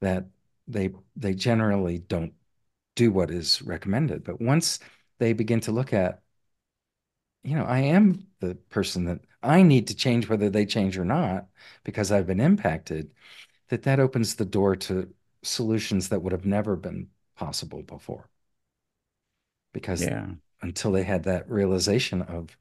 That 0.00 0.26
they 0.66 0.90
they 1.16 1.34
generally 1.34 1.98
don't 1.98 2.34
do 2.96 3.12
what 3.12 3.30
is 3.30 3.62
recommended. 3.62 4.24
But 4.24 4.40
once 4.40 4.80
they 5.18 5.32
begin 5.32 5.60
to 5.62 5.72
look 5.72 5.92
at, 5.92 6.22
you 7.42 7.56
know, 7.56 7.64
I 7.64 7.80
am 7.80 8.26
the 8.40 8.54
person 8.70 9.04
that 9.06 9.20
I 9.42 9.62
need 9.62 9.88
to 9.88 9.94
change 9.94 10.28
whether 10.28 10.50
they 10.50 10.66
change 10.66 10.98
or 10.98 11.04
not 11.04 11.48
because 11.84 12.10
I've 12.12 12.26
been 12.26 12.40
impacted, 12.40 13.12
that 13.68 13.82
that 13.84 14.00
opens 14.00 14.34
the 14.34 14.44
door 14.44 14.76
to 14.76 15.12
solutions 15.42 16.08
that 16.08 16.22
would 16.22 16.32
have 16.32 16.46
never 16.46 16.76
been 16.76 17.08
possible 17.36 17.82
before. 17.82 18.28
Because 19.72 20.02
yeah. 20.02 20.26
until 20.62 20.92
they 20.92 21.04
had 21.04 21.24
that 21.24 21.48
realization 21.50 22.22
of, 22.22 22.56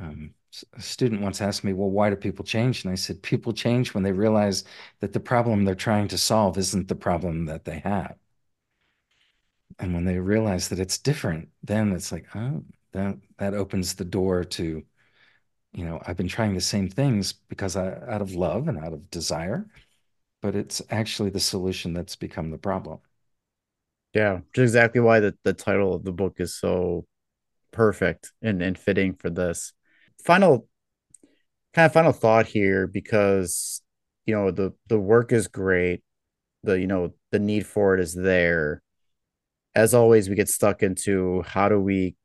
um, 0.00 0.34
a 0.74 0.82
student 0.82 1.22
once 1.22 1.40
asked 1.40 1.64
me, 1.64 1.72
Well, 1.72 1.90
why 1.90 2.10
do 2.10 2.16
people 2.16 2.44
change? 2.44 2.84
And 2.84 2.92
I 2.92 2.96
said, 2.96 3.22
People 3.22 3.52
change 3.52 3.94
when 3.94 4.02
they 4.02 4.12
realize 4.12 4.64
that 5.00 5.12
the 5.12 5.20
problem 5.20 5.64
they're 5.64 5.74
trying 5.74 6.08
to 6.08 6.18
solve 6.18 6.58
isn't 6.58 6.88
the 6.88 6.94
problem 6.94 7.46
that 7.46 7.64
they 7.64 7.78
have. 7.80 8.16
And 9.78 9.94
when 9.94 10.04
they 10.04 10.18
realize 10.18 10.68
that 10.68 10.78
it's 10.78 10.98
different, 10.98 11.48
then 11.62 11.92
it's 11.92 12.12
like, 12.12 12.26
oh, 12.36 12.64
that 12.92 13.16
that 13.38 13.54
opens 13.54 13.94
the 13.94 14.04
door 14.04 14.44
to, 14.44 14.84
you 15.72 15.84
know, 15.84 16.00
I've 16.06 16.16
been 16.16 16.28
trying 16.28 16.54
the 16.54 16.60
same 16.60 16.88
things 16.88 17.32
because 17.32 17.76
I 17.76 17.92
out 18.08 18.22
of 18.22 18.34
love 18.34 18.68
and 18.68 18.78
out 18.78 18.92
of 18.92 19.10
desire 19.10 19.66
but 20.42 20.56
it's 20.56 20.82
actually 20.90 21.30
the 21.30 21.40
solution 21.40 21.94
that's 21.94 22.16
become 22.16 22.50
the 22.50 22.58
problem. 22.58 22.98
Yeah, 24.12 24.40
which 24.40 24.58
is 24.58 24.70
exactly 24.70 25.00
why 25.00 25.20
the, 25.20 25.34
the 25.42 25.54
title 25.54 25.94
of 25.94 26.04
the 26.04 26.12
book 26.12 26.36
is 26.38 26.54
so 26.54 27.06
perfect 27.70 28.32
and, 28.42 28.62
and 28.62 28.78
fitting 28.78 29.14
for 29.14 29.30
this. 29.30 29.72
Final 30.24 30.68
kind 31.72 31.86
of 31.86 31.92
final 31.92 32.12
thought 32.12 32.46
here 32.46 32.86
because 32.86 33.80
you 34.26 34.34
know 34.34 34.50
the 34.50 34.74
the 34.88 34.98
work 34.98 35.32
is 35.32 35.48
great. 35.48 36.02
The 36.62 36.78
you 36.78 36.86
know 36.86 37.14
the 37.30 37.38
need 37.38 37.66
for 37.66 37.94
it 37.94 38.00
is 38.00 38.14
there. 38.14 38.82
As 39.74 39.94
always, 39.94 40.28
we 40.28 40.34
get 40.34 40.50
stuck 40.50 40.82
into 40.82 41.42
how 41.46 41.68
do 41.68 41.80
we 41.80 42.16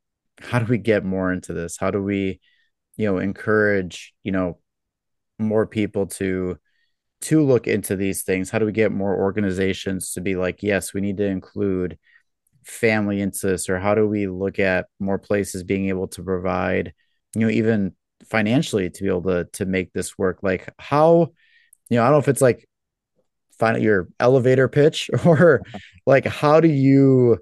how 0.41 0.59
do 0.59 0.65
we 0.65 0.78
get 0.78 1.05
more 1.05 1.32
into 1.32 1.53
this? 1.53 1.78
How 1.78 1.91
do 1.91 2.01
we, 2.03 2.39
you 2.97 3.05
know, 3.05 3.20
encourage, 3.20 4.13
you 4.24 4.32
know, 4.32 4.59
more 5.39 5.65
people 5.68 6.07
to 6.07 6.59
to 7.22 7.43
look 7.43 7.68
into 7.68 7.95
these 7.95 8.24
things? 8.24 8.49
How 8.49 8.59
do 8.59 8.65
we 8.65 8.72
get 8.72 8.91
more 8.91 9.15
organizations 9.15 10.13
to 10.13 10.22
be 10.22 10.36
like, 10.36 10.63
yes, 10.63 10.93
we 10.93 11.01
need 11.01 11.18
to 11.18 11.26
include 11.26 11.97
family 12.63 13.22
into 13.22 13.47
this, 13.47 13.70
or 13.70 13.80
how 13.80 13.95
do 13.95 14.07
we 14.07 14.28
look 14.28 14.59
at 14.59 14.88
more 14.99 15.18
places 15.18 15.63
being 15.63 15.89
able 15.89 16.07
to 16.09 16.24
provide, 16.24 16.93
you 17.36 17.41
know, 17.41 17.49
even 17.49 17.95
financially 18.30 18.89
to 18.89 19.03
be 19.03 19.09
able 19.09 19.24
to 19.24 19.45
to 19.53 19.65
make 19.65 19.93
this 19.93 20.18
work? 20.18 20.39
Like 20.41 20.70
how, 20.78 21.32
you 21.89 21.97
know, 21.97 22.03
I 22.03 22.07
don't 22.07 22.13
know 22.13 22.20
if 22.20 22.28
it's 22.28 22.41
like 22.41 22.68
find 23.57 23.82
your 23.82 24.07
elevator 24.20 24.68
pitch 24.68 25.09
or 25.26 25.61
like 26.05 26.26
how 26.26 26.59
do 26.59 26.68
you 26.68 27.39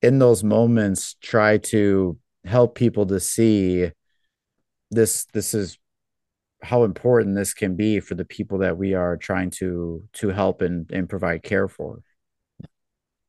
in 0.00 0.18
those 0.18 0.42
moments 0.42 1.14
try 1.20 1.58
to 1.58 2.18
help 2.44 2.74
people 2.74 3.06
to 3.06 3.20
see 3.20 3.90
this 4.90 5.24
this 5.32 5.54
is 5.54 5.78
how 6.62 6.84
important 6.84 7.34
this 7.36 7.54
can 7.54 7.76
be 7.76 8.00
for 8.00 8.14
the 8.14 8.24
people 8.24 8.58
that 8.58 8.76
we 8.76 8.94
are 8.94 9.16
trying 9.16 9.50
to 9.50 10.02
to 10.14 10.28
help 10.30 10.62
and, 10.62 10.90
and 10.90 11.08
provide 11.08 11.42
care 11.42 11.68
for. 11.68 12.02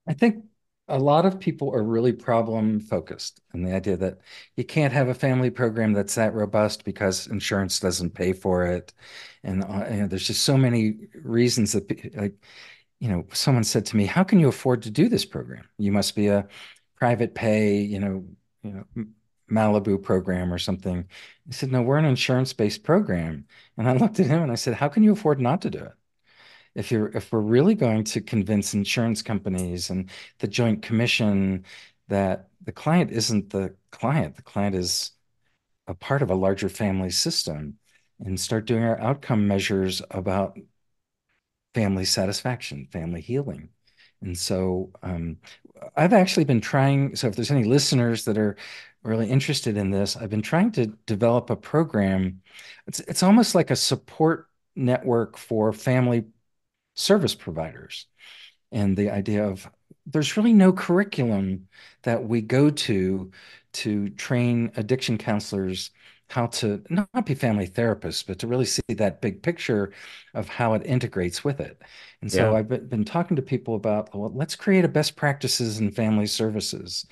I 0.07 0.13
think 0.13 0.45
a 0.89 0.99
lot 0.99 1.25
of 1.25 1.39
people 1.39 1.73
are 1.73 1.84
really 1.84 2.11
problem 2.11 2.79
focused 2.79 3.41
and 3.53 3.65
the 3.65 3.73
idea 3.73 3.95
that 3.95 4.19
you 4.57 4.65
can't 4.65 4.91
have 4.91 5.07
a 5.07 5.13
family 5.13 5.49
program 5.49 5.93
that's 5.93 6.15
that 6.15 6.34
robust 6.34 6.84
because 6.84 7.27
insurance 7.27 7.79
doesn't 7.79 8.13
pay 8.13 8.34
for 8.34 8.65
it. 8.65 8.93
And 9.43 9.63
uh, 9.63 9.86
you 9.89 9.97
know, 10.01 10.07
there's 10.07 10.27
just 10.27 10.43
so 10.43 10.57
many 10.57 10.97
reasons 11.23 11.71
that 11.73 12.15
like 12.15 12.36
you 12.99 13.09
know 13.09 13.25
someone 13.34 13.63
said 13.63 13.86
to 13.88 13.97
me 13.97 14.05
how 14.05 14.23
can 14.23 14.39
you 14.39 14.47
afford 14.49 14.84
to 14.84 14.91
do 14.91 15.09
this 15.09 15.25
program? 15.25 15.67
You 15.77 15.91
must 15.91 16.15
be 16.15 16.27
a 16.27 16.47
private 16.95 17.36
pay 17.36 17.81
you 17.81 17.99
know 17.99 18.25
you 18.63 18.71
know 18.71 19.05
Malibu 19.51 20.01
program 20.01 20.53
or 20.53 20.57
something. 20.57 21.07
He 21.45 21.53
said, 21.53 21.71
No, 21.71 21.81
we're 21.81 21.97
an 21.97 22.05
insurance 22.05 22.53
based 22.53 22.83
program. 22.83 23.45
And 23.77 23.89
I 23.89 23.93
looked 23.93 24.19
at 24.19 24.27
him 24.27 24.41
and 24.41 24.51
I 24.51 24.55
said, 24.55 24.75
How 24.75 24.89
can 24.89 25.03
you 25.03 25.13
afford 25.13 25.39
not 25.41 25.61
to 25.63 25.69
do 25.69 25.79
it? 25.79 25.93
If 26.75 26.91
you're 26.91 27.09
if 27.09 27.31
we're 27.31 27.39
really 27.41 27.75
going 27.75 28.03
to 28.05 28.21
convince 28.21 28.73
insurance 28.73 29.21
companies 29.21 29.89
and 29.89 30.09
the 30.39 30.47
joint 30.47 30.81
commission 30.81 31.65
that 32.07 32.49
the 32.63 32.71
client 32.71 33.11
isn't 33.11 33.49
the 33.51 33.75
client, 33.91 34.35
the 34.35 34.41
client 34.41 34.75
is 34.75 35.11
a 35.87 35.93
part 35.93 36.21
of 36.21 36.29
a 36.31 36.35
larger 36.35 36.69
family 36.69 37.09
system 37.11 37.77
and 38.19 38.39
start 38.39 38.65
doing 38.65 38.83
our 38.83 38.99
outcome 38.99 39.47
measures 39.47 40.01
about 40.11 40.57
family 41.73 42.05
satisfaction, 42.05 42.87
family 42.91 43.21
healing. 43.21 43.69
And 44.21 44.37
so 44.37 44.91
um, 45.01 45.37
I've 45.95 46.13
actually 46.13 46.45
been 46.45 46.61
trying. 46.61 47.15
So 47.15 47.27
if 47.27 47.36
there's 47.36 47.51
any 47.51 47.63
listeners 47.63 48.25
that 48.25 48.38
are 48.38 48.55
really 49.03 49.29
interested 49.29 49.77
in 49.77 49.91
this, 49.91 50.15
I've 50.15 50.29
been 50.29 50.41
trying 50.41 50.71
to 50.73 50.88
develop 51.05 51.49
a 51.49 51.55
program. 51.55 52.41
It's 52.88 52.99
it's 53.01 53.23
almost 53.23 53.55
like 53.55 53.71
a 53.71 53.75
support 53.75 54.49
network 54.75 55.38
for 55.38 55.73
family 55.73 56.25
service 56.95 57.36
providers. 57.36 58.07
And 58.71 58.97
the 58.97 59.11
idea 59.11 59.45
of 59.47 59.69
there's 60.05 60.38
really 60.38 60.53
no 60.53 60.73
curriculum 60.73 61.67
that 62.03 62.23
we 62.27 62.41
go 62.41 62.69
to 62.69 63.31
to 63.73 64.09
train 64.09 64.71
addiction 64.75 65.17
counselors 65.17 65.91
how 66.34 66.47
to 66.47 66.81
not 66.89 67.25
be 67.25 67.36
family 67.36 67.67
therapists, 67.67 68.25
but 68.25 68.39
to 68.39 68.47
really 68.47 68.65
see 68.65 68.81
that 68.89 69.21
big 69.21 69.43
picture 69.43 69.93
of 70.34 70.49
how 70.49 70.73
it 70.73 70.86
integrates 70.86 71.43
with 71.43 71.59
it. 71.59 71.81
And 72.21 72.31
so 72.31 72.51
yeah. 72.51 72.57
I've 72.57 72.89
been 72.89 73.05
talking 73.05 73.36
to 73.36 73.41
people 73.41 73.75
about, 73.75 74.15
well, 74.15 74.31
let's 74.34 74.55
create 74.55 74.86
a 74.86 74.88
best 74.88 75.15
practices 75.15 75.79
in 75.79 75.91
family 75.91 76.27
services 76.27 77.05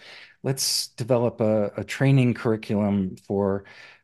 let's 0.43 0.87
develop 0.89 1.41
a, 1.41 1.71
a 1.77 1.83
training 1.83 2.33
curriculum 2.33 3.15
for 3.27 3.63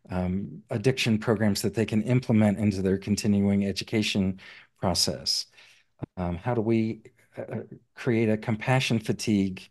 um, 0.10 0.62
addiction 0.70 1.18
programs 1.18 1.62
that 1.62 1.74
they 1.74 1.86
can 1.86 2.02
implement 2.04 2.60
into 2.60 2.82
their 2.82 2.98
continuing 2.98 3.66
education 3.66 4.40
process. 4.80 5.48
Um, 6.16 6.38
how 6.38 6.54
do 6.54 6.62
we 6.62 7.02
uh, 7.38 7.42
uh, 7.42 7.62
create 7.96 8.30
a 8.30 8.38
compassion 8.38 9.00
fatigue 9.00 9.68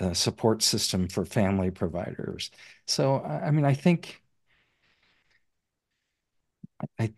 uh, 0.00 0.14
support 0.14 0.62
system 0.62 1.08
for 1.08 1.24
family 1.24 1.70
providers? 1.70 2.50
So, 2.86 3.22
I 3.22 3.50
mean, 3.50 3.64
I 3.64 3.74
think 3.74 4.22
I, 6.98 7.14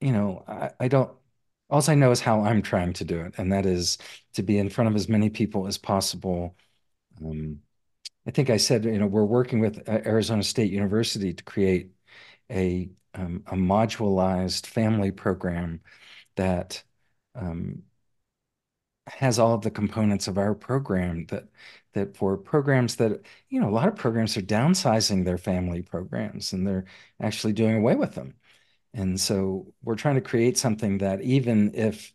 you 0.00 0.12
know, 0.12 0.44
I, 0.48 0.72
I 0.80 0.88
don't. 0.88 1.12
All 1.70 1.82
I 1.88 1.94
know 1.96 2.10
is 2.12 2.20
how 2.20 2.42
I'm 2.44 2.62
trying 2.62 2.92
to 2.94 3.04
do 3.04 3.20
it, 3.22 3.34
and 3.38 3.52
that 3.52 3.66
is 3.66 3.98
to 4.34 4.42
be 4.42 4.58
in 4.58 4.70
front 4.70 4.88
of 4.90 4.96
as 4.96 5.08
many 5.08 5.30
people 5.30 5.66
as 5.66 5.78
possible. 5.78 6.56
Um, 7.24 7.62
I 8.26 8.32
think 8.32 8.50
I 8.50 8.58
said, 8.58 8.84
you 8.86 8.98
know, 8.98 9.06
we're 9.08 9.24
working 9.24 9.60
with 9.60 9.88
uh, 9.88 10.00
Arizona 10.06 10.42
State 10.44 10.72
University 10.72 11.34
to 11.34 11.44
create 11.44 11.92
a 12.50 12.90
um, 13.14 13.44
a 13.48 13.54
modularized 13.56 14.66
family 14.66 15.12
program 15.12 15.82
that 16.36 16.84
um, 17.36 17.84
has 19.08 19.38
all 19.38 19.54
of 19.54 19.62
the 19.62 19.70
components 19.70 20.28
of 20.28 20.38
our 20.38 20.54
program 20.54 21.26
that 21.26 21.48
that 21.92 22.16
for 22.16 22.36
programs 22.36 22.96
that 22.96 23.20
you 23.48 23.60
know 23.60 23.68
a 23.68 23.70
lot 23.72 23.88
of 23.88 23.96
programs 23.96 24.36
are 24.36 24.42
downsizing 24.42 25.24
their 25.24 25.38
family 25.38 25.82
programs 25.82 26.52
and 26.52 26.66
they're 26.66 26.84
actually 27.20 27.52
doing 27.52 27.76
away 27.76 27.96
with 27.96 28.14
them 28.14 28.34
and 28.94 29.20
so 29.20 29.72
we're 29.82 29.94
trying 29.94 30.16
to 30.16 30.20
create 30.20 30.58
something 30.58 30.98
that 30.98 31.22
even 31.22 31.72
if 31.74 32.12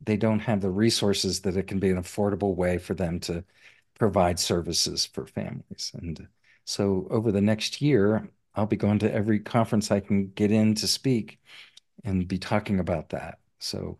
they 0.00 0.16
don't 0.16 0.40
have 0.40 0.60
the 0.60 0.70
resources 0.70 1.40
that 1.42 1.56
it 1.56 1.66
can 1.66 1.78
be 1.78 1.90
an 1.90 2.02
affordable 2.02 2.54
way 2.54 2.78
for 2.78 2.94
them 2.94 3.20
to 3.20 3.44
provide 3.98 4.38
services 4.38 5.06
for 5.06 5.26
families. 5.26 5.92
And 5.94 6.28
so 6.64 7.06
over 7.10 7.32
the 7.32 7.40
next 7.40 7.80
year, 7.80 8.28
I'll 8.54 8.66
be 8.66 8.76
going 8.76 8.98
to 9.00 9.12
every 9.12 9.40
conference 9.40 9.90
I 9.90 10.00
can 10.00 10.28
get 10.28 10.50
in 10.50 10.74
to 10.76 10.86
speak 10.86 11.38
and 12.04 12.26
be 12.26 12.38
talking 12.38 12.80
about 12.80 13.10
that. 13.10 13.38
So 13.58 13.98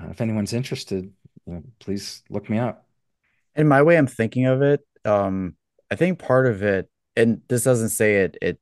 uh, 0.00 0.08
if 0.10 0.20
anyone's 0.20 0.52
interested, 0.52 1.12
you 1.46 1.52
know, 1.52 1.62
please 1.78 2.22
look 2.30 2.48
me 2.50 2.58
up. 2.58 2.86
In 3.54 3.68
my 3.68 3.82
way, 3.82 3.96
I'm 3.96 4.06
thinking 4.06 4.46
of 4.46 4.62
it. 4.62 4.86
Um, 5.04 5.56
I 5.90 5.96
think 5.96 6.18
part 6.18 6.46
of 6.46 6.62
it, 6.62 6.88
and 7.16 7.42
this 7.48 7.64
doesn't 7.64 7.88
say 7.90 8.22
it, 8.22 8.36
it 8.40 8.60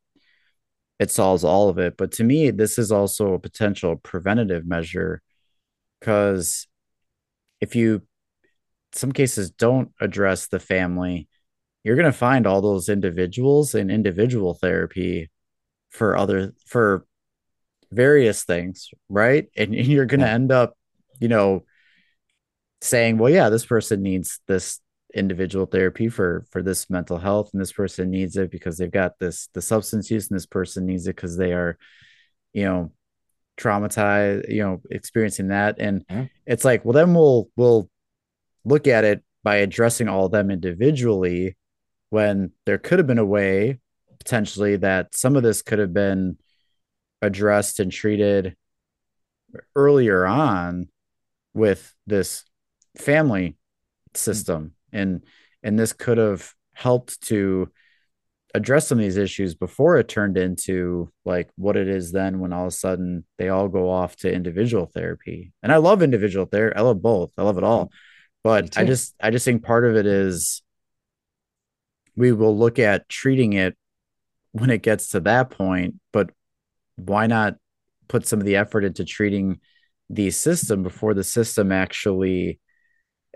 it 0.98 1.10
solves 1.10 1.44
all 1.44 1.68
of 1.68 1.78
it. 1.78 1.96
But 1.96 2.12
to 2.12 2.24
me, 2.24 2.50
this 2.50 2.78
is 2.78 2.90
also 2.90 3.34
a 3.34 3.38
potential 3.38 3.96
preventative 3.96 4.66
measure 4.66 5.22
because 6.00 6.66
if 7.60 7.74
you 7.74 8.02
some 8.92 9.12
cases 9.12 9.50
don't 9.50 9.92
address 10.00 10.48
the 10.48 10.58
family, 10.58 11.28
you're 11.84 11.96
going 11.96 12.10
to 12.10 12.12
find 12.12 12.46
all 12.46 12.60
those 12.60 12.88
individuals 12.88 13.74
in 13.74 13.90
individual 13.90 14.54
therapy 14.54 15.30
for 15.90 16.16
other 16.16 16.52
for 16.66 17.06
various 17.90 18.44
things, 18.44 18.90
right? 19.08 19.48
And 19.56 19.74
you're 19.74 20.06
going 20.06 20.20
to 20.20 20.28
end 20.28 20.52
up, 20.52 20.76
you 21.20 21.28
know, 21.28 21.64
saying, 22.80 23.18
well, 23.18 23.32
yeah, 23.32 23.48
this 23.48 23.66
person 23.66 24.02
needs 24.02 24.40
this 24.46 24.80
individual 25.14 25.66
therapy 25.66 26.08
for 26.08 26.44
for 26.50 26.62
this 26.62 26.90
mental 26.90 27.18
health 27.18 27.50
and 27.52 27.60
this 27.60 27.72
person 27.72 28.10
needs 28.10 28.36
it 28.36 28.50
because 28.50 28.76
they've 28.76 28.90
got 28.90 29.18
this 29.18 29.48
the 29.54 29.62
substance 29.62 30.10
use 30.10 30.28
and 30.28 30.36
this 30.36 30.46
person 30.46 30.84
needs 30.84 31.06
it 31.06 31.16
because 31.16 31.36
they 31.36 31.52
are 31.52 31.78
you 32.52 32.64
know 32.64 32.92
traumatized 33.58 34.48
you 34.48 34.62
know 34.62 34.80
experiencing 34.90 35.48
that. 35.48 35.76
And 35.78 36.04
yeah. 36.08 36.26
it's 36.46 36.64
like 36.64 36.84
well 36.84 36.92
then 36.92 37.14
we'll 37.14 37.48
we'll 37.56 37.90
look 38.64 38.86
at 38.86 39.04
it 39.04 39.22
by 39.42 39.56
addressing 39.56 40.08
all 40.08 40.26
of 40.26 40.32
them 40.32 40.50
individually 40.50 41.56
when 42.10 42.52
there 42.66 42.78
could 42.78 42.98
have 42.98 43.06
been 43.06 43.18
a 43.18 43.24
way 43.24 43.78
potentially 44.18 44.76
that 44.76 45.14
some 45.14 45.36
of 45.36 45.42
this 45.42 45.62
could 45.62 45.78
have 45.78 45.92
been 45.94 46.36
addressed 47.22 47.80
and 47.80 47.90
treated 47.90 48.56
earlier 49.74 50.26
on 50.26 50.88
with 51.54 51.94
this 52.06 52.44
family 52.96 53.50
mm. 53.50 54.16
system 54.16 54.74
and 54.92 55.24
and 55.62 55.78
this 55.78 55.92
could 55.92 56.18
have 56.18 56.52
helped 56.72 57.20
to 57.22 57.70
address 58.54 58.88
some 58.88 58.98
of 58.98 59.04
these 59.04 59.16
issues 59.16 59.54
before 59.54 59.98
it 59.98 60.08
turned 60.08 60.38
into 60.38 61.12
like 61.24 61.50
what 61.56 61.76
it 61.76 61.86
is 61.86 62.12
then 62.12 62.40
when 62.40 62.52
all 62.52 62.62
of 62.62 62.68
a 62.68 62.70
sudden 62.70 63.24
they 63.36 63.48
all 63.48 63.68
go 63.68 63.90
off 63.90 64.16
to 64.16 64.32
individual 64.32 64.86
therapy. 64.86 65.52
And 65.62 65.72
i 65.72 65.76
love 65.76 66.02
individual 66.02 66.46
therapy 66.46 66.76
i 66.76 66.82
love 66.82 67.02
both. 67.02 67.30
I 67.36 67.42
love 67.42 67.58
it 67.58 67.64
all. 67.64 67.90
But 68.42 68.78
i 68.78 68.84
just 68.84 69.14
i 69.20 69.30
just 69.30 69.44
think 69.44 69.64
part 69.64 69.84
of 69.84 69.96
it 69.96 70.06
is 70.06 70.62
we 72.16 72.32
will 72.32 72.56
look 72.56 72.78
at 72.78 73.08
treating 73.08 73.52
it 73.52 73.76
when 74.52 74.70
it 74.70 74.82
gets 74.82 75.10
to 75.10 75.20
that 75.20 75.50
point 75.50 75.96
but 76.12 76.30
why 76.96 77.26
not 77.26 77.54
put 78.08 78.26
some 78.26 78.40
of 78.40 78.46
the 78.46 78.56
effort 78.56 78.84
into 78.84 79.04
treating 79.04 79.60
the 80.10 80.30
system 80.30 80.82
before 80.82 81.14
the 81.14 81.22
system 81.22 81.70
actually 81.70 82.58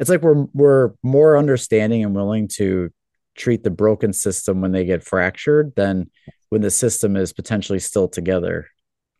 it's 0.03 0.11
like 0.11 0.23
we're 0.23 0.47
we're 0.53 0.95
more 1.05 1.39
understanding 1.39 2.05
and 2.05 2.13
willing 2.13 2.49
to 2.49 2.91
treat 3.37 3.63
the 3.63 3.71
broken 3.71 4.13
system 4.13 4.61
when 4.61 4.73
they 4.73 4.85
get 4.85 5.05
fractured 5.05 5.73
than 5.77 6.11
when 6.49 6.61
the 6.61 6.73
system 6.73 7.17
is 7.17 7.33
potentially 7.33 7.79
still 7.79 8.09
together. 8.09 8.67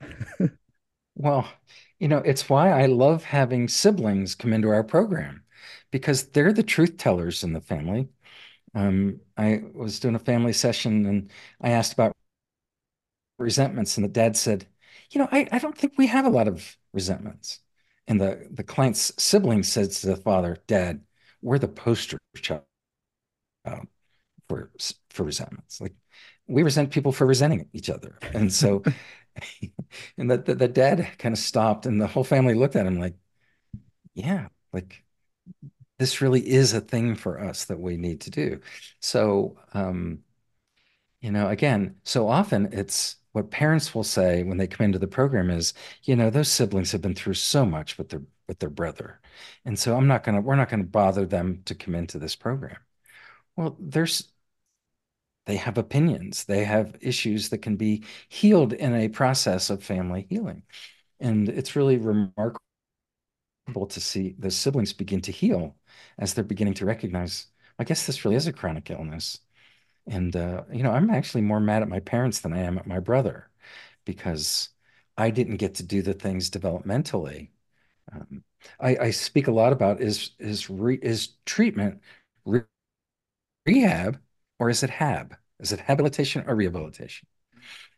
well, 1.15 1.49
you 2.01 2.09
know, 2.09 2.19
it's 2.19 2.49
why 2.49 2.73
I 2.73 2.87
love 2.87 3.23
having 3.23 3.69
siblings 3.69 4.35
come 4.35 4.53
into 4.53 4.71
our 4.71 4.83
program 4.83 5.45
because 5.93 6.25
they're 6.31 6.53
the 6.53 6.65
truth 6.65 6.97
tellers 6.97 7.45
in 7.45 7.53
the 7.53 7.61
family. 7.61 8.09
Um, 8.75 9.21
I 9.37 9.63
was 9.73 10.01
doing 10.01 10.17
a 10.17 10.19
family 10.19 10.53
session 10.53 11.07
and 11.07 11.31
I 11.61 11.71
asked 11.71 11.93
about 11.93 12.13
resentments, 13.39 13.97
and 13.97 14.05
the 14.05 14.09
dad 14.09 14.37
said, 14.37 14.67
You 15.11 15.21
know, 15.21 15.29
I, 15.31 15.47
I 15.53 15.61
don't 15.61 15.79
think 15.79 15.93
we 15.97 16.09
have 16.09 16.27
a 16.27 16.31
lot 16.31 16.49
of 16.49 16.77
resentments. 16.93 17.61
And 18.09 18.21
the, 18.21 18.49
the 18.51 18.65
client's 18.65 19.13
sibling 19.23 19.63
says 19.63 20.01
to 20.01 20.09
the 20.09 20.17
father, 20.17 20.59
Dad, 20.67 21.03
we're 21.41 21.59
the 21.59 21.69
poster 21.69 22.19
child 22.37 22.63
for, 24.49 24.71
for 25.11 25.25
resentments. 25.25 25.81
Like 25.81 25.95
we 26.47 26.63
resent 26.63 26.91
people 26.91 27.13
for 27.13 27.27
resenting 27.27 27.69
each 27.73 27.91
other. 27.91 28.19
And 28.33 28.53
so, 28.53 28.83
and 30.19 30.31
the, 30.31 30.39
the, 30.39 30.55
the 30.55 30.69
dad 30.69 31.09
kind 31.19 31.33
of 31.33 31.39
stopped 31.39 31.87
and 31.87 32.01
the 32.01 32.07
whole 32.07 32.25
family 32.25 32.55
looked 32.55 32.77
at 32.77 32.87
him 32.87 32.99
like, 32.99 33.15
yeah, 34.15 34.49
like 34.73 35.05
this 35.99 36.21
really 36.21 36.47
is 36.47 36.75
a 36.75 36.81
thing 36.81 37.15
for 37.15 37.41
us 37.41 37.67
that 37.67 37.81
we 37.81 37.97
need 37.97 38.23
to 38.23 38.31
do. 38.31 38.61
So, 39.01 39.59
um, 39.73 40.21
you 41.21 41.31
know, 41.31 41.49
again, 41.49 41.97
so 42.05 42.29
often 42.29 42.71
it's 42.73 43.17
what 43.33 43.51
parents 43.51 43.95
will 43.95 44.05
say 44.05 44.43
when 44.43 44.59
they 44.59 44.67
come 44.67 44.85
into 44.85 44.99
the 44.99 45.07
program 45.09 45.51
is, 45.51 45.75
you 46.05 46.17
know, 46.17 46.31
those 46.31 46.49
siblings 46.49 46.93
have 46.93 47.03
been 47.03 47.15
through 47.15 47.35
so 47.35 47.65
much 47.65 47.99
with 47.99 48.09
their 48.11 48.23
with 48.49 48.59
their 48.59 48.71
brother. 48.71 49.21
And 49.65 49.79
so 49.79 49.97
I'm 49.97 50.07
not 50.09 50.25
going 50.25 50.37
to 50.37 50.41
we're 50.43 50.57
not 50.57 50.69
going 50.69 50.83
to 50.83 50.89
bother 50.89 51.27
them 51.27 51.63
to 51.67 51.75
come 51.75 51.95
into 51.95 52.19
this 52.19 52.37
program. 52.37 52.79
Well, 53.57 53.77
there's 53.81 54.33
they 55.47 55.57
have 55.57 55.79
opinions, 55.79 56.45
they 56.45 56.65
have 56.65 56.97
issues 57.01 57.49
that 57.49 57.59
can 57.59 57.77
be 57.77 58.05
healed 58.29 58.73
in 58.73 58.95
a 58.95 59.09
process 59.09 59.71
of 59.71 59.83
family 59.83 60.27
healing. 60.31 60.63
And 61.21 61.49
it's 61.49 61.77
really 61.77 61.99
remarkable 61.99 62.61
to 63.89 64.01
see 64.01 64.35
the 64.39 64.51
siblings 64.51 64.93
begin 64.93 65.21
to 65.23 65.33
heal 65.33 65.77
as 66.19 66.35
they're 66.35 66.45
beginning 66.45 66.75
to 66.75 66.87
recognize, 66.87 67.47
I 67.79 67.85
guess 67.85 68.07
this 68.07 68.25
really 68.25 68.37
is 68.37 68.47
a 68.47 68.53
chronic 68.53 68.91
illness. 68.91 69.41
And, 70.07 70.35
uh, 70.35 70.65
you 70.73 70.83
know, 70.83 70.91
I'm 70.91 71.11
actually 71.11 71.43
more 71.43 71.61
mad 71.61 71.83
at 71.83 71.89
my 71.89 72.01
parents 72.01 72.41
than 72.41 72.53
I 72.53 72.59
am 72.61 72.79
at 72.79 72.87
my 72.87 72.99
brother 72.99 73.49
because 74.05 74.71
I 75.17 75.31
didn't 75.31 75.57
get 75.59 75.77
to 75.77 75.83
do 75.83 76.03
the 76.03 76.15
things 76.15 76.51
developmentally. 76.51 77.51
Um, 78.13 78.45
I, 78.81 78.97
I, 78.97 79.11
speak 79.11 79.47
a 79.49 79.53
lot 79.53 79.73
about 79.73 80.01
is 80.01 80.33
is 80.39 80.69
re, 80.69 80.99
is 81.03 81.35
treatment 81.47 82.01
re, 82.45 82.63
rehab 83.67 84.21
or 84.59 84.71
is 84.71 84.83
it 84.83 84.91
HAB? 84.91 85.37
Is 85.61 85.73
it 85.73 85.81
habilitation 85.81 86.45
or 86.47 86.55
rehabilitation? 86.57 87.29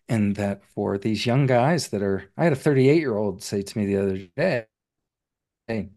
And 0.09 0.37
that 0.37 0.65
for 0.75 0.99
these 0.99 1.27
young 1.27 1.47
guys 1.47 1.89
that 1.89 2.03
are, 2.03 2.31
I 2.37 2.45
had 2.45 2.53
a 2.53 2.57
38 2.57 2.99
year 2.99 3.17
old 3.17 3.43
say 3.43 3.63
to 3.63 3.79
me 3.79 3.87
the 3.87 3.97
other 3.97 4.19
day, 4.37 4.67
hey, 5.67 5.91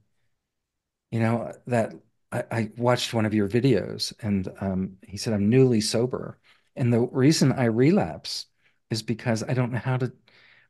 you 1.12 1.20
know, 1.20 1.54
that 1.68 1.94
I, 2.32 2.44
I 2.52 2.72
watched 2.78 3.14
one 3.14 3.26
of 3.26 3.34
your 3.34 3.48
videos 3.48 4.14
and 4.22 4.50
um, 4.62 4.98
he 5.08 5.18
said, 5.18 5.34
I'm 5.34 5.50
newly 5.50 5.82
sober. 5.82 6.40
And 6.76 6.92
the 6.94 7.02
reason 7.02 7.52
I 7.52 7.66
relapse 7.66 8.48
is 8.90 9.02
because 9.04 9.44
I 9.44 9.54
don't 9.54 9.72
know 9.72 9.80
how 9.80 9.98
to, 9.98 10.12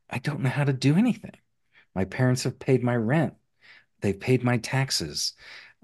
I 0.09 0.19
don't 0.19 0.41
know 0.41 0.49
how 0.49 0.63
to 0.63 0.73
do 0.73 0.95
anything. 0.95 1.35
My 1.95 2.05
parents 2.05 2.43
have 2.43 2.59
paid 2.59 2.83
my 2.83 2.95
rent. 2.95 3.35
They've 4.01 4.19
paid 4.19 4.43
my 4.43 4.57
taxes. 4.57 5.33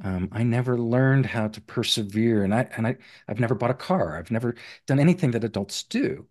Um, 0.03 0.29
I 0.31 0.43
never 0.43 0.77
learned 0.79 1.25
how 1.27 1.47
to 1.49 1.61
persevere, 1.61 2.43
and 2.43 2.53
I 2.53 2.63
and 2.77 2.87
I 2.87 2.97
I've 3.27 3.39
never 3.39 3.55
bought 3.55 3.71
a 3.71 3.75
car. 3.75 4.17
I've 4.17 4.31
never 4.31 4.55
done 4.87 4.99
anything 4.99 5.31
that 5.31 5.43
adults 5.43 5.83
do. 5.83 6.27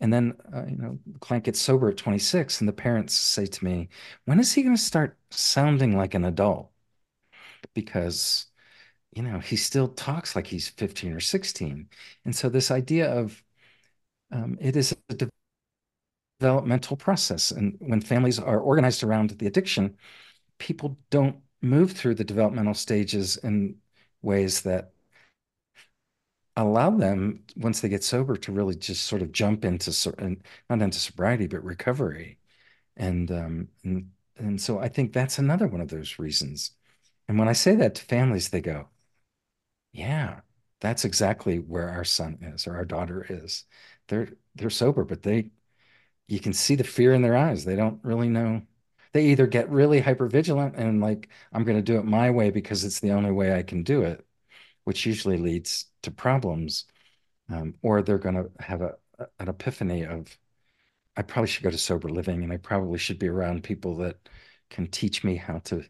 And 0.00 0.12
then 0.12 0.36
uh, 0.54 0.66
you 0.66 0.76
know, 0.76 0.98
the 1.06 1.18
client 1.20 1.44
gets 1.44 1.60
sober 1.60 1.88
at 1.90 1.96
26, 1.96 2.60
and 2.60 2.68
the 2.68 2.72
parents 2.74 3.14
say 3.14 3.46
to 3.46 3.64
me, 3.64 3.88
"When 4.26 4.40
is 4.40 4.52
he 4.54 4.62
going 4.62 4.76
to 4.76 4.82
start 4.82 5.18
sounding 5.30 5.96
like 5.96 6.14
an 6.14 6.24
adult?" 6.24 6.70
Because 7.74 8.46
you 9.16 9.22
know, 9.22 9.38
he 9.38 9.56
still 9.56 9.88
talks 9.88 10.36
like 10.36 10.46
he's 10.46 10.68
15 10.68 11.12
or 11.14 11.20
16. 11.20 11.88
And 12.26 12.36
so 12.36 12.50
this 12.50 12.70
idea 12.70 13.10
of 13.10 13.42
um, 14.30 14.58
it 14.60 14.76
is 14.76 14.94
a 15.08 15.28
developmental 16.38 16.96
process. 16.98 17.50
And 17.50 17.76
when 17.80 18.02
families 18.02 18.38
are 18.38 18.60
organized 18.60 19.02
around 19.02 19.30
the 19.30 19.46
addiction, 19.46 19.96
people 20.58 20.98
don't 21.10 21.36
move 21.62 21.92
through 21.92 22.16
the 22.16 22.24
developmental 22.24 22.74
stages 22.74 23.38
in 23.38 23.76
ways 24.22 24.62
that 24.62 24.92
allow 26.56 26.90
them, 26.90 27.44
once 27.56 27.80
they 27.80 27.88
get 27.88 28.04
sober, 28.04 28.36
to 28.36 28.52
really 28.52 28.74
just 28.76 29.06
sort 29.06 29.22
of 29.22 29.32
jump 29.32 29.64
into, 29.64 29.90
not 30.70 30.82
into 30.82 30.98
sobriety, 30.98 31.46
but 31.46 31.64
recovery. 31.64 32.38
And, 32.96 33.30
um, 33.32 33.68
and, 33.84 34.10
and 34.38 34.60
so 34.60 34.78
I 34.80 34.88
think 34.88 35.12
that's 35.12 35.38
another 35.38 35.68
one 35.68 35.80
of 35.80 35.88
those 35.88 36.18
reasons. 36.18 36.72
And 37.28 37.38
when 37.38 37.48
I 37.48 37.54
say 37.54 37.76
that 37.76 37.94
to 37.96 38.04
families, 38.04 38.50
they 38.50 38.60
go, 38.60 38.88
yeah, 39.96 40.40
that's 40.80 41.04
exactly 41.04 41.58
where 41.58 41.88
our 41.90 42.04
son 42.04 42.38
is 42.42 42.66
or 42.66 42.76
our 42.76 42.84
daughter 42.84 43.24
is. 43.28 43.64
They're 44.08 44.28
they're 44.54 44.70
sober, 44.70 45.04
but 45.04 45.22
they 45.22 45.50
you 46.28 46.40
can 46.40 46.52
see 46.54 46.76
the 46.76 46.84
fear 46.84 47.14
in 47.14 47.22
their 47.22 47.36
eyes. 47.36 47.64
They 47.64 47.76
don't 47.76 48.04
really 48.04 48.28
know. 48.28 48.62
They 49.12 49.26
either 49.28 49.46
get 49.46 49.70
really 49.70 50.00
hyper 50.00 50.28
vigilant 50.28 50.76
and 50.76 51.00
like, 51.00 51.30
I'm 51.52 51.64
going 51.64 51.78
to 51.78 51.82
do 51.82 51.98
it 51.98 52.04
my 52.04 52.30
way 52.30 52.50
because 52.50 52.84
it's 52.84 53.00
the 53.00 53.12
only 53.12 53.32
way 53.32 53.54
I 53.54 53.62
can 53.62 53.82
do 53.84 54.02
it, 54.02 54.26
which 54.84 55.06
usually 55.06 55.38
leads 55.38 55.86
to 56.02 56.10
problems. 56.12 56.86
Um, 57.50 57.76
or 57.82 58.02
they're 58.02 58.18
going 58.18 58.36
to 58.36 58.50
have 58.60 58.82
a, 58.82 58.96
an 59.40 59.48
epiphany 59.48 60.04
of, 60.06 60.38
I 61.16 61.22
probably 61.22 61.48
should 61.48 61.64
go 61.64 61.70
to 61.70 61.78
sober 61.78 62.08
living 62.10 62.44
and 62.44 62.52
I 62.52 62.58
probably 62.58 62.98
should 62.98 63.18
be 63.20 63.28
around 63.28 63.64
people 63.64 63.96
that 63.98 64.28
can 64.70 64.88
teach 64.88 65.24
me 65.24 65.36
how 65.36 65.58
to 65.66 65.84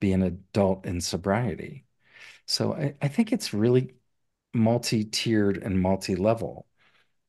be 0.00 0.12
an 0.14 0.22
adult 0.24 0.86
in 0.86 1.00
sobriety. 1.02 1.86
So 2.48 2.74
I, 2.74 2.96
I 3.02 3.08
think 3.08 3.32
it's 3.32 3.54
really 3.54 3.94
multi-tiered 4.54 5.58
and 5.58 5.80
multi-level. 5.80 6.66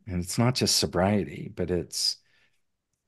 And 0.08 0.24
it's 0.24 0.38
not 0.40 0.56
just 0.56 0.78
sobriety, 0.78 1.52
but 1.56 1.72
it's 1.72 2.18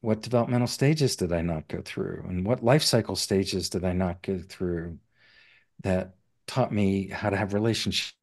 what 0.01 0.22
developmental 0.22 0.68
stages 0.68 1.16
did 1.16 1.34
I 1.34 1.41
not 1.41 1.68
go 1.70 1.82
through? 1.84 2.26
And 2.30 2.45
what 2.45 2.64
life 2.64 2.84
cycle 2.84 3.16
stages 3.18 3.70
did 3.70 3.86
I 3.86 3.93
not 3.93 4.22
go 4.24 4.39
through 4.39 4.99
that 5.84 6.16
taught 6.47 6.74
me 6.74 7.09
how 7.09 7.30
to 7.32 7.38
have 7.38 7.53
relationships 7.53 8.16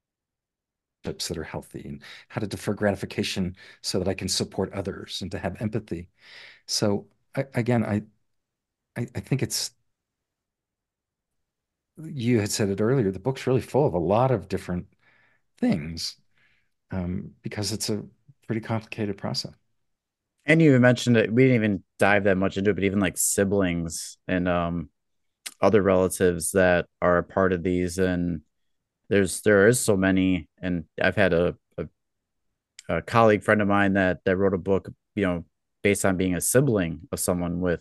that 1.05 1.39
are 1.39 1.45
healthy 1.45 1.83
and 1.87 2.03
how 2.29 2.41
to 2.41 2.47
defer 2.47 2.75
gratification 2.75 3.57
so 3.83 3.99
that 3.99 4.09
I 4.09 4.15
can 4.15 4.29
support 4.29 4.73
others 4.73 5.23
and 5.23 5.31
to 5.31 5.39
have 5.39 5.61
empathy. 5.63 6.09
So 6.67 7.07
I, 7.37 7.47
again, 7.55 7.85
I, 7.85 8.03
I, 8.97 9.09
I 9.15 9.21
think 9.21 9.43
it's 9.43 9.73
you 12.03 12.41
had 12.41 12.51
said 12.51 12.69
it 12.69 12.81
earlier. 12.81 13.11
The 13.11 13.19
book's 13.19 13.47
really 13.47 13.61
full 13.61 13.87
of 13.87 13.95
a 13.95 13.99
lot 13.99 14.31
of 14.31 14.49
different 14.49 14.87
things 15.59 16.17
um, 16.91 17.33
because 17.43 17.73
it's 17.73 17.91
a 17.91 18.03
pretty 18.47 18.61
complicated 18.61 19.19
process. 19.19 19.53
And 20.47 20.63
you 20.63 20.79
mentioned 20.79 21.17
it. 21.17 21.33
We 21.33 21.43
didn't 21.43 21.57
even 21.57 21.85
dive 21.99 22.25
that 22.25 22.39
much 22.39 22.57
into 22.57 22.71
it, 22.71 22.75
but 22.75 22.85
even 22.85 23.01
like 23.01 23.19
siblings 23.19 24.17
and 24.27 24.49
um, 24.49 24.89
other 25.61 25.83
relatives 25.83 26.53
that 26.53 26.87
are 27.03 27.19
a 27.19 27.23
part 27.23 27.53
of 27.53 27.63
these, 27.63 27.99
and 27.99 28.41
there's 29.11 29.43
there 29.43 29.67
is 29.67 29.79
so 29.79 29.95
many. 29.97 30.49
And 30.63 30.85
I've 31.01 31.17
had 31.17 31.35
a, 31.35 31.55
a, 31.77 31.87
a 32.89 33.03
colleague 33.03 33.45
friend 33.45 33.61
of 33.61 33.69
mine 33.69 33.95
that 33.95 34.21
that 34.25 34.39
wrote 34.39 34.55
a 34.55 34.59
book, 34.59 34.91
you 35.15 35.27
know, 35.27 35.45
based 35.83 36.07
on 36.07 36.17
being 36.17 36.35
a 36.35 36.41
sibling 36.41 37.01
of 37.13 37.21
someone 37.21 37.61
with 37.61 37.81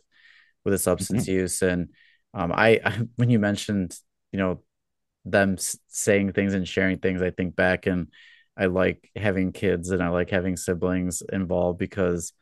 with 0.66 0.74
a 0.74 0.78
substance 0.78 1.24
mm-hmm. 1.24 1.40
use. 1.40 1.62
And 1.62 1.90
um, 2.34 2.52
I, 2.52 2.82
I 2.84 3.00
when 3.16 3.30
you 3.30 3.40
mentioned, 3.40 3.98
you 4.32 4.40
know, 4.40 4.62
them 5.26 5.58
saying 5.88 6.34
things 6.34 6.54
and 6.54 6.68
sharing 6.68 7.00
things, 7.00 7.22
I 7.22 7.32
think 7.32 7.56
back 7.56 7.86
and 7.86 8.08
I 8.58 8.66
like 8.66 9.10
having 9.16 9.52
kids 9.52 9.92
and 9.92 10.02
I 10.02 10.10
like 10.10 10.30
having 10.30 10.58
siblings 10.58 11.22
involved 11.32 11.78
because 11.78 12.34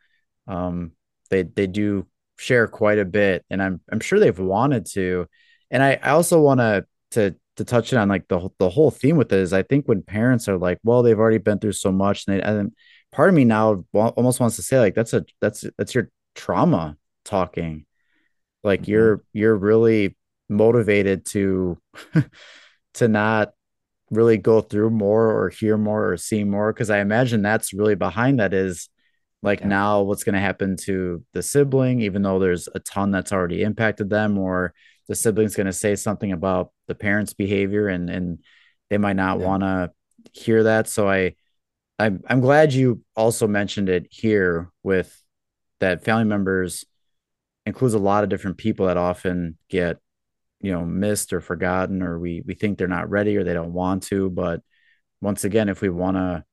um, 0.47 0.91
they 1.29 1.43
they 1.43 1.67
do 1.67 2.07
share 2.37 2.67
quite 2.67 2.99
a 2.99 3.05
bit, 3.05 3.45
and 3.49 3.61
I'm 3.61 3.81
I'm 3.91 3.99
sure 3.99 4.19
they've 4.19 4.37
wanted 4.37 4.85
to, 4.93 5.27
and 5.71 5.83
I, 5.83 5.99
I 6.01 6.11
also 6.11 6.41
want 6.41 6.59
to 6.59 6.85
to 7.11 7.35
to 7.57 7.63
touch 7.65 7.93
it 7.93 7.97
on 7.97 8.09
like 8.09 8.27
the 8.27 8.49
the 8.59 8.69
whole 8.69 8.91
theme 8.91 9.17
with 9.17 9.31
it 9.33 9.39
is 9.39 9.53
I 9.53 9.63
think 9.63 9.87
when 9.87 10.01
parents 10.01 10.47
are 10.47 10.57
like, 10.57 10.79
well, 10.83 11.03
they've 11.03 11.19
already 11.19 11.37
been 11.37 11.59
through 11.59 11.73
so 11.73 11.91
much, 11.91 12.25
and, 12.27 12.37
they, 12.37 12.41
and 12.41 12.73
part 13.11 13.29
of 13.29 13.35
me 13.35 13.45
now 13.45 13.85
almost 13.93 14.39
wants 14.39 14.55
to 14.57 14.61
say 14.61 14.79
like 14.79 14.95
that's 14.95 15.13
a 15.13 15.25
that's 15.41 15.65
that's 15.77 15.95
your 15.95 16.09
trauma 16.35 16.97
talking, 17.23 17.85
like 18.63 18.83
mm-hmm. 18.83 18.91
you're 18.91 19.23
you're 19.33 19.55
really 19.55 20.15
motivated 20.49 21.25
to 21.25 21.77
to 22.95 23.07
not 23.07 23.53
really 24.11 24.37
go 24.37 24.61
through 24.61 24.89
more 24.89 25.31
or 25.31 25.49
hear 25.49 25.77
more 25.77 26.11
or 26.11 26.17
see 26.17 26.43
more 26.43 26.71
because 26.71 26.89
i 26.89 26.99
imagine 26.99 27.41
that's 27.41 27.73
really 27.73 27.95
behind 27.95 28.39
that 28.39 28.53
is 28.53 28.89
like 29.41 29.61
yeah. 29.61 29.67
now 29.67 30.01
what's 30.01 30.23
going 30.23 30.35
to 30.35 30.39
happen 30.39 30.77
to 30.77 31.23
the 31.33 31.41
sibling 31.41 32.01
even 32.01 32.21
though 32.21 32.39
there's 32.39 32.69
a 32.75 32.79
ton 32.79 33.11
that's 33.11 33.33
already 33.33 33.63
impacted 33.63 34.09
them 34.09 34.37
or 34.37 34.73
the 35.07 35.15
sibling's 35.15 35.55
going 35.55 35.65
to 35.65 35.73
say 35.73 35.95
something 35.95 36.31
about 36.31 36.71
the 36.87 36.95
parents 36.95 37.33
behavior 37.33 37.87
and 37.87 38.09
and 38.09 38.39
they 38.89 38.97
might 38.97 39.15
not 39.15 39.39
yeah. 39.39 39.45
want 39.45 39.63
to 39.63 39.91
hear 40.33 40.63
that 40.63 40.87
so 40.87 41.09
i 41.09 41.33
I'm, 41.97 42.21
I'm 42.27 42.41
glad 42.41 42.73
you 42.73 43.01
also 43.15 43.47
mentioned 43.47 43.87
it 43.87 44.07
here 44.09 44.69
with 44.83 45.17
that 45.79 46.03
family 46.03 46.25
members 46.25 46.83
includes 47.65 47.93
a 47.93 47.99
lot 47.99 48.23
of 48.23 48.29
different 48.29 48.57
people 48.57 48.87
that 48.87 48.97
often 48.97 49.57
get 49.69 49.97
you 50.65 50.71
know 50.71 50.83
missed 50.83 51.31
or 51.31 51.41
forgotten 51.41 52.01
or 52.01 52.17
we 52.17 52.41
we 52.43 52.55
think 52.55 52.79
they're 52.79 52.87
not 52.87 53.11
ready 53.11 53.37
or 53.37 53.43
they 53.43 53.53
don't 53.53 53.71
want 53.71 54.01
to. 54.03 54.31
But 54.31 54.61
once 55.21 55.43
again 55.43 55.69
if 55.69 55.79
we 55.79 55.89
want 55.89 56.17
to 56.17 56.43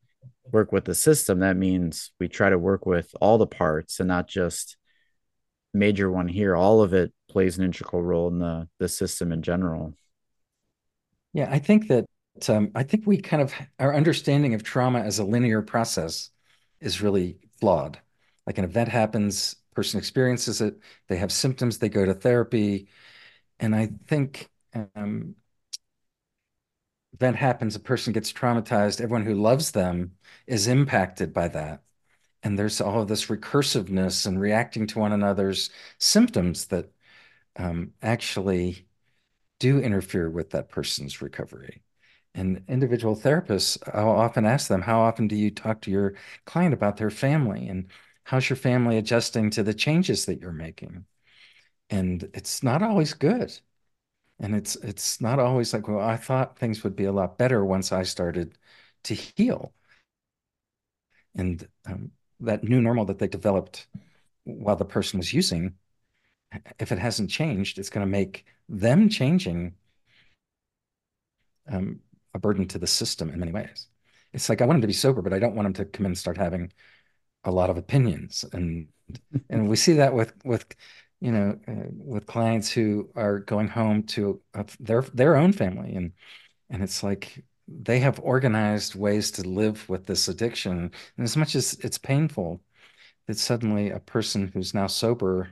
work 0.52 0.70
with 0.70 0.84
the 0.84 0.94
system 0.94 1.38
that 1.38 1.56
means 1.56 2.12
we 2.20 2.28
try 2.28 2.50
to 2.50 2.58
work 2.58 2.84
with 2.84 3.08
all 3.22 3.38
the 3.38 3.46
parts 3.46 4.00
and 4.00 4.08
not 4.08 4.28
just 4.28 4.76
major 5.72 6.10
one 6.10 6.28
here. 6.28 6.54
All 6.54 6.82
of 6.82 6.92
it 6.92 7.10
plays 7.30 7.56
an 7.56 7.64
integral 7.64 8.02
role 8.02 8.28
in 8.28 8.38
the 8.38 8.68
the 8.78 8.88
system 8.88 9.32
in 9.32 9.40
general. 9.40 9.94
Yeah 11.32 11.48
i 11.50 11.58
think 11.58 11.88
that 11.88 12.04
um, 12.50 12.70
i 12.74 12.82
think 12.82 13.06
we 13.06 13.16
kind 13.16 13.40
of 13.40 13.54
our 13.78 13.94
understanding 13.94 14.52
of 14.52 14.62
trauma 14.62 15.00
as 15.00 15.20
a 15.20 15.24
linear 15.24 15.62
process 15.62 16.28
is 16.82 17.00
really 17.00 17.38
flawed. 17.60 17.98
Like 18.46 18.58
an 18.58 18.64
event 18.64 18.90
happens 18.90 19.56
person 19.74 19.96
experiences 19.96 20.60
it 20.60 20.78
they 21.08 21.16
have 21.16 21.32
symptoms 21.32 21.78
they 21.78 21.88
go 21.88 22.04
to 22.04 22.12
therapy 22.12 22.88
and 23.62 23.74
I 23.74 23.90
think 24.08 24.50
um, 24.74 25.36
that 27.18 27.36
happens. 27.36 27.76
A 27.76 27.80
person 27.80 28.12
gets 28.12 28.32
traumatized. 28.32 29.00
Everyone 29.00 29.24
who 29.26 29.34
loves 29.34 29.70
them 29.72 30.12
is 30.46 30.66
impacted 30.66 31.32
by 31.32 31.48
that. 31.48 31.82
And 32.42 32.58
there's 32.58 32.80
all 32.80 33.02
of 33.02 33.08
this 33.08 33.26
recursiveness 33.26 34.26
and 34.26 34.40
reacting 34.40 34.86
to 34.88 34.98
one 34.98 35.12
another's 35.12 35.70
symptoms 35.98 36.66
that 36.66 36.90
um, 37.56 37.92
actually 38.02 38.88
do 39.60 39.80
interfere 39.80 40.30
with 40.30 40.50
that 40.50 40.70
person's 40.70 41.22
recovery. 41.22 41.82
And 42.34 42.64
individual 42.68 43.16
therapists, 43.16 43.78
I'll 43.94 44.10
often 44.10 44.46
ask 44.46 44.68
them, 44.68 44.82
How 44.82 45.00
often 45.02 45.28
do 45.28 45.36
you 45.36 45.50
talk 45.50 45.82
to 45.82 45.90
your 45.90 46.14
client 46.46 46.74
about 46.74 46.98
their 46.98 47.10
family? 47.10 47.68
And 47.68 47.88
how's 48.24 48.50
your 48.50 48.56
family 48.56 48.98
adjusting 48.98 49.50
to 49.52 49.62
the 49.62 49.74
changes 49.74 50.26
that 50.26 50.40
you're 50.40 50.52
making? 50.52 51.06
And 51.92 52.28
it's 52.34 52.62
not 52.62 52.82
always 52.82 53.12
good. 53.12 53.52
And 54.40 54.56
it's 54.56 54.74
it's 54.76 55.20
not 55.20 55.38
always 55.38 55.72
like 55.72 55.86
well 55.86 56.00
i 56.00 56.16
thought 56.16 56.58
things 56.58 56.82
would 56.82 56.96
be 56.96 57.04
a 57.04 57.12
lot 57.12 57.38
better 57.38 57.64
once 57.64 57.92
i 57.92 58.02
started 58.02 58.58
to 59.04 59.14
heal. 59.14 59.72
And 61.36 61.68
um, 61.86 62.10
that 62.40 62.64
new 62.64 62.80
normal 62.80 63.04
that 63.06 63.18
they 63.18 63.28
developed 63.28 63.86
while 64.44 64.76
the 64.76 64.84
person 64.84 65.18
was 65.18 65.32
using 65.32 65.74
if 66.78 66.92
it 66.92 66.98
hasn't 66.98 67.30
changed 67.30 67.78
it's 67.78 67.90
going 67.90 68.04
to 68.06 68.10
make 68.10 68.46
them 68.68 69.08
changing 69.08 69.74
um, 71.70 72.00
a 72.34 72.38
burden 72.38 72.66
to 72.68 72.78
the 72.78 72.86
system 72.86 73.30
in 73.30 73.38
many 73.38 73.52
ways. 73.52 73.86
It's 74.32 74.48
like 74.48 74.60
i 74.60 74.64
want 74.66 74.76
them 74.78 74.82
to 74.82 74.86
be 74.88 74.92
sober 74.94 75.22
but 75.22 75.34
i 75.34 75.38
don't 75.38 75.54
want 75.54 75.66
them 75.66 75.74
to 75.74 75.84
come 75.84 76.06
in 76.06 76.12
and 76.12 76.18
start 76.18 76.38
having 76.38 76.72
a 77.44 77.50
lot 77.50 77.70
of 77.70 77.76
opinions. 77.76 78.44
And 78.52 78.88
and 79.50 79.68
we 79.68 79.76
see 79.76 79.94
that 79.94 80.14
with 80.14 80.32
with 80.44 80.66
you 81.22 81.32
know, 81.32 81.58
uh, 81.68 81.88
with 81.90 82.26
clients 82.26 82.70
who 82.72 83.10
are 83.16 83.40
going 83.40 83.68
home 83.68 84.04
to 84.04 84.42
uh, 84.54 84.64
their 84.80 85.02
their 85.02 85.36
own 85.36 85.52
family, 85.54 85.94
and 85.96 86.12
and 86.70 86.82
it's 86.82 87.02
like 87.04 87.44
they 87.68 88.00
have 88.00 88.20
organized 88.20 88.94
ways 88.96 89.32
to 89.32 89.42
live 89.48 89.88
with 89.88 90.06
this 90.06 90.28
addiction, 90.28 90.92
and 91.18 91.24
as 91.24 91.36
much 91.36 91.54
as 91.56 91.74
it's 91.74 91.98
painful, 91.98 92.62
that 93.26 93.38
suddenly 93.38 93.90
a 93.90 94.00
person 94.00 94.48
who's 94.48 94.74
now 94.74 94.86
sober, 94.88 95.50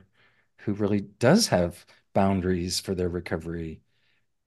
who 0.59 0.73
really 0.73 1.01
does 1.01 1.47
have 1.49 1.85
boundaries 2.13 2.79
for 2.79 2.95
their 2.95 3.09
recovery, 3.09 3.81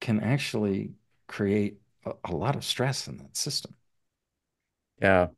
can 0.01 0.21
actually 0.21 0.93
create 1.29 1.81
a, 2.07 2.13
a 2.27 2.33
lot 2.37 2.57
of 2.57 2.65
stress 2.65 3.09
in 3.09 3.19
that 3.19 3.37
system. 3.37 3.75
Yeah, 5.01 5.29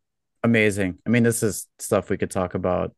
amazing. 0.42 0.98
I 1.06 1.10
mean, 1.10 1.22
this 1.22 1.42
is 1.42 1.68
stuff 1.78 2.10
we 2.10 2.18
could 2.18 2.30
talk 2.30 2.54
about 2.54 2.94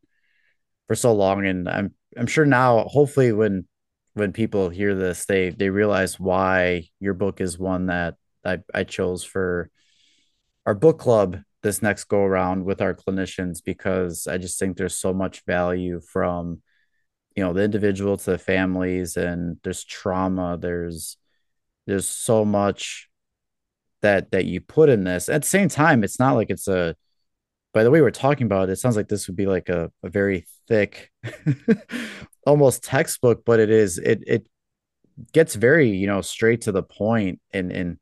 for 0.87 0.95
so 0.95 1.13
long, 1.13 1.45
and 1.45 1.69
I'm 1.69 1.95
I'm 2.17 2.27
sure 2.27 2.45
now, 2.45 2.85
hopefully, 2.85 3.31
when 3.31 3.67
when 4.13 4.33
people 4.33 4.69
hear 4.69 4.95
this, 4.95 5.25
they 5.25 5.49
they 5.49 5.69
realize 5.69 6.19
why 6.19 6.89
your 6.99 7.13
book 7.13 7.41
is 7.41 7.59
one 7.59 7.87
that 7.87 8.15
I, 8.45 8.59
I 8.73 8.83
chose 8.83 9.23
for 9.23 9.69
our 10.65 10.75
book 10.75 10.99
club 10.99 11.39
this 11.61 11.81
next 11.81 12.05
go 12.05 12.23
around 12.23 12.63
with 12.63 12.81
our 12.81 12.93
clinicians 12.93 13.63
because 13.63 14.27
I 14.27 14.37
just 14.37 14.59
think 14.59 14.77
there's 14.77 14.97
so 14.97 15.13
much 15.13 15.43
value 15.45 15.99
from 15.99 16.61
you 17.35 17.43
know 17.43 17.53
the 17.53 17.63
individual 17.63 18.17
to 18.17 18.31
the 18.31 18.37
families 18.37 19.17
and 19.17 19.57
there's 19.63 19.83
trauma 19.83 20.57
there's 20.59 21.17
there's 21.85 22.07
so 22.07 22.45
much 22.45 23.09
that 24.01 24.31
that 24.31 24.45
you 24.45 24.61
put 24.61 24.89
in 24.89 25.03
this. 25.03 25.29
At 25.29 25.41
the 25.43 25.47
same 25.47 25.69
time 25.69 26.03
it's 26.03 26.19
not 26.19 26.35
like 26.35 26.49
it's 26.49 26.67
a 26.67 26.95
by 27.73 27.83
the 27.83 27.91
way 27.91 28.01
we're 28.01 28.11
talking 28.11 28.45
about 28.45 28.69
it, 28.69 28.73
it 28.73 28.75
sounds 28.77 28.95
like 28.95 29.07
this 29.07 29.27
would 29.27 29.35
be 29.35 29.45
like 29.45 29.69
a, 29.69 29.91
a 30.03 30.09
very 30.09 30.45
thick 30.67 31.11
almost 32.45 32.83
textbook 32.83 33.43
but 33.45 33.59
it 33.59 33.69
is 33.69 33.97
it 33.97 34.23
it 34.25 34.47
gets 35.33 35.55
very 35.55 35.89
you 35.89 36.07
know 36.07 36.21
straight 36.21 36.61
to 36.61 36.71
the 36.71 36.83
point 36.83 37.39
and 37.51 37.71
and 37.71 37.97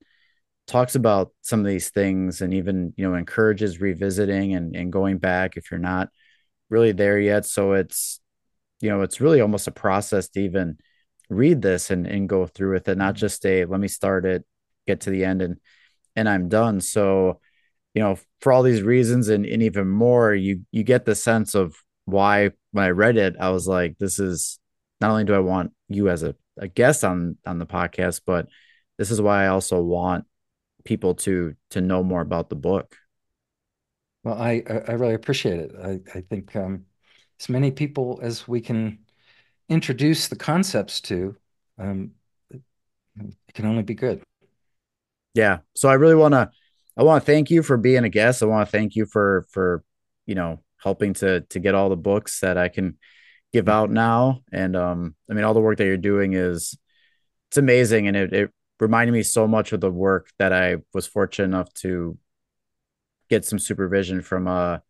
talks 0.67 0.95
about 0.95 1.31
some 1.41 1.61
of 1.61 1.65
these 1.65 1.89
things 1.89 2.41
and 2.41 2.53
even 2.53 2.93
you 2.97 3.09
know 3.09 3.15
encourages 3.15 3.79
revisiting 3.79 4.53
and, 4.53 4.75
and 4.75 4.91
going 4.91 5.17
back 5.17 5.55
if 5.55 5.71
you're 5.71 5.79
not 5.79 6.09
really 6.69 6.91
there 6.91 7.19
yet. 7.19 7.45
So 7.45 7.73
it's 7.73 8.19
you 8.81 8.89
know 8.89 9.01
it's 9.01 9.21
really 9.21 9.41
almost 9.41 9.67
a 9.67 9.71
process 9.71 10.27
to 10.29 10.41
even 10.41 10.77
read 11.29 11.61
this 11.61 11.89
and, 11.89 12.05
and 12.05 12.29
go 12.29 12.45
through 12.45 12.73
with 12.73 12.87
it 12.87 12.97
not 12.97 13.15
just 13.15 13.45
a 13.45 13.65
let 13.65 13.79
me 13.79 13.87
start 13.89 14.25
it 14.25 14.45
get 14.85 15.01
to 15.01 15.09
the 15.09 15.25
end 15.25 15.41
and 15.41 15.57
and 16.15 16.29
i'm 16.29 16.49
done. 16.49 16.81
So 16.81 17.39
you 17.97 18.03
know, 18.03 18.15
for 18.41 18.51
all 18.51 18.61
these 18.61 18.83
reasons 18.83 19.27
and, 19.27 19.43
and 19.43 19.63
even 19.63 19.87
more, 19.87 20.31
you 20.35 20.61
you 20.71 20.83
get 20.83 21.05
the 21.05 21.15
sense 21.15 21.55
of 21.55 21.75
why 22.05 22.51
when 22.71 22.85
I 22.85 22.89
read 22.89 23.17
it, 23.17 23.35
I 23.39 23.49
was 23.49 23.67
like, 23.67 23.97
this 23.97 24.19
is 24.19 24.59
not 25.01 25.09
only 25.09 25.23
do 25.23 25.33
I 25.33 25.39
want 25.39 25.73
you 25.89 26.07
as 26.07 26.21
a, 26.21 26.35
a 26.59 26.67
guest 26.67 27.03
on 27.03 27.37
on 27.43 27.57
the 27.57 27.65
podcast, 27.65 28.21
but 28.23 28.49
this 28.99 29.09
is 29.09 29.19
why 29.19 29.45
I 29.45 29.47
also 29.47 29.81
want 29.81 30.25
people 30.83 31.15
to 31.15 31.55
to 31.71 31.81
know 31.81 32.03
more 32.03 32.21
about 32.21 32.49
the 32.49 32.55
book. 32.55 32.95
Well, 34.23 34.39
I 34.39 34.61
I 34.87 34.91
really 34.91 35.15
appreciate 35.15 35.59
it. 35.59 35.71
I, 35.83 35.99
I 36.19 36.21
think 36.21 36.55
um, 36.55 36.85
as 37.39 37.49
many 37.49 37.71
people 37.71 38.19
as 38.21 38.47
we 38.47 38.61
can 38.61 38.99
introduce 39.69 40.27
the 40.27 40.35
concepts 40.35 41.01
to, 41.01 41.35
um, 41.79 42.11
it 42.51 43.55
can 43.55 43.65
only 43.65 43.81
be 43.81 43.95
good. 43.95 44.21
Yeah. 45.33 45.61
So 45.73 45.89
I 45.89 45.95
really 45.95 46.13
want 46.13 46.35
to 46.35 46.51
I 46.97 47.03
want 47.03 47.23
to 47.23 47.31
thank 47.31 47.51
you 47.51 47.61
for 47.61 47.77
being 47.77 48.03
a 48.03 48.09
guest. 48.09 48.41
I 48.41 48.47
want 48.47 48.67
to 48.67 48.71
thank 48.71 48.95
you 48.95 49.05
for 49.05 49.45
for 49.51 49.83
you 50.25 50.35
know 50.35 50.61
helping 50.81 51.13
to 51.15 51.41
to 51.41 51.59
get 51.59 51.75
all 51.75 51.89
the 51.89 51.95
books 51.95 52.39
that 52.39 52.57
I 52.57 52.69
can 52.69 52.97
give 53.53 53.69
out 53.69 53.91
now. 53.91 54.41
And 54.51 54.75
um, 54.75 55.15
I 55.29 55.33
mean, 55.33 55.43
all 55.43 55.53
the 55.53 55.61
work 55.61 55.77
that 55.77 55.85
you're 55.85 55.97
doing 55.97 56.33
is 56.33 56.77
it's 57.49 57.57
amazing, 57.57 58.07
and 58.07 58.17
it, 58.17 58.33
it 58.33 58.51
reminded 58.79 59.13
me 59.13 59.23
so 59.23 59.47
much 59.47 59.73
of 59.73 59.81
the 59.81 59.91
work 59.91 60.29
that 60.39 60.51
I 60.51 60.77
was 60.93 61.05
fortunate 61.05 61.45
enough 61.45 61.71
to 61.75 62.17
get 63.29 63.45
some 63.45 63.59
supervision 63.59 64.21
from 64.21 64.47
a 64.47 64.81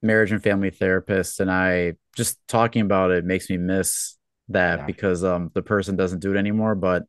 marriage 0.00 0.32
and 0.32 0.42
family 0.42 0.70
therapist, 0.70 1.38
and 1.38 1.50
I 1.50 1.94
just 2.16 2.38
talking 2.48 2.82
about 2.82 3.10
it 3.10 3.24
makes 3.24 3.50
me 3.50 3.58
miss 3.58 4.16
that 4.48 4.80
yeah. 4.80 4.86
because 4.86 5.22
um 5.22 5.50
the 5.54 5.62
person 5.62 5.96
doesn't 5.96 6.20
do 6.20 6.34
it 6.34 6.38
anymore, 6.38 6.74
but. 6.74 7.02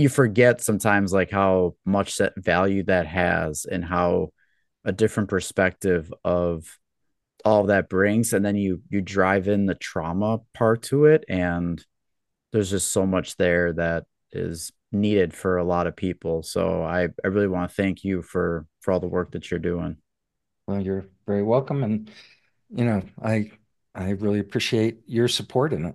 You 0.00 0.08
forget 0.08 0.62
sometimes 0.62 1.12
like 1.12 1.30
how 1.30 1.74
much 1.84 2.16
that 2.16 2.32
value 2.36 2.84
that 2.84 3.06
has 3.06 3.66
and 3.66 3.84
how 3.84 4.30
a 4.84 4.92
different 4.92 5.28
perspective 5.28 6.12
of 6.24 6.78
all 7.44 7.64
that 7.64 7.88
brings 7.88 8.32
and 8.32 8.44
then 8.44 8.56
you 8.56 8.82
you 8.88 9.00
drive 9.00 9.48
in 9.48 9.66
the 9.66 9.74
trauma 9.74 10.38
part 10.54 10.82
to 10.82 11.06
it 11.06 11.24
and 11.28 11.84
there's 12.52 12.70
just 12.70 12.88
so 12.90 13.06
much 13.06 13.36
there 13.36 13.72
that 13.72 14.04
is 14.32 14.72
needed 14.92 15.32
for 15.32 15.58
a 15.58 15.64
lot 15.64 15.86
of 15.86 15.96
people. 15.96 16.42
So 16.42 16.82
i 16.82 17.08
i 17.24 17.28
really 17.28 17.48
want 17.48 17.70
to 17.70 17.74
thank 17.74 18.04
you 18.04 18.22
for 18.22 18.66
for 18.80 18.92
all 18.92 19.00
the 19.00 19.06
work 19.06 19.32
that 19.32 19.50
you're 19.50 19.60
doing. 19.60 19.96
Well 20.66 20.80
you're 20.80 21.06
very 21.26 21.42
welcome 21.42 21.82
and 21.84 22.10
you 22.70 22.84
know 22.84 23.02
i 23.22 23.50
i 23.94 24.10
really 24.10 24.38
appreciate 24.38 25.00
your 25.06 25.28
support 25.28 25.72
in 25.72 25.86
it. 25.86 25.94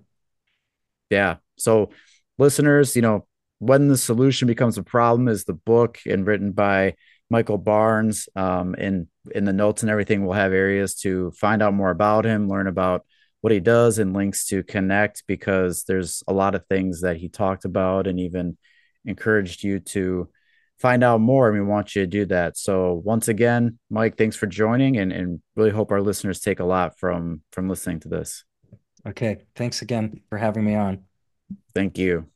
Yeah. 1.09 1.37
So 1.57 1.89
listeners 2.37 2.95
you 2.95 3.01
know 3.01 3.27
when 3.65 3.87
the 3.87 3.97
solution 3.97 4.47
becomes 4.47 4.77
a 4.77 4.83
problem 4.83 5.27
is 5.27 5.43
the 5.43 5.53
book 5.53 5.99
and 6.05 6.25
written 6.25 6.51
by 6.51 6.95
Michael 7.29 7.57
Barnes. 7.57 8.29
Um, 8.35 8.75
in 8.75 9.07
in 9.31 9.45
the 9.45 9.53
notes 9.53 9.81
and 9.81 9.89
everything, 9.89 10.23
we'll 10.23 10.33
have 10.33 10.53
areas 10.53 10.95
to 10.95 11.31
find 11.31 11.63
out 11.63 11.73
more 11.73 11.89
about 11.89 12.25
him, 12.25 12.47
learn 12.47 12.67
about 12.67 13.05
what 13.41 13.51
he 13.51 13.59
does, 13.59 13.97
and 13.97 14.13
links 14.13 14.45
to 14.47 14.63
connect 14.63 15.23
because 15.27 15.83
there's 15.85 16.23
a 16.27 16.33
lot 16.33 16.55
of 16.55 16.65
things 16.67 17.01
that 17.01 17.17
he 17.17 17.27
talked 17.27 17.65
about 17.65 18.07
and 18.07 18.19
even 18.19 18.57
encouraged 19.03 19.63
you 19.63 19.79
to 19.79 20.29
find 20.77 21.03
out 21.03 21.19
more. 21.19 21.49
And 21.49 21.59
we 21.59 21.65
want 21.65 21.95
you 21.95 22.03
to 22.03 22.07
do 22.07 22.25
that. 22.25 22.57
So 22.57 23.01
once 23.03 23.27
again, 23.27 23.79
Mike, 23.89 24.17
thanks 24.17 24.35
for 24.35 24.47
joining, 24.47 24.97
and 24.97 25.11
and 25.11 25.41
really 25.55 25.71
hope 25.71 25.91
our 25.91 26.01
listeners 26.01 26.39
take 26.39 26.59
a 26.59 26.65
lot 26.65 26.99
from 26.99 27.41
from 27.51 27.67
listening 27.67 28.01
to 28.01 28.09
this. 28.09 28.43
Okay, 29.07 29.45
thanks 29.55 29.81
again 29.81 30.21
for 30.29 30.37
having 30.37 30.63
me 30.63 30.75
on. 30.75 31.03
Thank 31.73 31.97
you. 31.97 32.27